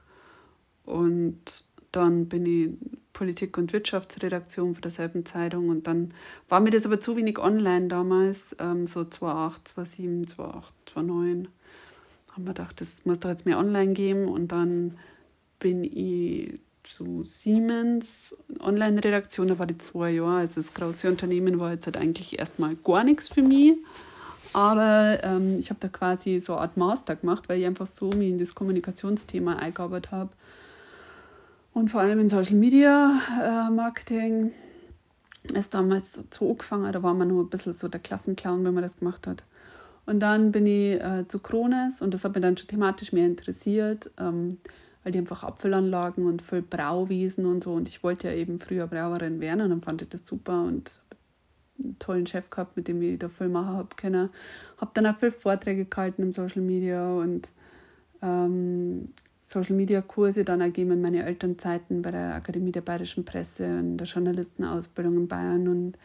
Und 0.86 1.66
dann 1.92 2.28
bin 2.28 2.46
ich 2.46 2.72
Politik- 3.14 3.58
und 3.58 3.72
Wirtschaftsredaktion 3.72 4.76
für 4.76 4.82
derselben 4.82 5.26
Zeitung 5.26 5.70
und 5.70 5.88
dann 5.88 6.14
war 6.50 6.60
mir 6.60 6.70
das 6.70 6.86
aber 6.86 7.00
zu 7.00 7.16
wenig 7.16 7.40
online 7.40 7.88
damals, 7.88 8.56
ähm, 8.60 8.88
so 8.88 9.06
2008, 9.06 9.70
2007, 9.70 10.28
2008, 10.28 10.74
2009. 10.88 11.48
Haben 12.34 12.44
wir 12.44 12.54
gedacht, 12.54 12.82
das 12.82 13.06
muss 13.06 13.20
doch 13.20 13.30
jetzt 13.30 13.46
mehr 13.46 13.58
online 13.58 13.94
geben 13.94 14.28
und 14.28 14.52
dann 14.52 14.98
bin 15.60 15.86
ich 15.86 16.60
zu 16.86 17.24
Siemens 17.24 18.36
Online-Redaktion, 18.60 19.48
da 19.48 19.60
war 19.60 19.66
die 19.66 19.78
zwei 19.78 20.12
Jahre, 20.12 20.38
also 20.38 20.56
das 20.56 20.74
große 20.74 21.10
Unternehmen 21.10 21.60
war 21.60 21.72
jetzt 21.72 21.86
halt 21.86 21.98
eigentlich 21.98 22.40
erstmal 22.40 22.76
gar 22.76 23.04
nichts 23.04 23.30
für 23.30 23.42
mich. 23.42 23.74
Aber 24.54 25.20
ähm, 25.24 25.56
ich 25.60 25.70
habe 25.70 25.80
da 25.82 25.90
quasi 25.90 26.40
so 26.40 26.54
eine 26.54 26.62
Art 26.62 26.78
Master 26.78 27.16
gemacht, 27.16 27.50
weil 27.50 27.60
ich 27.60 27.66
einfach 27.66 27.88
so 27.88 28.10
mich 28.10 28.30
in 28.30 28.40
das 28.40 28.56
Kommunikationsthema 28.56 29.58
eingearbeitet 29.58 30.12
habe 30.12 30.30
und 31.76 31.92
vor 31.92 32.00
allem 32.00 32.20
in 32.22 32.30
Social 32.30 32.56
Media 32.56 33.20
äh, 33.44 33.70
Marketing 33.70 34.54
ist 35.54 35.74
damals 35.74 36.24
so 36.30 36.50
angefangen, 36.50 36.90
da 36.94 37.04
war 37.04 37.14
man 37.14 37.28
nur 37.28 37.44
ein 37.44 37.50
bisschen 37.50 37.74
so 37.74 37.90
der 37.90 38.00
Klassenclown, 38.00 38.64
wenn 38.64 38.74
man 38.74 38.82
das 38.82 38.98
gemacht 38.98 39.28
hat. 39.28 39.44
Und 40.06 40.22
dann 40.22 40.54
bin 40.54 40.66
ich 40.66 41.02
äh, 41.02 41.26
zu 41.28 41.40
Krones 41.40 42.02
und 42.02 42.14
das 42.14 42.24
hat 42.24 42.34
mich 42.34 42.42
dann 42.42 42.56
schon 42.56 42.70
thematisch 42.70 43.12
mehr 43.12 43.26
interessiert, 43.26 44.10
ähm, 44.18 44.60
weil 45.06 45.12
die 45.12 45.20
einfach 45.20 45.44
Apfelanlagen 45.44 46.26
und 46.26 46.42
viel 46.42 46.64
Brauwiesen 46.64 47.46
und 47.46 47.64
so. 47.64 47.74
Und 47.74 47.88
ich 47.88 48.04
wollte 48.04 48.28
ja 48.28 48.34
eben 48.34 48.60
früher 48.60 48.88
Brauerin 48.88 49.40
werden 49.40 49.62
und 49.62 49.70
dann 49.70 49.82
fand 49.82 50.02
ich 50.02 50.10
das 50.10 50.26
super 50.26 50.64
und 50.64 51.00
einen 51.78 52.00
tollen 52.00 52.26
Chef 52.26 52.50
gehabt, 52.50 52.76
mit 52.76 52.88
dem 52.88 53.00
ich 53.04 53.20
da 53.20 53.30
viel 53.30 53.50
machen 53.50 53.78
habe 53.78 53.96
können. 53.96 54.30
Habe 54.78 54.92
dann 54.96 55.06
auch 55.06 55.16
viele 55.16 55.32
Vorträge 55.32 55.86
gehalten 55.86 56.24
im 56.24 56.32
Social 56.32 56.64
Media 56.64 57.08
und 57.14 57.52
ähm, 58.24 59.10
Social 59.40 59.76
Media 59.76 60.02
Kurse 60.02 60.44
dann 60.44 60.62
ergeben 60.62 60.94
in 60.94 61.02
meine 61.02 61.24
Elternzeiten 61.24 62.02
bei 62.02 62.10
der 62.10 62.34
Akademie 62.34 62.72
der 62.72 62.82
Bayerischen 62.82 63.26
Presse 63.26 63.78
und 63.78 63.98
der 63.98 64.08
Journalistenausbildung 64.08 65.18
in 65.18 65.28
Bayern 65.28 65.68
und 65.68 66.00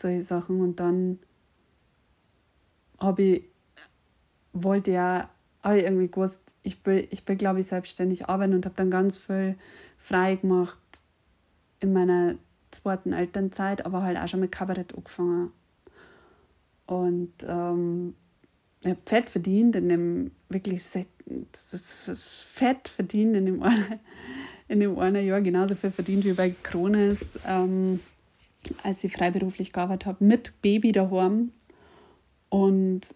solche 0.00 0.22
Sachen. 0.22 0.62
Und 0.62 0.80
dann 0.80 1.18
habe 2.98 3.22
ich, 3.22 3.44
wollte 4.54 4.92
ja, 4.92 5.28
habe 5.62 5.78
ich 5.78 5.84
irgendwie 5.84 6.10
gewusst, 6.10 6.54
ich 6.62 6.84
will, 6.84 7.06
ich 7.10 7.26
will 7.26 7.36
glaube 7.36 7.60
ich, 7.60 7.66
selbstständig 7.66 8.28
arbeiten 8.28 8.54
und 8.54 8.64
habe 8.64 8.74
dann 8.76 8.90
ganz 8.90 9.18
viel 9.18 9.56
frei 9.96 10.36
gemacht 10.36 10.78
in 11.80 11.92
meiner 11.92 12.36
zweiten 12.70 13.12
Elternzeit, 13.12 13.86
aber 13.86 14.02
halt 14.02 14.18
auch 14.18 14.28
schon 14.28 14.40
mit 14.40 14.52
Kabarett 14.52 14.94
angefangen. 14.94 15.52
Und 16.86 17.32
ähm, 17.46 18.14
ich 18.82 18.90
habe 18.90 19.00
fett 19.04 19.30
verdient 19.30 19.76
in 19.76 19.88
dem 19.88 20.30
wirklich 20.48 20.82
fett 20.82 22.88
verdient 22.88 23.36
in 23.36 23.46
dem 23.46 23.62
einen, 23.62 24.00
in 24.68 24.80
dem 24.80 24.98
einen 24.98 25.24
Jahr 25.24 25.40
genauso 25.40 25.76
viel 25.76 25.92
verdient 25.92 26.24
wie 26.24 26.32
bei 26.32 26.54
Krones, 26.62 27.38
ähm, 27.46 28.00
als 28.82 29.04
ich 29.04 29.12
freiberuflich 29.12 29.72
gearbeitet 29.72 30.06
habe, 30.06 30.24
mit 30.24 30.60
Baby 30.62 30.92
daheim. 30.92 31.52
Und 32.48 33.14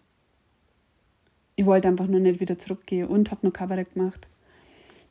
ich 1.57 1.65
wollte 1.65 1.87
einfach 1.87 2.07
nur 2.07 2.19
nicht 2.21 2.39
wieder 2.39 2.57
zurückgehen 2.57 3.07
und 3.07 3.31
habe 3.31 3.45
noch 3.45 3.51
Kabarett 3.51 3.93
gemacht. 3.93 4.27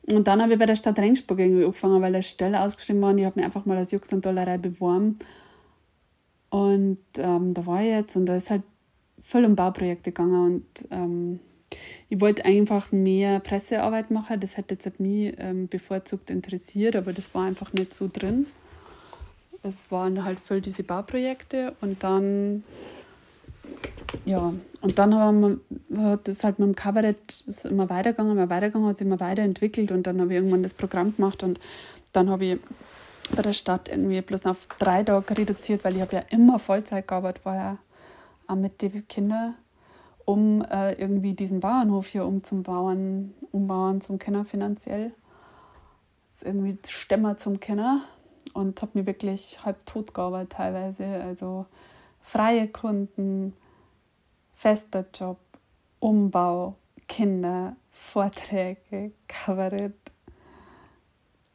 Und 0.09 0.27
dann 0.27 0.41
habe 0.41 0.53
ich 0.53 0.59
bei 0.59 0.65
der 0.65 0.77
Stadt 0.77 0.97
Rengsburg 0.97 1.37
irgendwie 1.39 1.65
angefangen, 1.65 2.01
weil 2.01 2.15
eine 2.15 2.23
Stelle 2.23 2.61
ausgeschrieben 2.61 3.01
war 3.01 3.11
und 3.11 3.17
ich 3.17 3.25
habe 3.25 3.37
mich 3.37 3.45
einfach 3.45 3.65
mal 3.65 3.77
als 3.77 3.91
Jux 3.91 4.11
und 4.13 4.25
Dollerei 4.25 4.57
beworben. 4.57 5.19
Und 6.49 7.01
ähm, 7.17 7.53
da 7.53 7.65
war 7.65 7.81
ich 7.81 7.89
jetzt 7.89 8.15
und 8.15 8.25
da 8.25 8.37
ist 8.37 8.49
halt 8.49 8.63
voll 9.21 9.43
um 9.43 9.57
Bauprojekte 9.57 10.11
gegangen 10.11 10.45
und 10.45 10.87
ähm, 10.91 11.39
ich 12.07 12.21
wollte 12.21 12.45
einfach 12.45 12.93
mehr 12.93 13.41
Pressearbeit 13.41 14.09
machen. 14.09 14.39
Das 14.39 14.55
hätte 14.55 14.75
jetzt 14.75 15.01
mich 15.01 15.33
ähm, 15.37 15.67
bevorzugt 15.67 16.29
interessiert, 16.29 16.95
aber 16.95 17.11
das 17.11 17.35
war 17.35 17.45
einfach 17.45 17.73
nicht 17.73 17.93
so 17.93 18.09
drin. 18.11 18.45
Es 19.63 19.91
waren 19.91 20.23
halt 20.23 20.39
voll 20.39 20.61
diese 20.61 20.83
Bauprojekte 20.83 21.75
und 21.81 22.01
dann 22.01 22.63
ja, 24.25 24.53
und 24.81 24.99
dann 24.99 25.15
haben 25.15 25.61
wir, 25.89 26.11
hat 26.11 26.27
das 26.27 26.43
halt 26.43 26.59
mit 26.59 26.67
dem 26.67 26.75
Kabarett 26.75 27.43
ist 27.47 27.65
immer 27.65 27.89
weitergegangen, 27.89 28.33
immer 28.33 28.49
weitergegangen, 28.49 28.87
hat 28.87 28.97
sich 28.97 29.07
immer 29.07 29.19
weiterentwickelt 29.19 29.91
und 29.91 30.07
dann 30.07 30.21
habe 30.21 30.33
ich 30.33 30.37
irgendwann 30.37 30.63
das 30.63 30.73
Programm 30.73 31.15
gemacht 31.15 31.43
und 31.43 31.59
dann 32.13 32.29
habe 32.29 32.45
ich 32.45 32.59
bei 33.35 33.41
der 33.41 33.53
Stadt 33.53 33.89
irgendwie 33.89 34.21
bloß 34.21 34.45
auf 34.45 34.67
drei 34.79 35.03
Tage 35.03 35.37
reduziert, 35.37 35.83
weil 35.83 35.95
ich 35.95 36.01
habe 36.01 36.15
ja 36.15 36.23
immer 36.29 36.59
Vollzeit 36.59 37.07
gearbeitet 37.07 37.43
vorher, 37.43 37.77
auch 38.47 38.55
mit 38.55 38.81
den 38.81 39.07
Kindern 39.07 39.55
um 40.27 40.61
äh, 40.63 40.91
irgendwie 40.93 41.33
diesen 41.33 41.61
Bauernhof 41.61 42.07
hier 42.07 42.25
umzubauen, 42.25 43.33
umbauen 43.53 44.01
zum 44.01 44.19
Kenner 44.19 44.43
finanziell. 44.43 45.11
Das 46.29 46.41
ist 46.41 46.47
irgendwie 46.47 46.77
Stämmer 46.85 47.37
zum 47.37 47.61
Kenner 47.61 48.01
und 48.53 48.81
habe 48.81 48.99
mir 48.99 49.05
wirklich 49.05 49.63
halb 49.63 49.85
tot 49.85 50.13
gearbeitet 50.13 50.51
teilweise. 50.51 51.05
Also 51.05 51.65
freie 52.19 52.67
Kunden, 52.67 53.53
fester 54.57 55.05
Job, 55.13 55.37
Umbau, 55.99 56.75
Kinder, 57.07 57.75
Vorträge, 57.91 59.11
Kabarett. 59.27 59.93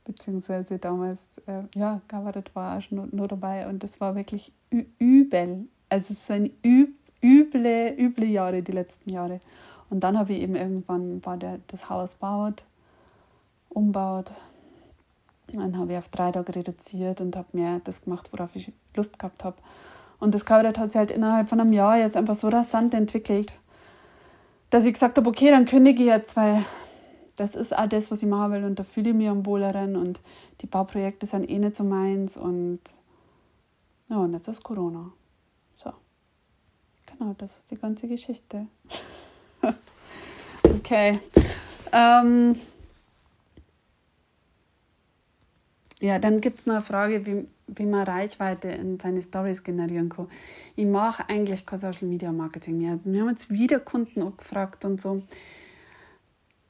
Beziehungsweise 0.05 0.79
damals, 0.79 1.21
äh, 1.47 1.63
ja, 1.75 2.01
Kabarett 2.09 2.55
war 2.55 2.79
auch 2.79 2.83
schon 2.83 3.09
nur 3.13 3.29
dabei 3.29 3.69
und 3.69 3.83
das 3.83 4.01
war 4.01 4.15
wirklich 4.15 4.53
übel. 4.99 5.69
Also 5.89 6.15
so 6.15 6.33
ein 6.33 6.51
übel 6.63 7.03
üble, 7.23 7.95
üble 7.97 8.27
Jahre, 8.27 8.63
die 8.63 8.73
letzten 8.73 9.11
Jahre. 9.11 9.41
Und 9.89 10.01
dann 10.01 10.19
habe 10.19 10.33
ich 10.33 10.41
eben 10.41 10.57
irgendwann 10.57 11.25
war 11.25 11.37
der, 11.37 11.61
das 11.69 11.89
Haus 11.89 12.17
baut, 12.17 12.65
umbaut. 13.69 14.33
Dann 15.53 15.79
habe 15.79 15.93
ich 15.93 15.99
auf 15.99 16.09
drei 16.09 16.33
Tage 16.33 16.55
reduziert 16.55 17.21
und 17.21 17.37
habe 17.37 17.49
mir 17.53 17.81
das 17.85 18.03
gemacht, 18.03 18.33
worauf 18.33 18.57
ich 18.57 18.73
Lust 18.97 19.19
gehabt 19.19 19.45
habe. 19.45 19.57
Und 20.23 20.35
das 20.35 20.45
Kabarett 20.45 20.79
hat 20.79 20.93
sich 20.93 20.99
halt 20.99 21.11
innerhalb 21.11 21.49
von 21.49 21.61
einem 21.61 21.73
Jahr 21.73 21.99
jetzt 21.99 22.17
einfach 22.17 22.37
so 22.37 22.49
rasant 22.49 22.95
entwickelt, 22.95 23.55
dass 24.71 24.85
ich 24.85 24.93
gesagt 24.93 25.19
habe, 25.19 25.29
okay, 25.29 25.51
dann 25.51 25.65
kündige 25.65 26.03
ich 26.05 26.09
jetzt, 26.09 26.37
weil 26.37 26.65
das 27.37 27.57
ist 27.57 27.77
auch 27.77 27.89
das, 27.89 28.11
was 28.11 28.23
ich 28.23 28.29
machen 28.29 28.53
will 28.53 28.65
und 28.65 28.79
da 28.79 28.85
fühle 28.85 29.11
ich 29.11 29.17
mich 29.17 29.29
am 29.29 29.45
wohleren 29.45 29.97
und 29.97 30.21
die 30.61 30.67
Bauprojekte 30.67 31.27
sind 31.27 31.51
eh 31.51 31.59
nicht 31.59 31.75
so 31.75 31.83
meins 31.83 32.37
und 32.37 32.79
ja, 34.09 34.19
und 34.19 34.33
jetzt 34.33 34.47
ist 34.47 34.63
Corona. 34.63 35.11
Genau, 37.19 37.35
das 37.39 37.59
ist 37.59 37.71
die 37.71 37.77
ganze 37.77 38.09
Geschichte. 38.09 38.67
okay. 40.63 41.21
Ähm 41.93 42.57
ja, 46.01 46.19
dann 46.19 46.41
gibt 46.41 46.59
es 46.59 46.67
noch 46.67 46.75
eine 46.75 46.83
Frage, 46.83 47.27
wie, 47.27 47.47
wie 47.75 47.87
man 47.87 48.05
Reichweite 48.05 48.69
in 48.69 48.99
seine 48.99 49.23
Stories 49.23 49.63
generieren 49.63 50.09
kann. 50.09 50.29
Ich 50.77 50.87
mache 50.87 51.29
eigentlich 51.29 51.67
kein 51.67 51.79
Social 51.79 52.09
Media 52.09 52.33
Marketing 52.33 52.79
mehr. 52.79 52.99
Wir 53.05 53.21
haben 53.23 53.31
jetzt 53.31 53.51
wieder 53.51 53.81
Kunden 53.81 54.37
gefragt 54.37 54.85
und 54.85 55.01
so. 55.01 55.23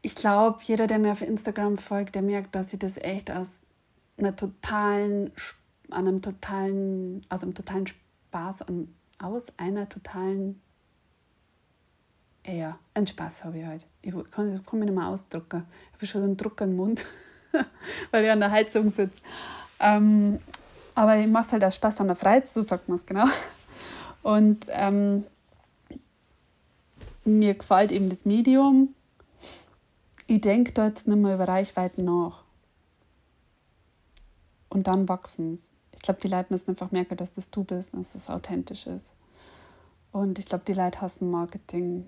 Ich 0.00 0.14
glaube, 0.14 0.60
jeder, 0.64 0.86
der 0.86 0.98
mir 0.98 1.12
auf 1.12 1.22
Instagram 1.22 1.78
folgt, 1.78 2.14
der 2.14 2.22
merkt, 2.22 2.54
dass 2.54 2.72
ich 2.72 2.78
das 2.78 2.96
echt 2.96 3.30
aus 3.30 3.48
einer 4.18 4.34
totalen, 4.34 5.30
an 5.90 6.08
einem 6.08 6.22
totalen, 6.22 7.20
aus 7.28 7.42
einem 7.42 7.54
totalen 7.54 7.86
Spaß 7.86 8.64
aus 9.22 9.46
einer 9.56 9.88
totalen, 9.88 10.60
ja, 12.46 12.78
einen 12.94 13.06
Spaß 13.06 13.44
habe 13.44 13.58
ich 13.58 13.64
halt. 13.64 13.86
Ich 14.02 14.12
kann, 14.12 14.64
kann 14.64 14.78
mich 14.78 14.88
nicht 14.88 14.94
mehr 14.94 15.06
ausdrucken. 15.06 15.64
Ich 15.90 15.94
habe 15.94 16.06
schon 16.06 16.22
einen 16.24 16.36
Druck 16.36 16.60
im 16.60 16.76
Mund, 16.76 17.04
weil 18.10 18.24
ich 18.24 18.30
an 18.30 18.40
der 18.40 18.50
Heizung 18.50 18.90
sitze. 18.90 19.22
Ähm, 19.78 20.40
aber 20.94 21.18
ich 21.18 21.28
mache 21.28 21.52
halt 21.52 21.64
auch 21.64 21.72
Spaß 21.72 22.00
an 22.00 22.08
der 22.08 22.16
Freizeit, 22.16 22.48
so 22.48 22.62
sagt 22.62 22.88
man 22.88 22.96
es 22.96 23.06
genau. 23.06 23.26
Und 24.22 24.66
ähm, 24.70 25.24
mir 27.24 27.54
gefällt 27.54 27.92
eben 27.92 28.08
das 28.08 28.24
Medium. 28.24 28.94
Ich 30.26 30.40
denke 30.40 30.80
jetzt 30.80 31.06
nicht 31.06 31.16
mehr 31.16 31.34
über 31.34 31.48
Reichweiten 31.48 32.04
nach. 32.04 32.42
Und 34.68 34.86
dann 34.86 35.08
wachsen 35.08 35.54
es. 35.54 35.70
Ich 35.94 36.00
glaube, 36.02 36.20
die 36.20 36.28
Leute 36.28 36.46
müssen 36.50 36.70
einfach 36.70 36.90
merken, 36.90 37.16
dass 37.16 37.32
das 37.32 37.50
du 37.50 37.64
bist 37.64 37.92
und 37.92 38.00
dass 38.00 38.14
das 38.14 38.30
authentisch 38.30 38.86
ist. 38.86 39.12
Und 40.12 40.38
ich 40.38 40.46
glaube, 40.46 40.64
die 40.66 40.72
Leute 40.72 41.00
hassen 41.00 41.30
Marketing. 41.30 42.06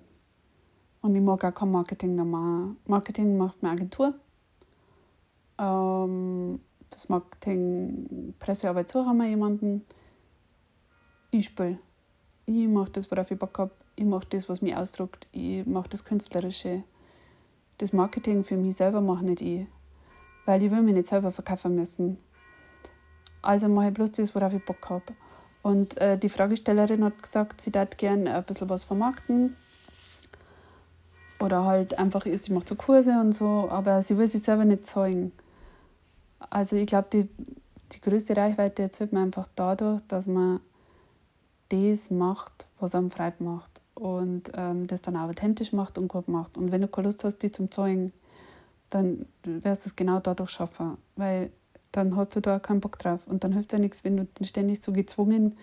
Und 1.01 1.15
ich 1.15 1.21
mag 1.21 1.43
auch 1.43 1.53
kein 1.53 1.71
Marketing 1.71 2.15
normal. 2.15 2.75
Marketing 2.87 3.37
macht 3.37 3.57
eine 3.61 3.71
Agentur. 3.71 4.15
Ähm, 5.57 6.59
das 6.89 7.09
Marketing, 7.09 8.33
Pressearbeit 8.39 8.89
so 8.89 9.05
haben 9.05 9.17
wir 9.17 9.27
jemanden. 9.27 9.85
Ich 11.31 11.45
spiele. 11.45 11.79
Ich 12.45 12.67
mache 12.67 12.91
das, 12.91 13.09
worauf 13.11 13.31
ich 13.31 13.39
Bock 13.39 13.57
habe. 13.59 13.71
Ich 13.95 14.05
mache 14.05 14.27
das, 14.29 14.47
was 14.47 14.61
mich 14.61 14.75
ausdruckt. 14.75 15.27
Ich 15.31 15.65
mache 15.65 15.89
das 15.89 16.03
Künstlerische. 16.03 16.83
Das 17.77 17.91
Marketing 17.91 18.43
für 18.43 18.55
mich 18.55 18.77
selber 18.77 19.01
mache 19.01 19.25
nicht 19.25 19.41
ich. 19.41 19.67
Weil 20.45 20.61
ich 20.63 20.71
will 20.71 20.81
mich 20.81 20.93
nicht 20.93 21.07
selber 21.07 21.31
verkaufen 21.31 21.75
müssen. 21.75 22.17
Also 23.41 23.67
mache 23.67 23.87
ich 23.87 23.93
bloß 23.93 24.11
das, 24.13 24.33
worauf 24.35 24.53
ich 24.53 24.63
Bock 24.63 24.89
habe. 24.89 25.13
Und 25.61 25.97
äh, 25.97 26.17
die 26.17 26.29
Fragestellerin 26.29 27.03
hat 27.03 27.21
gesagt, 27.21 27.61
sie 27.61 27.73
würde 27.73 27.97
gerne 27.97 28.35
ein 28.35 28.43
bisschen 28.43 28.69
was 28.69 28.83
vermarkten. 28.83 29.55
Oder 31.39 31.65
halt 31.65 31.97
einfach, 31.97 32.25
sie 32.25 32.53
macht 32.53 32.69
so 32.69 32.75
Kurse 32.75 33.19
und 33.19 33.33
so, 33.33 33.67
aber 33.69 34.01
sie 34.01 34.17
will 34.17 34.27
sich 34.27 34.43
selber 34.43 34.65
nicht 34.65 34.85
zeigen. 34.85 35.31
Also 36.49 36.75
ich 36.75 36.87
glaube, 36.87 37.07
die, 37.11 37.29
die 37.91 38.01
größte 38.01 38.35
Reichweite 38.35 38.83
erzielt 38.83 39.13
man 39.13 39.23
einfach 39.23 39.47
dadurch, 39.55 40.01
dass 40.07 40.27
man 40.27 40.59
das 41.69 42.11
macht, 42.11 42.67
was 42.79 42.95
einem 42.95 43.09
Freude 43.09 43.43
macht. 43.43 43.81
Und 43.95 44.51
ähm, 44.55 44.87
das 44.87 45.01
dann 45.01 45.15
auch 45.15 45.29
authentisch 45.29 45.71
macht 45.71 45.97
und 45.97 46.09
gut 46.09 46.27
macht. 46.27 46.57
Und 46.57 46.71
wenn 46.71 46.81
du 46.81 46.87
keine 46.89 47.07
Lust 47.07 47.23
hast, 47.23 47.37
die 47.37 47.51
zum 47.51 47.71
Zeigen, 47.71 48.11
dann 48.89 49.25
wirst 49.43 49.85
du 49.85 49.89
es 49.89 49.95
genau 49.95 50.19
dadurch 50.19 50.49
schaffen. 50.49 50.97
Weil 51.15 51.51
dann 51.93 52.15
hast 52.17 52.35
du 52.35 52.41
da 52.41 52.59
keinen 52.59 52.81
Bock 52.81 52.99
drauf. 52.99 53.25
Und 53.25 53.45
dann 53.45 53.53
hilft 53.53 53.71
ja 53.71 53.79
nichts, 53.79 54.03
wenn 54.03 54.17
du 54.17 54.27
ständig 54.43 54.83
so 54.83 54.91
gezwungen 54.91 55.55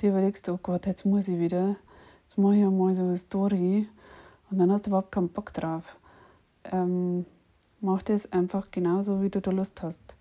dir 0.00 0.10
überlegst, 0.10 0.48
oh 0.48 0.58
Gott, 0.62 0.86
jetzt 0.86 1.04
muss 1.04 1.28
ich 1.28 1.38
wieder, 1.38 1.76
jetzt 2.24 2.36
mache 2.36 2.56
ich 2.56 2.64
mal 2.64 2.94
so 2.94 3.02
eine 3.02 3.16
Story. 3.16 3.88
Und 4.50 4.58
dann 4.58 4.70
hast 4.70 4.86
du 4.86 4.90
überhaupt 4.90 5.12
keinen 5.12 5.28
Bock 5.28 5.52
drauf. 5.52 5.96
Ähm, 6.64 7.24
mach 7.80 8.02
das 8.02 8.32
einfach 8.32 8.70
genauso, 8.70 9.22
wie 9.22 9.30
du 9.30 9.40
da 9.40 9.50
Lust 9.50 9.82
hast. 9.82 10.16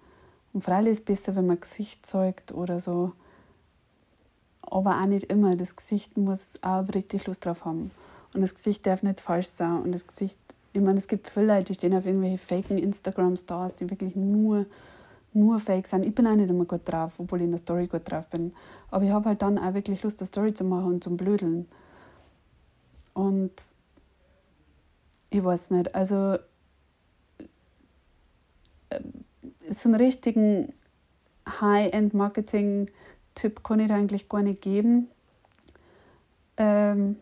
Und 0.54 0.64
freilich 0.64 0.94
ist 0.94 1.00
es 1.00 1.06
besser, 1.06 1.36
wenn 1.36 1.48
man 1.48 1.60
Gesicht 1.60 2.06
zeigt 2.06 2.54
oder 2.54 2.80
so. 2.80 3.12
Aber 4.62 5.02
auch 5.02 5.06
nicht 5.06 5.32
immer. 5.32 5.56
Das 5.56 5.76
Gesicht 5.76 6.18
muss 6.18 6.54
auch 6.62 6.88
richtig 6.94 7.28
Lust 7.28 7.46
drauf 7.46 7.66
haben. 7.66 7.92
Und 8.34 8.42
das 8.42 8.56
Gesicht 8.56 8.86
darf 8.86 9.04
nicht 9.04 9.20
falsch 9.20 9.48
sein. 9.48 9.82
Und 9.82 9.92
das 9.92 10.08
Gesicht, 10.08 10.40
ich 10.74 10.82
meine, 10.82 10.98
es 10.98 11.08
gibt 11.08 11.30
viele 11.30 11.48
Leute, 11.48 11.66
die 11.66 11.74
stehen 11.76 11.94
auf 11.94 12.06
irgendwelche 12.06 12.38
faken 12.38 12.78
Instagram-Stars, 12.78 13.76
die 13.76 13.90
wirklich 13.90 14.16
nur 14.16 14.66
nur 15.36 15.60
fake 15.60 15.86
sein. 15.86 16.04
Ich 16.04 16.16
bin 16.16 16.26
auch 16.26 16.36
nicht 16.36 16.50
immer 16.50 16.66
gut 16.66 16.82
drauf, 16.86 17.14
obwohl 17.18 17.40
ich 17.40 17.46
in 17.46 17.52
der 17.52 17.60
Story 17.60 17.88
gut 17.88 18.10
drauf 18.10 18.28
bin. 18.28 18.54
Aber 18.90 19.04
ich 19.04 19.12
habe 19.12 19.30
halt 19.30 19.42
dann 19.42 19.58
auch 19.58 19.74
wirklich 19.74 20.02
Lust, 20.02 20.22
eine 20.22 20.28
Story 20.28 20.54
zu 20.54 20.64
machen 20.64 20.86
und 20.86 21.04
zum 21.04 21.18
Blödeln. 21.18 21.68
Und 23.14 23.52
ich 25.30 25.44
weiß 25.44 25.72
nicht, 25.72 25.94
also 25.94 26.38
so 29.74 29.90
einen 29.90 30.00
richtigen 30.00 30.74
High-End-Marketing-Tipp 31.48 33.64
kann 33.64 33.80
ich 33.80 33.88
da 33.88 33.96
eigentlich 33.96 34.30
gar 34.30 34.42
nicht 34.42 34.62
geben. 34.62 35.10
Ähm, 36.58 37.18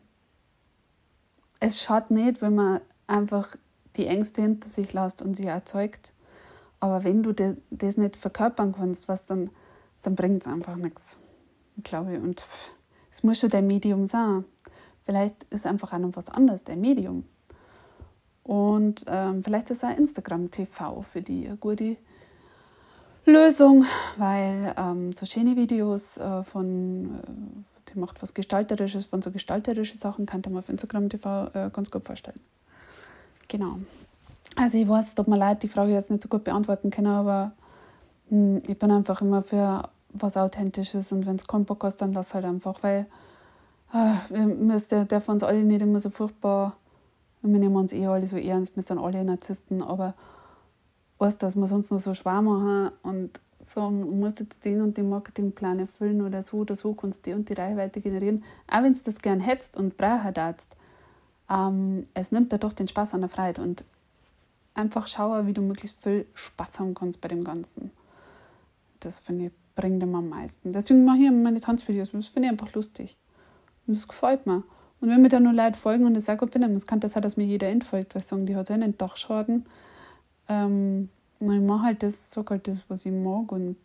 es 1.59 1.81
schadet 1.81 2.11
nicht, 2.11 2.41
wenn 2.41 2.55
man 2.55 2.79
einfach 3.07 3.55
die 3.95 4.07
Ängste 4.07 4.41
hinter 4.41 4.67
sich 4.67 4.91
lässt 4.93 5.21
und 5.21 5.35
sie 5.35 5.45
erzeugt 5.45 6.13
aber 6.83 7.05
wenn 7.05 7.23
du 7.23 7.33
das 7.69 7.95
nicht 7.95 8.17
verkörpern 8.17 8.73
kannst, 8.73 9.07
was 9.07 9.25
dann, 9.25 9.49
dann 10.01 10.15
bringt 10.15 10.41
es 10.41 10.51
einfach 10.51 10.75
nichts, 10.75 11.17
glaube 11.81 12.15
ich. 12.15 12.21
Und 12.21 12.45
es 13.09 13.23
muss 13.23 13.39
schon 13.39 13.51
dein 13.51 13.67
Medium 13.67 14.05
sein. 14.05 14.43
Vielleicht 15.05 15.45
ist 15.45 15.65
einfach 15.65 15.93
auch 15.93 15.99
noch 15.99 16.17
was 16.17 16.27
anderes, 16.27 16.65
der 16.65 16.75
Medium. 16.75 17.23
Und 18.43 19.05
ähm, 19.07 19.43
vielleicht 19.43 19.69
ist 19.69 19.83
auch 19.83 19.97
Instagram 19.97 20.51
TV 20.51 21.01
für 21.01 21.21
die 21.21 21.47
eine 21.47 21.57
gute 21.57 21.97
Lösung, 23.25 23.85
weil 24.17 24.73
ähm, 24.77 25.13
so 25.15 25.25
schöne 25.25 25.55
Videos 25.55 26.17
äh, 26.17 26.43
von, 26.43 27.19
äh, 27.23 27.93
die 27.93 27.99
macht 27.99 28.21
was 28.21 28.33
Gestalterisches, 28.33 29.05
von 29.05 29.21
so 29.21 29.31
gestalterischen 29.31 29.97
Sachen 29.97 30.25
kann 30.25 30.41
man 30.45 30.57
auf 30.57 30.67
Instagram 30.67 31.07
TV 31.07 31.47
äh, 31.53 31.69
ganz 31.71 31.89
gut 31.89 32.03
vorstellen. 32.03 32.39
Genau. 33.47 33.77
Also 34.57 34.77
ich 34.77 34.87
weiß, 34.87 35.15
tut 35.15 35.29
mir 35.29 35.37
leid, 35.37 35.63
die 35.63 35.69
Frage 35.69 35.93
jetzt 35.93 36.11
nicht 36.11 36.21
so 36.21 36.27
gut 36.27 36.43
beantworten 36.43 36.89
können, 36.89 37.07
aber 37.07 37.53
hm, 38.29 38.61
ich 38.67 38.77
bin 38.77 38.91
einfach 38.91 39.21
immer 39.21 39.41
für 39.41 39.89
was 40.09 40.35
Authentisches 40.35 41.11
und 41.11 41.25
wenn 41.25 41.37
es 41.37 41.47
keinen 41.47 41.65
Bock 41.65 41.83
hast, 41.83 41.97
dann 41.97 42.13
lass 42.13 42.33
halt 42.33 42.45
einfach, 42.45 42.83
weil 42.83 43.07
äh, 43.93 44.79
der, 44.91 45.05
der 45.05 45.21
von 45.21 45.35
uns 45.35 45.43
alle 45.43 45.63
nicht 45.63 45.81
immer 45.81 46.01
so 46.01 46.09
furchtbar, 46.09 46.75
wir 47.43 47.59
nehmen 47.59 47.75
uns 47.75 47.93
eh 47.93 48.07
alle 48.07 48.27
so 48.27 48.37
ernst, 48.37 48.75
wir 48.75 48.83
sind 48.83 48.99
alle 48.99 49.23
Narzissten, 49.23 49.81
aber 49.81 50.13
weißt 51.19 51.41
dass 51.41 51.55
wir 51.55 51.67
sonst 51.67 51.91
nur 51.91 51.99
so 51.99 52.13
schwer 52.13 52.41
machen 52.41 52.91
und 53.03 53.39
sagen, 53.73 54.01
du 54.01 54.11
musst 54.11 54.39
jetzt 54.39 54.63
den 54.65 54.81
und 54.81 54.97
den 54.97 55.09
Marketingplan 55.09 55.79
erfüllen 55.79 56.21
oder 56.21 56.43
so 56.43 56.57
oder 56.57 56.75
so, 56.75 56.93
kannst 56.93 57.25
du 57.25 57.31
die 57.31 57.35
und 57.35 57.49
die 57.49 57.53
Reichweite 57.53 58.01
generieren, 58.01 58.43
auch 58.67 58.83
wenn 58.83 58.93
du 58.93 58.99
das 59.03 59.21
gern 59.21 59.39
hättest 59.39 59.77
und 59.77 59.97
brauchen 59.97 60.33
darfst, 60.33 60.75
ähm, 61.49 62.07
es 62.13 62.31
nimmt 62.31 62.51
dir 62.51 62.57
doch 62.57 62.73
den 62.73 62.87
Spaß 62.87 63.13
an 63.13 63.21
der 63.21 63.29
Freiheit 63.29 63.59
und 63.59 63.85
einfach 64.73 65.07
schaue, 65.07 65.45
wie 65.45 65.53
du 65.53 65.61
möglichst 65.61 66.01
viel 66.01 66.25
Spaß 66.33 66.79
haben 66.79 66.93
kannst 66.93 67.21
bei 67.21 67.27
dem 67.27 67.43
Ganzen. 67.43 67.91
Das 68.99 69.19
finde 69.19 69.45
ich 69.45 69.51
bringt 69.75 70.03
immer 70.03 70.19
am 70.19 70.29
meisten. 70.29 70.71
Deswegen 70.71 71.05
mache 71.05 71.17
ich 71.17 71.31
meine 71.31 71.59
Tanzvideos. 71.59 72.11
Das 72.11 72.27
finde 72.27 72.47
ich 72.47 72.51
einfach 72.51 72.73
lustig. 72.73 73.17
Und 73.87 73.95
das 73.95 74.07
gefällt 74.07 74.45
mir. 74.45 74.63
Und 75.03 75.09
wenn 75.09 75.21
mir 75.21 75.27
da 75.27 75.41
nur 75.41 75.51
Leute 75.51 75.77
folgen 75.77 76.05
und 76.05 76.13
das 76.13 76.29
auch 76.29 76.37
gut 76.37 76.53
finden, 76.53 76.73
es 76.77 76.87
kann 76.87 77.01
das 77.01 77.11
sein, 77.11 77.23
dass 77.23 77.35
mir 77.35 77.43
jeder 77.43 77.67
entfolgt, 77.67 78.15
weil 78.15 78.23
sagen, 78.23 78.45
die 78.45 78.55
hat 78.55 78.67
seinen 78.67 78.97
Dachschaden. 78.97 79.65
Ähm, 80.47 81.09
und 81.41 81.53
ich 81.53 81.59
mache 81.61 81.87
halt 81.87 82.03
das, 82.03 82.31
sag 82.31 82.49
halt 82.49 82.69
das, 82.69 82.85
was 82.87 83.05
ich 83.05 83.11
mag. 83.11 83.51
Und 83.51 83.75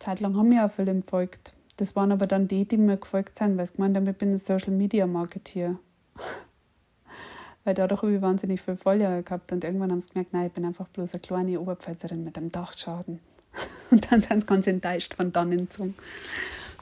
zeitlang 0.00 0.36
haben 0.36 0.48
mir 0.48 0.64
auch 0.64 0.70
viele 0.72 0.90
entfolgt. 0.90 1.52
Das 1.76 1.94
waren 1.94 2.10
aber 2.10 2.26
dann 2.26 2.48
die, 2.48 2.64
die 2.64 2.76
mir 2.76 2.96
gefolgt 2.96 3.38
sind, 3.38 3.56
weil 3.56 3.66
ich 3.66 3.72
gemeint 3.74 3.96
habe, 3.96 4.10
ich 4.10 4.16
bin 4.16 4.30
ein 4.30 4.38
Social 4.38 4.72
Media 4.72 5.06
Marketeer 5.06 5.78
weil 7.64 7.74
dadurch 7.74 8.02
habe 8.02 8.16
ich 8.16 8.20
wahnsinnig 8.20 8.60
viel 8.60 8.74
Follower 8.74 9.22
gehabt 9.22 9.52
und 9.52 9.62
irgendwann 9.62 9.92
haben 9.92 10.00
sie 10.00 10.08
gemerkt, 10.08 10.32
nein, 10.32 10.46
ich 10.48 10.52
bin 10.52 10.64
einfach 10.64 10.88
bloß 10.88 11.12
eine 11.12 11.20
kleine 11.20 11.60
Oberpfälzerin 11.60 12.24
mit 12.24 12.36
einem 12.36 12.50
Dachschaden. 12.50 13.20
Und 13.92 14.10
dann 14.10 14.22
sind 14.22 14.40
sie 14.40 14.46
ganz 14.46 14.66
enttäuscht 14.66 15.14
von 15.14 15.30
dann 15.30 15.52
hinzu. 15.52 15.94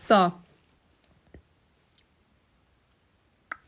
So. 0.06 0.32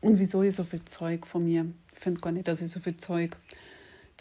Und 0.01 0.19
wieso 0.19 0.43
ich 0.43 0.55
so 0.55 0.63
viel 0.63 0.83
Zeug 0.85 1.25
von 1.25 1.45
mir? 1.45 1.65
Ich 1.93 1.99
finde 1.99 2.19
gar 2.21 2.31
nicht, 2.31 2.47
dass 2.47 2.61
ich 2.61 2.71
so 2.71 2.79
viel 2.79 2.97
Zeug 2.97 3.37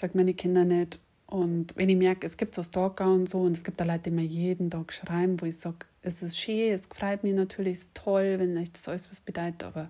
zeige 0.01 0.17
meine 0.17 0.35
Kinder 0.35 0.65
nicht. 0.65 0.99
Und 1.27 1.77
wenn 1.77 1.89
ich 1.89 1.97
merke, 1.97 2.27
es 2.27 2.37
gibt 2.37 2.55
so 2.55 2.63
Stalker 2.63 3.13
und 3.13 3.29
so, 3.29 3.43
und 3.43 3.57
es 3.57 3.63
gibt 3.63 3.81
da 3.81 3.85
Leute, 3.85 4.05
die 4.05 4.11
mir 4.11 4.25
jeden 4.25 4.71
Tag 4.71 4.93
schreiben, 4.93 5.41
wo 5.41 5.47
ich 5.47 5.59
sage, 5.59 5.77
es 6.03 6.23
ist 6.23 6.39
schön, 6.39 6.73
es 6.73 6.83
freut 6.93 7.23
mich 7.23 7.35
natürlich, 7.35 7.75
es 7.75 7.85
ist 7.85 7.95
toll, 7.95 8.37
wenn 8.39 8.57
euch 8.57 8.73
das 8.73 8.89
alles 8.89 9.11
was 9.11 9.21
bedeutet, 9.21 9.63
aber 9.63 9.89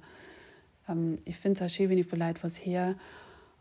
ähm, 0.89 1.17
ich 1.25 1.37
finde 1.37 1.59
es 1.59 1.67
auch 1.67 1.75
schön, 1.75 1.89
wenn 1.89 1.99
ich 1.99 2.07
von 2.07 2.19
Leuten 2.19 2.41
was 2.43 2.57
her, 2.57 2.95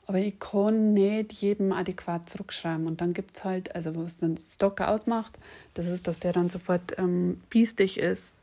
aber 0.08 0.18
ich 0.18 0.40
kann 0.40 0.94
nicht 0.94 1.32
jedem 1.34 1.72
adäquat 1.72 2.28
zurückschreiben. 2.28 2.88
Und 2.88 3.00
dann 3.00 3.14
gibt 3.14 3.38
es 3.38 3.44
halt, 3.44 3.76
also 3.76 3.96
was 3.96 4.18
den 4.18 4.36
Stalker 4.38 4.90
ausmacht, 4.90 5.38
das 5.76 5.86
ist, 5.86 6.08
dass 6.08 6.20
der 6.20 6.34
dann 6.34 6.50
sofort 6.50 6.98
ähm, 6.98 7.40
biestig 7.50 7.98
ist. 7.98 8.34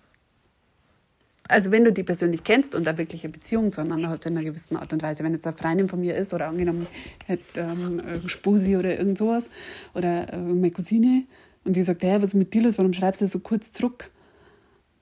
Also 1.48 1.70
wenn 1.70 1.84
du 1.84 1.92
die 1.92 2.02
persönlich 2.02 2.42
kennst 2.42 2.74
und 2.74 2.84
da 2.84 2.98
wirklich 2.98 3.24
eine 3.24 3.32
Beziehung 3.32 3.70
zueinander 3.70 4.08
hast 4.08 4.26
in 4.26 4.36
einer 4.36 4.44
gewissen 4.44 4.76
Art 4.76 4.92
und 4.92 5.02
Weise, 5.02 5.22
wenn 5.22 5.32
jetzt 5.32 5.46
eine 5.46 5.56
Freundin 5.56 5.88
von 5.88 6.00
mir 6.00 6.16
ist 6.16 6.34
oder 6.34 6.48
angenommen 6.48 6.86
hat 7.28 7.38
ähm, 7.56 8.00
Spusi 8.26 8.76
oder 8.76 8.98
irgend 8.98 9.18
sowas 9.18 9.50
oder 9.94 10.32
äh, 10.32 10.38
meine 10.38 10.72
Cousine 10.72 11.24
und 11.64 11.76
die 11.76 11.82
sagt, 11.82 12.02
hey, 12.02 12.20
was 12.20 12.30
ist 12.30 12.34
mit 12.34 12.52
dir 12.52 12.62
los, 12.62 12.78
warum 12.78 12.92
schreibst 12.92 13.20
du 13.20 13.28
so 13.28 13.38
kurz 13.38 13.72
zurück? 13.72 14.10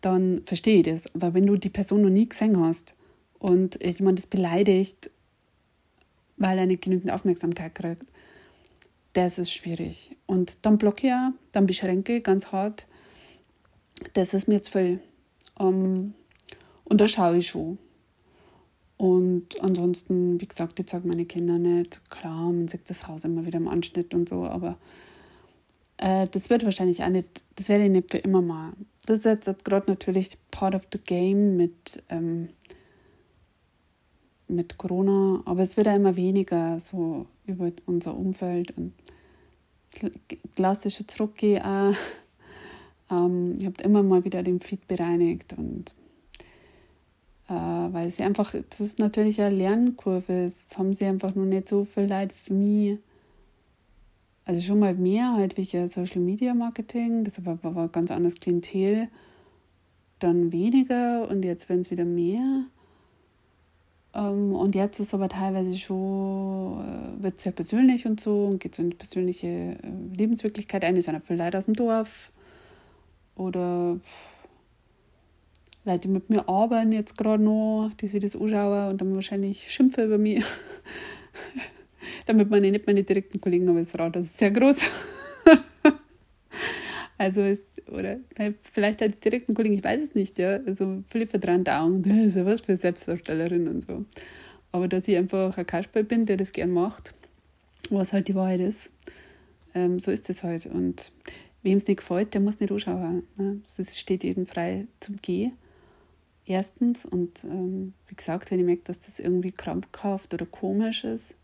Dann 0.00 0.42
verstehe 0.44 0.78
ich 0.78 0.82
das. 0.82 1.14
Aber 1.14 1.32
wenn 1.32 1.46
du 1.46 1.56
die 1.56 1.70
Person 1.70 2.02
noch 2.02 2.10
nie 2.10 2.28
gesehen 2.28 2.60
hast, 2.60 2.94
und 3.44 3.84
jemand 3.84 4.18
ist 4.18 4.30
beleidigt, 4.30 5.10
weil 6.38 6.58
er 6.58 6.64
nicht 6.64 6.82
genügend 6.82 7.10
Aufmerksamkeit 7.10 7.74
kriegt, 7.74 8.06
das 9.12 9.38
ist 9.38 9.52
schwierig. 9.52 10.16
Und 10.24 10.64
dann 10.64 10.78
blockiere, 10.78 11.34
dann 11.52 11.66
beschränke 11.66 12.22
ganz 12.22 12.52
hart. 12.52 12.86
Das 14.14 14.32
ist 14.32 14.48
mir 14.48 14.62
zu 14.62 14.72
viel. 14.72 15.00
Um, 15.58 15.68
ähm, 15.68 16.14
und 16.84 17.00
da 17.00 17.08
schaue 17.08 17.38
ich 17.38 17.48
schon. 17.48 17.78
Und 18.96 19.60
ansonsten, 19.60 20.40
wie 20.40 20.46
gesagt, 20.46 20.78
ich 20.78 20.86
zeige 20.86 21.08
meine 21.08 21.24
Kinder 21.24 21.58
nicht. 21.58 22.08
Klar, 22.10 22.52
man 22.52 22.68
sieht 22.68 22.88
das 22.88 23.08
Haus 23.08 23.24
immer 23.24 23.44
wieder 23.44 23.58
im 23.58 23.68
Anschnitt 23.68 24.14
und 24.14 24.28
so, 24.28 24.44
aber 24.44 24.78
äh, 25.98 26.26
das 26.30 26.48
wird 26.48 26.64
wahrscheinlich 26.64 27.02
auch 27.02 27.08
nicht, 27.08 27.42
das 27.56 27.68
werde 27.68 27.84
ich 27.84 27.90
nicht 27.90 28.10
für 28.10 28.18
immer 28.18 28.40
mal. 28.42 28.72
Das 29.06 29.18
ist 29.18 29.24
jetzt 29.24 29.64
gerade 29.64 29.90
natürlich 29.90 30.38
part 30.50 30.74
of 30.74 30.86
the 30.92 30.98
game 30.98 31.56
mit 31.56 32.02
ähm, 32.08 32.48
mit 34.48 34.78
Corona, 34.78 35.42
aber 35.44 35.62
es 35.62 35.76
wird 35.76 35.86
ja 35.86 35.96
immer 35.96 36.16
weniger 36.16 36.78
so 36.80 37.26
über 37.46 37.70
unser 37.86 38.16
Umfeld 38.16 38.76
und 38.76 38.92
klassische 40.54 41.06
Zurückgehen 41.06 41.62
auch. 41.62 41.94
Ähm, 43.10 43.56
ich 43.58 43.66
habe 43.66 43.82
immer 43.82 44.02
mal 44.02 44.24
wieder 44.24 44.42
den 44.42 44.60
Feed 44.60 44.88
bereinigt 44.88 45.52
und 45.58 45.90
äh, 45.90 46.03
weil 47.46 48.10
sie 48.10 48.22
einfach, 48.22 48.54
das 48.70 48.80
ist 48.80 48.98
natürlich 48.98 49.40
eine 49.40 49.54
Lernkurve, 49.54 50.44
es 50.44 50.78
haben 50.78 50.94
sie 50.94 51.04
einfach 51.04 51.34
noch 51.34 51.44
nicht 51.44 51.68
so 51.68 51.84
viel 51.84 52.04
Leid 52.04 52.32
für 52.32 52.54
mich. 52.54 52.98
Also 54.46 54.60
schon 54.60 54.78
mal 54.78 54.94
mehr 54.94 55.32
halt 55.32 55.56
wie 55.56 55.64
Social 55.88 56.20
Media 56.20 56.54
Marketing, 56.54 57.24
das 57.24 57.38
aber 57.38 57.58
ein 57.62 57.92
ganz 57.92 58.10
anderes 58.10 58.40
Klientel. 58.40 59.08
Dann 60.18 60.52
weniger 60.52 61.28
und 61.28 61.44
jetzt 61.44 61.68
werden 61.68 61.80
es 61.80 61.90
wieder 61.90 62.04
mehr. 62.04 62.66
Ähm, 64.14 64.54
und 64.54 64.74
jetzt 64.74 65.00
ist 65.00 65.12
aber 65.12 65.28
teilweise 65.28 65.74
schon, 65.76 66.80
äh, 66.80 67.22
wird 67.22 67.40
sehr 67.40 67.52
persönlich 67.52 68.06
und 68.06 68.20
so 68.20 68.46
und 68.46 68.60
geht 68.60 68.74
so 68.74 68.82
in 68.82 68.90
die 68.90 68.96
persönliche 68.96 69.46
äh, 69.46 69.76
Lebenswirklichkeit 70.14 70.84
ein. 70.84 70.96
Es 70.96 71.06
sind 71.06 71.16
auch 71.16 71.22
viele 71.22 71.56
aus 71.56 71.64
dem 71.64 71.74
Dorf 71.74 72.30
oder 73.34 73.98
Leute, 75.86 76.08
mit 76.08 76.30
mir 76.30 76.48
arbeiten 76.48 76.92
jetzt 76.92 77.18
gerade 77.18 77.42
noch, 77.42 77.90
die 78.00 78.06
sich 78.06 78.20
das 78.20 78.34
anschauen 78.34 78.90
und 78.90 79.00
dann 79.02 79.14
wahrscheinlich 79.14 79.70
schimpfen 79.70 80.06
über 80.06 80.16
mich. 80.16 80.42
Damit 82.26 82.48
meine 82.48 82.66
ich 82.66 82.72
nicht 82.72 82.86
meine 82.86 83.02
direkten 83.02 83.38
Kollegen, 83.38 83.68
aber 83.68 83.80
das 83.80 83.98
Rad 83.98 84.16
ist 84.16 84.38
sehr 84.38 84.50
groß. 84.50 84.78
also 87.18 87.42
ist, 87.42 87.82
oder 87.90 88.16
vielleicht 88.72 89.02
halt 89.02 89.16
die 89.16 89.20
direkten 89.20 89.52
Kollegen, 89.52 89.74
ich 89.74 89.84
weiß 89.84 90.00
es 90.00 90.14
nicht, 90.14 90.38
ja. 90.38 90.58
Also 90.66 91.02
viele 91.10 91.26
vertrauen 91.26 91.68
Augen, 91.68 92.02
das 92.02 92.16
ist 92.16 92.36
ja 92.36 92.46
was 92.46 92.62
für 92.62 92.78
Selbstdarstellerin 92.78 93.68
und 93.68 93.86
so. 93.86 94.06
Aber 94.72 94.88
dass 94.88 95.06
ich 95.06 95.18
einfach 95.18 95.56
ein 95.58 95.66
Kasperl 95.66 96.04
bin, 96.04 96.24
der 96.24 96.38
das 96.38 96.52
gern 96.52 96.70
macht, 96.70 97.12
was 97.90 98.14
halt 98.14 98.28
die 98.28 98.34
Wahrheit 98.34 98.60
ist, 98.60 98.90
ähm, 99.74 99.98
so 99.98 100.10
ist 100.10 100.30
es 100.30 100.44
halt. 100.44 100.64
Und 100.64 101.12
wem 101.62 101.76
es 101.76 101.86
nicht 101.86 101.98
gefällt, 101.98 102.32
der 102.32 102.40
muss 102.40 102.60
nicht 102.60 102.72
anschauen. 102.72 103.24
Ne? 103.36 103.60
Steht 103.64 104.24
jedem 104.24 104.46
frei 104.46 104.86
zum 104.98 105.16
Gehen 105.20 105.52
erstens. 106.46 107.06
Und 107.06 107.44
ähm, 107.44 107.94
wie 108.08 108.14
gesagt, 108.14 108.50
wenn 108.50 108.60
ich 108.60 108.66
merke, 108.66 108.82
dass 108.84 109.00
das 109.00 109.20
irgendwie 109.20 109.52
krampfhaft 109.52 110.34
oder 110.34 110.46
komisch 110.46 111.04
ist, 111.04 111.34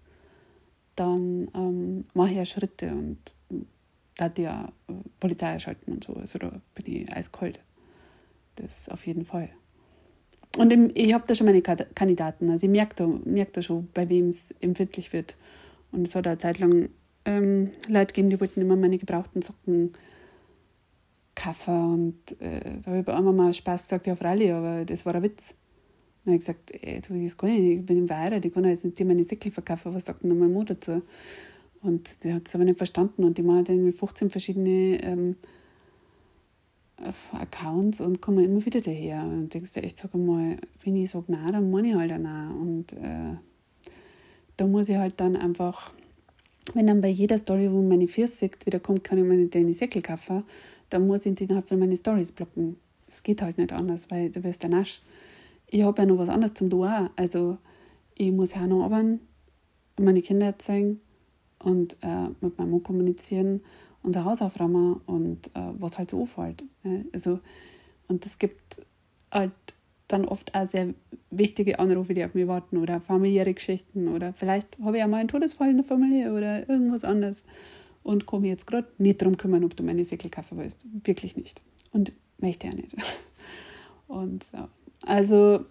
dann 0.96 1.48
ähm, 1.54 2.04
mache 2.14 2.30
ich 2.30 2.36
ja 2.36 2.44
Schritte 2.44 2.90
und 2.92 3.18
da 4.16 4.28
die 4.28 4.42
ja 4.42 4.70
äh, 4.88 4.92
Polizei 5.18 5.52
erschalten 5.52 5.92
und 5.92 6.04
so. 6.04 6.14
Also 6.14 6.38
da 6.38 6.60
bin 6.74 6.86
ich 6.86 7.12
eiskalt. 7.12 7.60
Das 8.56 8.88
auf 8.88 9.06
jeden 9.06 9.24
Fall. 9.24 9.48
Und 10.58 10.72
im, 10.72 10.90
ich 10.94 11.14
habe 11.14 11.26
da 11.26 11.34
schon 11.34 11.46
meine 11.46 11.62
Kandidaten. 11.62 12.50
Also 12.50 12.66
ich 12.66 12.70
merke 12.70 12.96
da, 12.96 13.06
merke 13.06 13.52
da 13.52 13.62
schon, 13.62 13.88
bei 13.94 14.08
wem 14.08 14.28
es 14.28 14.52
empfindlich 14.60 15.12
wird. 15.12 15.36
Und 15.92 16.06
es 16.06 16.14
hat 16.14 16.26
eine 16.26 16.38
Zeit 16.38 16.58
lang 16.58 16.90
ähm, 17.24 17.70
Leute 17.88 18.12
gegeben, 18.12 18.30
die 18.30 18.40
wollten 18.40 18.60
immer 18.60 18.76
meine 18.76 18.98
gebrauchten 18.98 19.42
Socken 19.42 19.92
Kaffee 21.40 21.70
und 21.70 22.40
äh, 22.40 22.60
da 22.84 22.90
habe 22.90 23.00
ich 23.00 23.08
einmal 23.08 23.32
mal 23.32 23.54
Spaß 23.54 23.82
gesagt, 23.82 24.06
ja, 24.06 24.14
freilich, 24.14 24.52
aber 24.52 24.84
das 24.84 25.06
war 25.06 25.14
ein 25.14 25.22
Witz. 25.22 25.54
Dann 26.24 26.34
habe 26.34 26.36
ich 26.36 26.46
gesagt, 26.46 26.70
ey, 26.72 27.00
du, 27.00 27.22
das 27.22 27.36
kann 27.36 27.48
ich 27.48 27.60
nicht, 27.60 27.78
ich 27.80 27.86
bin 27.86 28.06
Verheiratet, 28.06 28.44
ich 28.44 28.52
kann 28.52 28.64
jetzt 28.64 28.84
nicht 28.84 28.98
dir 28.98 29.06
meine 29.06 29.24
Säckel 29.24 29.50
verkaufen, 29.50 29.94
was 29.94 30.04
sagt 30.04 30.22
denn 30.22 30.38
meine 30.38 30.52
Mutter 30.52 30.74
dazu? 30.74 31.02
Und 31.80 32.22
die 32.22 32.34
hat 32.34 32.46
es 32.46 32.54
aber 32.54 32.64
nicht 32.64 32.76
verstanden 32.76 33.24
und 33.24 33.38
die 33.38 33.42
macht 33.42 33.70
dann 33.70 33.82
mit 33.82 33.96
15 33.96 34.28
verschiedene 34.28 35.02
ähm, 35.02 35.36
Accounts 37.32 38.02
und 38.02 38.20
kommen 38.20 38.44
immer 38.44 38.64
wieder 38.66 38.82
daher. 38.82 39.24
Und 39.24 39.54
denkst 39.54 39.72
du 39.72 39.82
echt, 39.82 39.96
sag 39.96 40.14
mal, 40.14 40.58
wenn 40.84 40.96
ich 40.96 41.08
sage 41.08 41.24
nein, 41.28 41.52
dann 41.54 41.70
meine 41.70 41.88
ich 41.88 41.94
halt 41.94 42.12
auch 42.12 42.18
nein. 42.18 42.52
Und 42.52 42.92
äh, 42.92 43.36
da 44.58 44.66
muss 44.66 44.90
ich 44.90 44.96
halt 44.96 45.18
dann 45.18 45.36
einfach, 45.36 45.94
wenn 46.74 46.86
dann 46.86 47.00
bei 47.00 47.08
jeder 47.08 47.38
Story, 47.38 47.72
wo 47.72 47.80
meine 47.80 48.06
Füße 48.06 48.36
sieht, 48.36 48.66
wieder 48.66 48.78
kommt, 48.78 49.02
kann 49.02 49.16
ich 49.16 49.24
meine 49.24 49.46
deine 49.46 49.72
Säckel 49.72 50.02
kaufen, 50.02 50.44
dann 50.90 51.06
muss 51.06 51.26
ich 51.26 51.40
innerhalb 51.40 51.68
von 51.68 51.78
meine 51.78 51.96
Stories 51.96 52.32
blocken. 52.32 52.76
Es 53.08 53.22
geht 53.22 53.42
halt 53.42 53.58
nicht 53.58 53.72
anders, 53.72 54.10
weil 54.10 54.30
du 54.30 54.40
bist 54.40 54.62
der 54.62 54.70
Nasch. 54.70 55.00
Ich 55.66 55.82
habe 55.82 56.02
ja 56.02 56.06
noch 56.06 56.18
was 56.18 56.28
anderes 56.28 56.54
zum 56.54 56.68
tun. 56.68 57.10
Also 57.16 57.58
ich 58.16 58.30
muss 58.30 58.54
ja 58.54 58.66
noch 58.66 58.84
arbeiten, 58.84 59.20
meine 59.98 60.22
Kinder 60.22 60.58
zeigen 60.58 61.00
und 61.58 61.96
äh, 62.02 62.28
mit 62.40 62.58
meinem 62.58 62.70
Mann 62.70 62.82
kommunizieren, 62.82 63.62
unser 64.02 64.24
Haus 64.24 64.42
aufräumen 64.42 65.00
und 65.06 65.48
äh, 65.48 65.72
was 65.78 65.98
halt 65.98 66.10
so 66.10 66.22
auffällt. 66.22 66.64
Ne? 66.82 67.06
Also, 67.12 67.40
und 68.08 68.24
es 68.26 68.38
gibt 68.38 68.82
halt 69.30 69.52
dann 70.08 70.24
oft 70.24 70.54
auch 70.54 70.66
sehr 70.66 70.94
wichtige 71.30 71.78
Anrufe, 71.78 72.14
die 72.14 72.24
auf 72.24 72.34
mich 72.34 72.48
warten 72.48 72.78
oder 72.78 73.00
familiäre 73.00 73.54
Geschichten 73.54 74.08
oder 74.08 74.32
vielleicht 74.32 74.78
habe 74.82 74.98
ich 74.98 75.04
auch 75.04 75.08
mal 75.08 75.18
einen 75.18 75.28
Todesfall 75.28 75.70
in 75.70 75.76
der 75.76 75.84
Familie 75.84 76.32
oder 76.32 76.68
irgendwas 76.68 77.04
anderes 77.04 77.44
und 78.02 78.26
komme 78.26 78.48
jetzt 78.48 78.66
gerade 78.66 78.88
nicht 78.98 79.20
darum 79.20 79.36
kümmern, 79.36 79.64
ob 79.64 79.76
du 79.76 79.82
meine 79.82 80.04
Säckel 80.04 80.30
kaufen 80.30 80.58
willst. 80.58 80.86
Wirklich 81.04 81.36
nicht. 81.36 81.62
Und 81.92 82.12
möchte 82.38 82.66
ja 82.66 82.74
nicht. 82.74 82.94
Und 84.08 84.42
so. 84.44 84.68
Also, 85.06 85.64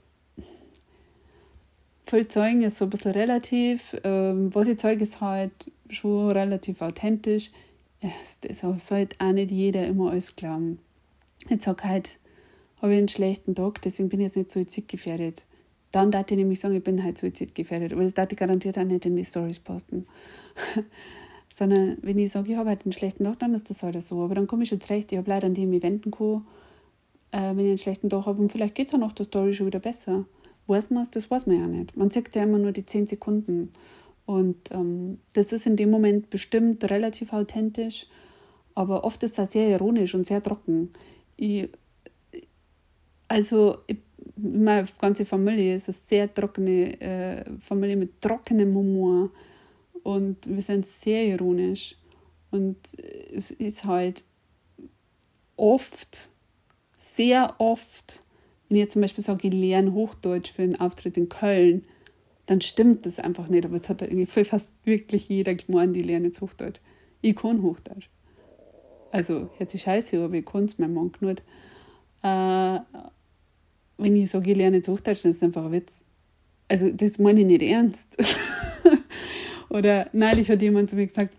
viel 2.05 2.27
Zeugen 2.27 2.61
ist 2.61 2.77
so 2.77 2.85
ein 2.85 2.89
bisschen 2.89 3.11
relativ. 3.11 3.95
Ähm, 4.03 4.53
was 4.53 4.67
ich 4.67 4.79
zeige, 4.79 5.03
ist 5.03 5.21
halt 5.21 5.71
schon 5.89 6.31
relativ 6.31 6.81
authentisch. 6.81 7.51
Das 8.41 8.87
sollte 8.87 9.15
auch 9.19 9.33
nicht 9.33 9.51
jeder 9.51 9.85
immer 9.85 10.11
alles 10.11 10.35
glauben. 10.35 10.79
Jetzt 11.49 11.65
sage 11.65 11.83
halt, 11.83 12.19
habe 12.81 12.93
ich 12.93 12.99
einen 12.99 13.09
schlechten 13.09 13.55
Tag, 13.55 13.81
deswegen 13.81 14.09
bin 14.09 14.21
ich 14.21 14.27
jetzt 14.27 14.37
nicht 14.37 14.51
suizidgefährdet. 14.51 15.45
Dann 15.91 16.11
darf 16.11 16.29
ich 16.29 16.37
nämlich 16.37 16.59
sagen, 16.59 16.75
ich 16.75 16.83
bin 16.83 17.03
halt 17.03 17.17
suizidgefährdet. 17.17 17.93
Aber 17.93 18.03
das 18.03 18.13
darf 18.13 18.31
ich 18.31 18.37
garantiert 18.37 18.77
auch 18.77 18.83
nicht 18.83 19.05
in 19.05 19.15
die 19.15 19.25
Stories 19.25 19.59
posten. 19.59 20.05
Sondern 21.59 21.97
wenn 22.03 22.17
ich 22.17 22.31
sage, 22.31 22.53
ich 22.53 22.57
habe 22.57 22.69
halt 22.69 22.85
einen 22.85 22.93
schlechten 22.93 23.25
Tag, 23.25 23.37
dann 23.39 23.53
ist 23.53 23.69
das 23.69 23.83
halt 23.83 24.01
so. 24.01 24.21
Aber 24.23 24.33
dann 24.33 24.47
komme 24.47 24.63
ich 24.63 24.69
schon 24.69 24.79
zurecht. 24.79 25.11
Ich 25.11 25.17
habe 25.17 25.29
leider 25.29 25.47
an 25.47 25.53
die 25.53 25.65
mich 25.65 25.83
wenden 25.83 26.09
äh, 26.09 27.37
wenn 27.37 27.59
ich 27.59 27.67
einen 27.67 27.77
schlechten 27.77 28.09
Tag 28.09 28.27
habe. 28.27 28.41
Und 28.41 28.49
vielleicht 28.49 28.75
geht 28.75 28.87
es 28.87 28.93
auch 28.93 28.97
nach 28.97 29.11
der 29.11 29.25
Story 29.25 29.53
schon 29.53 29.67
wieder 29.67 29.79
besser. 29.81 30.23
Weiß 30.67 30.89
man 30.89 31.05
das 31.11 31.29
weiß 31.29 31.47
man 31.47 31.59
ja 31.59 31.67
nicht. 31.67 31.97
Man 31.97 32.11
sieht 32.11 32.33
ja 32.33 32.43
immer 32.43 32.59
nur 32.59 32.71
die 32.71 32.85
10 32.85 33.07
Sekunden. 33.07 33.73
Und 34.25 34.71
ähm, 34.71 35.17
das 35.33 35.51
ist 35.51 35.67
in 35.67 35.75
dem 35.75 35.89
Moment 35.91 36.29
bestimmt 36.29 36.89
relativ 36.89 37.33
authentisch. 37.33 38.07
Aber 38.73 39.03
oft 39.03 39.21
ist 39.23 39.37
das 39.37 39.51
sehr 39.51 39.67
ironisch 39.67 40.15
und 40.15 40.25
sehr 40.25 40.41
trocken. 40.41 40.91
Ich, 41.35 41.67
also, 43.27 43.79
ich, 43.87 43.97
meine 44.37 44.87
ganze 44.97 45.25
Familie 45.25 45.75
ist 45.75 45.89
eine 45.89 45.97
sehr 46.07 46.33
trockene 46.33 47.01
äh, 47.01 47.43
Familie 47.59 47.97
mit 47.97 48.21
trockenem 48.21 48.73
Humor 48.73 49.29
und 50.03 50.37
wir 50.47 50.61
sind 50.61 50.85
sehr 50.85 51.25
ironisch. 51.25 51.95
Und 52.51 52.77
es 53.31 53.51
ist 53.51 53.85
halt 53.85 54.23
oft, 55.55 56.29
sehr 56.97 57.55
oft, 57.59 58.23
wenn 58.67 58.77
ich 58.77 58.83
jetzt 58.83 58.93
zum 58.93 59.01
Beispiel 59.01 59.23
sage, 59.23 59.47
ich 59.47 59.53
lerne 59.53 59.93
Hochdeutsch 59.93 60.51
für 60.51 60.63
einen 60.63 60.79
Auftritt 60.79 61.17
in 61.17 61.29
Köln, 61.29 61.83
dann 62.45 62.61
stimmt 62.61 63.05
das 63.05 63.19
einfach 63.19 63.47
nicht. 63.47 63.65
Aber 63.65 63.75
es 63.75 63.89
hat 63.89 64.01
irgendwie 64.01 64.25
fast 64.25 64.69
wirklich 64.83 65.29
jeder 65.29 65.53
gemeint, 65.55 65.95
die 65.95 66.01
lernen 66.01 66.25
jetzt 66.25 66.41
Hochdeutsch. 66.41 66.79
Ich 67.21 67.35
kann 67.35 67.61
Hochdeutsch. 67.61 68.09
Also, 69.11 69.49
hört 69.57 69.69
sich 69.69 69.81
scheiße, 69.81 70.23
aber 70.23 70.35
ich 70.35 70.45
kann 70.45 70.65
es, 70.65 70.77
mein 70.77 70.93
Mann 70.93 71.11
nicht. 71.19 71.41
Äh, 72.21 72.79
wenn 73.97 74.15
ich 74.15 74.29
sage, 74.29 74.51
ich 74.51 74.57
lerne 74.57 74.77
jetzt 74.77 74.87
Hochdeutsch, 74.87 75.23
dann 75.23 75.31
ist 75.31 75.37
es 75.37 75.43
einfach 75.43 75.65
ein 75.65 75.71
Witz. 75.71 76.03
Also, 76.67 76.91
das 76.91 77.19
meine 77.19 77.41
ich 77.41 77.45
nicht 77.45 77.63
ernst. 77.63 78.17
Oder 79.69 80.09
neulich 80.13 80.49
hat 80.49 80.61
jemand 80.61 80.89
zu 80.89 80.95
mir 80.95 81.07
gesagt, 81.07 81.35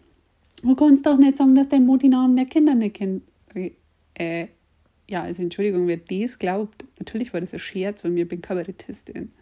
du 0.62 0.74
kannst 0.74 1.04
doch 1.06 1.18
nicht 1.18 1.36
sagen, 1.36 1.54
dass 1.54 1.68
dein 1.68 1.84
Mutti 1.84 2.08
Namen 2.08 2.36
der 2.36 2.46
Kinder 2.46 2.74
nicht 2.74 2.94
kennt. 2.94 3.22
Äh, 4.14 4.46
ja, 5.08 5.22
also 5.22 5.42
Entschuldigung, 5.42 5.88
wer 5.88 5.96
das 5.96 6.38
glaubt, 6.38 6.84
natürlich 6.98 7.32
war 7.32 7.40
das 7.40 7.52
ein 7.52 7.58
Scherz, 7.58 8.04
weil 8.04 8.16
ich 8.16 8.28
bin 8.28 8.40
Kabarettistin. 8.40 9.32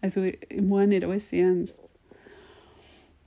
Also 0.00 0.22
ich 0.22 0.38
meine 0.62 0.88
nicht 0.88 1.04
alles 1.04 1.32
ernst. 1.32 1.82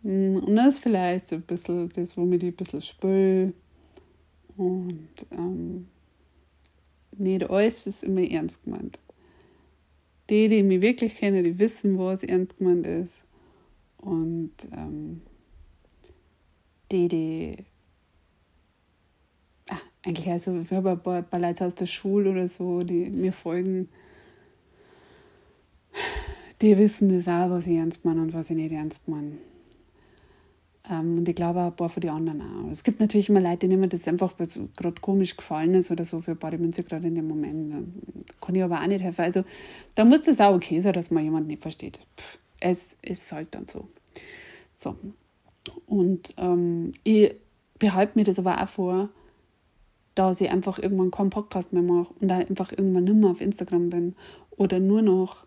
Hm, 0.03 0.38
und 0.38 0.55
das 0.55 0.76
ist 0.76 0.84
vielleicht 0.84 1.28
so 1.28 1.36
ein 1.36 1.41
bisschen 1.41 1.89
das, 1.89 2.16
womit 2.16 2.43
ich 2.43 2.49
ein 2.49 2.55
bisschen 2.55 2.82
spüle. 2.82 3.53
Und 4.55 5.09
ähm, 5.32 5.88
nicht 7.18 7.49
alles 7.49 7.88
ist 7.88 8.03
immer 8.03 8.22
ernst 8.22 8.64
gemeint. 8.64 8.99
Die, 10.30 10.47
die 10.47 10.64
mich 10.64 10.82
wirklich 10.82 11.16
kennen, 11.16 11.43
die 11.43 11.59
wissen, 11.59 11.97
was 11.97 12.24
ernst 12.24 12.57
gemeint 12.57 12.86
ist. 12.86 13.24
Und 14.01 14.51
ähm, 14.75 15.21
die, 16.91 17.07
die 17.07 17.57
ach, 19.69 19.81
eigentlich, 20.03 20.29
also 20.29 20.63
habe 20.71 20.91
ein 20.91 21.01
paar, 21.01 21.39
Leute 21.39 21.65
aus 21.65 21.75
der 21.75 21.85
Schule 21.85 22.31
oder 22.31 22.47
so, 22.47 22.83
die 22.83 23.09
mir 23.11 23.31
folgen, 23.31 23.89
die 26.61 26.77
wissen 26.77 27.09
das 27.09 27.27
auch, 27.27 27.49
was 27.49 27.67
ich 27.67 27.77
ernst 27.77 28.05
meine 28.05 28.21
und 28.21 28.33
was 28.33 28.49
ich 28.49 28.55
nicht 28.55 28.71
ernst 28.71 29.07
meine. 29.07 29.37
Ähm, 30.89 31.17
und 31.17 31.29
ich 31.29 31.35
glaube 31.35 31.59
auch 31.59 31.67
ein 31.67 31.75
paar 31.75 31.89
von 31.89 32.01
den 32.01 32.09
anderen 32.09 32.41
auch. 32.41 32.69
Es 32.71 32.83
gibt 32.83 32.99
natürlich 32.99 33.29
immer 33.29 33.39
Leute, 33.41 33.69
denen 33.69 33.87
das 33.87 34.07
einfach 34.07 34.35
gerade 34.37 35.01
komisch 35.01 35.37
gefallen 35.37 35.75
ist 35.75 35.91
oder 35.91 36.05
so 36.05 36.21
für 36.21 36.31
ein 36.31 36.39
paar 36.39 36.57
Münze 36.57 36.83
gerade 36.83 37.07
in 37.07 37.15
dem 37.15 37.27
Moment. 37.27 37.71
Da 37.71 38.33
kann 38.41 38.55
ich 38.55 38.63
aber 38.63 38.81
auch 38.81 38.87
nicht 38.87 39.03
helfen. 39.03 39.21
Also 39.21 39.43
da 39.93 40.05
muss 40.05 40.23
das 40.23 40.39
auch 40.39 40.55
okay 40.55 40.79
sein, 40.79 40.93
dass 40.93 41.11
man 41.11 41.23
jemanden 41.23 41.47
nicht 41.47 41.61
versteht. 41.61 41.99
Pff 42.17 42.40
es 42.62 42.97
ist 43.01 43.32
halt 43.34 43.49
dann 43.51 43.68
so. 43.68 43.88
So. 44.78 44.95
Und 45.86 46.34
ähm, 46.38 46.93
ich 47.03 47.36
behalte 47.78 48.18
mir 48.18 48.24
das 48.24 48.39
aber 48.39 48.64
auch 48.64 48.70
vor, 48.70 49.09
dass 50.16 50.39
ich 50.39 50.49
einfach 50.49 50.80
irgendwann 50.80 51.12
keinen 51.12 51.30
Podcast 51.30 51.74
mehr 51.74 51.84
mache 51.84 52.14
und 52.20 52.28
da 52.30 52.38
einfach 52.38 52.72
irgendwann 52.72 53.03
nicht 53.03 53.16
mehr 53.16 53.30
auf 53.30 53.41
Instagram 53.41 53.89
bin 53.89 54.16
oder 54.51 54.80
nur 54.80 55.01
noch 55.01 55.45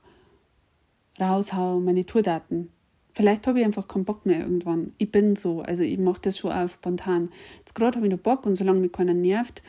raushaue 1.19 1.81
meine 1.81 2.05
Tourdaten. 2.05 2.71
Vielleicht 3.13 3.47
habe 3.47 3.61
ich 3.61 3.65
einfach 3.65 3.87
keinen 3.87 4.05
Bock 4.05 4.27
mehr 4.27 4.41
irgendwann. 4.41 4.93
Ich 4.99 5.13
bin 5.13 5.37
so, 5.37 5.61
also 5.61 5.85
ich 5.85 5.99
mache 5.99 6.21
das 6.23 6.37
schon 6.39 6.51
auch 6.51 6.69
spontan. 6.69 7.31
Jetzt 7.59 7.75
gerade 7.75 7.97
habe 7.97 8.07
ich 8.07 8.13
noch 8.13 8.19
Bock 8.19 8.45
und 8.45 8.57
solange 8.57 8.81
mich 8.81 8.91
keiner 8.91 9.15
nervt 9.15 9.63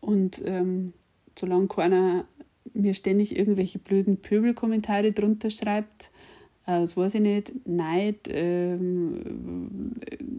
und 0.00 0.40
ähm, 0.46 0.94
solange 1.38 1.68
keiner 1.68 2.24
mir 2.72 2.94
ständig 2.94 3.36
irgendwelche 3.36 3.78
blöden 3.78 4.18
Pöbelkommentare 4.18 5.12
drunter 5.12 5.50
schreibt, 5.50 6.10
das 6.78 6.96
weiß 6.96 7.14
ich 7.14 7.20
nicht, 7.20 7.66
Neid, 7.66 8.28
ähm, 8.28 9.92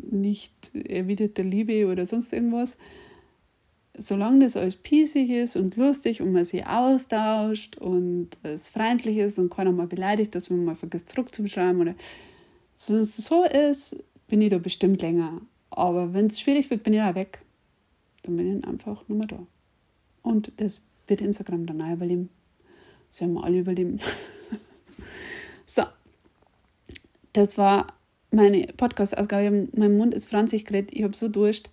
nicht 0.10 0.54
erwiderte 0.74 1.42
Liebe 1.42 1.88
oder 1.88 2.06
sonst 2.06 2.32
irgendwas. 2.32 2.78
Solange 3.98 4.46
das 4.46 4.56
alles 4.56 4.78
pießig 4.78 5.30
ist 5.30 5.58
und 5.58 5.76
lustig 5.76 6.22
und 6.22 6.32
man 6.32 6.46
sich 6.46 6.66
austauscht 6.66 7.78
und 7.78 8.30
es 8.44 8.70
freundlich 8.70 9.18
ist 9.18 9.38
und 9.38 9.50
keiner 9.50 9.74
mal 9.74 9.88
beleidigt, 9.88 10.34
dass 10.34 10.50
man 10.50 10.64
mal 10.64 10.76
vergisst 10.76 11.10
zurückzuschreiben 11.10 11.82
oder 11.82 11.96
so, 12.76 13.04
so 13.04 13.44
ist, 13.44 14.02
bin 14.28 14.42
ich 14.42 14.50
da 14.50 14.60
bestimmt 14.60 15.02
länger. 15.02 15.42
Aber 15.70 16.14
wenn 16.14 16.28
es 16.28 16.40
schwierig 16.40 16.70
wird, 16.70 16.84
bin 16.84 16.94
ich 16.94 17.02
auch 17.02 17.16
weg. 17.16 17.42
Dann 18.24 18.38
bin 18.38 18.60
ich 18.60 18.66
einfach 18.66 19.08
nur 19.08 19.18
mehr 19.18 19.28
da. 19.28 19.46
Und 20.22 20.52
das 20.58 20.84
wird 21.08 21.22
Instagram 21.22 21.66
dann 21.66 21.82
auch 21.82 21.94
überleben. 21.94 22.30
Das 23.08 23.20
werden 23.20 23.34
wir 23.34 23.44
alle 23.44 23.60
überleben. 23.60 24.00
so, 25.66 25.84
das 27.34 27.58
war 27.58 27.88
meine 28.32 28.68
Podcast-Ausgabe. 28.68 29.68
Mein 29.76 29.98
Mund 29.98 30.14
ist 30.14 30.30
franzig 30.30 30.66
geredet. 30.66 30.92
Ich 30.94 31.04
habe 31.04 31.16
so 31.16 31.28
Durst. 31.28 31.70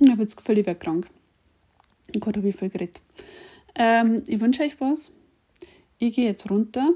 Ich 0.00 0.10
habe 0.10 0.22
jetzt 0.22 0.48
wäre 0.48 0.74
krank. 0.74 1.08
Gott, 2.20 2.36
habe 2.36 2.48
ich 2.48 2.56
voll 2.56 2.68
geredet. 2.68 3.00
Ähm, 3.74 4.22
ich 4.26 4.40
wünsche 4.40 4.62
euch 4.62 4.80
was. 4.80 5.12
Ich 5.98 6.14
gehe 6.14 6.26
jetzt 6.26 6.50
runter 6.50 6.90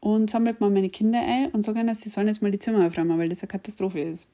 und 0.00 0.30
sammle 0.30 0.56
mal 0.58 0.70
meine 0.70 0.88
Kinder 0.88 1.20
ein 1.20 1.50
und 1.50 1.62
sage 1.62 1.80
ihnen, 1.80 1.94
sie 1.94 2.08
sollen 2.08 2.28
jetzt 2.28 2.42
mal 2.42 2.50
die 2.50 2.58
Zimmer 2.58 2.86
aufräumen, 2.86 3.18
weil 3.18 3.28
das 3.28 3.42
eine 3.42 3.48
Katastrophe 3.48 4.00
ist. 4.00 4.30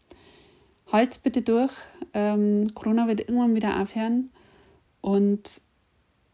Halt's 0.93 1.19
bitte 1.19 1.43
durch. 1.43 1.73
Ähm, 2.15 2.73
Corona 2.75 3.09
wird 3.09 3.21
irgendwann 3.21 3.55
wieder 3.55 3.81
aufhören 3.81 4.31
und 5.01 5.61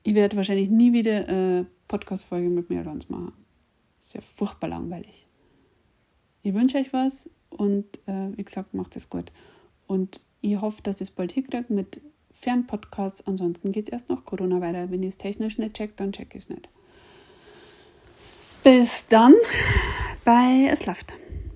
ich 0.03 0.15
werde 0.15 0.37
wahrscheinlich 0.37 0.69
nie 0.69 0.93
wieder 0.93 1.27
eine 1.27 1.67
Podcast-Folge 1.89 2.49
mit 2.49 2.69
mir 2.69 2.81
allein 2.81 3.03
machen. 3.09 3.33
Ist 3.99 4.15
ja 4.15 4.21
furchtbar 4.21 4.69
langweilig. 4.69 5.27
Ich 6.43 6.55
wünsche 6.55 6.79
euch 6.79 6.93
was 6.93 7.31
und 7.51 7.99
äh, 8.07 8.37
wie 8.37 8.45
gesagt, 8.45 8.75
macht 8.75 8.97
es 8.97 9.11
gut. 9.11 9.31
Und 9.87 10.21
ich 10.41 10.61
hoffe, 10.61 10.83
dass 10.83 10.97
ich 10.97 11.09
es 11.09 11.11
bald 11.11 11.33
hinkriege 11.33 11.73
mit 11.73 12.01
Fernpodcasts. 12.33 13.27
Ansonsten 13.27 13.73
geht 13.73 13.87
es 13.87 13.93
erst 13.93 14.09
nach 14.09 14.25
Corona 14.25 14.61
weiter. 14.61 14.91
Wenn 14.91 15.03
ich 15.03 15.11
es 15.11 15.19
technisch 15.19 15.59
nicht 15.59 15.75
checkt, 15.75 16.01
dann 16.01 16.13
check 16.13 16.35
ich 16.35 16.43
es 16.43 16.49
nicht. 16.49 16.69
Bis 18.65 19.07
dann 19.09 19.35
bei 20.25 20.69
Es 20.71 20.87
läuft. 20.87 21.15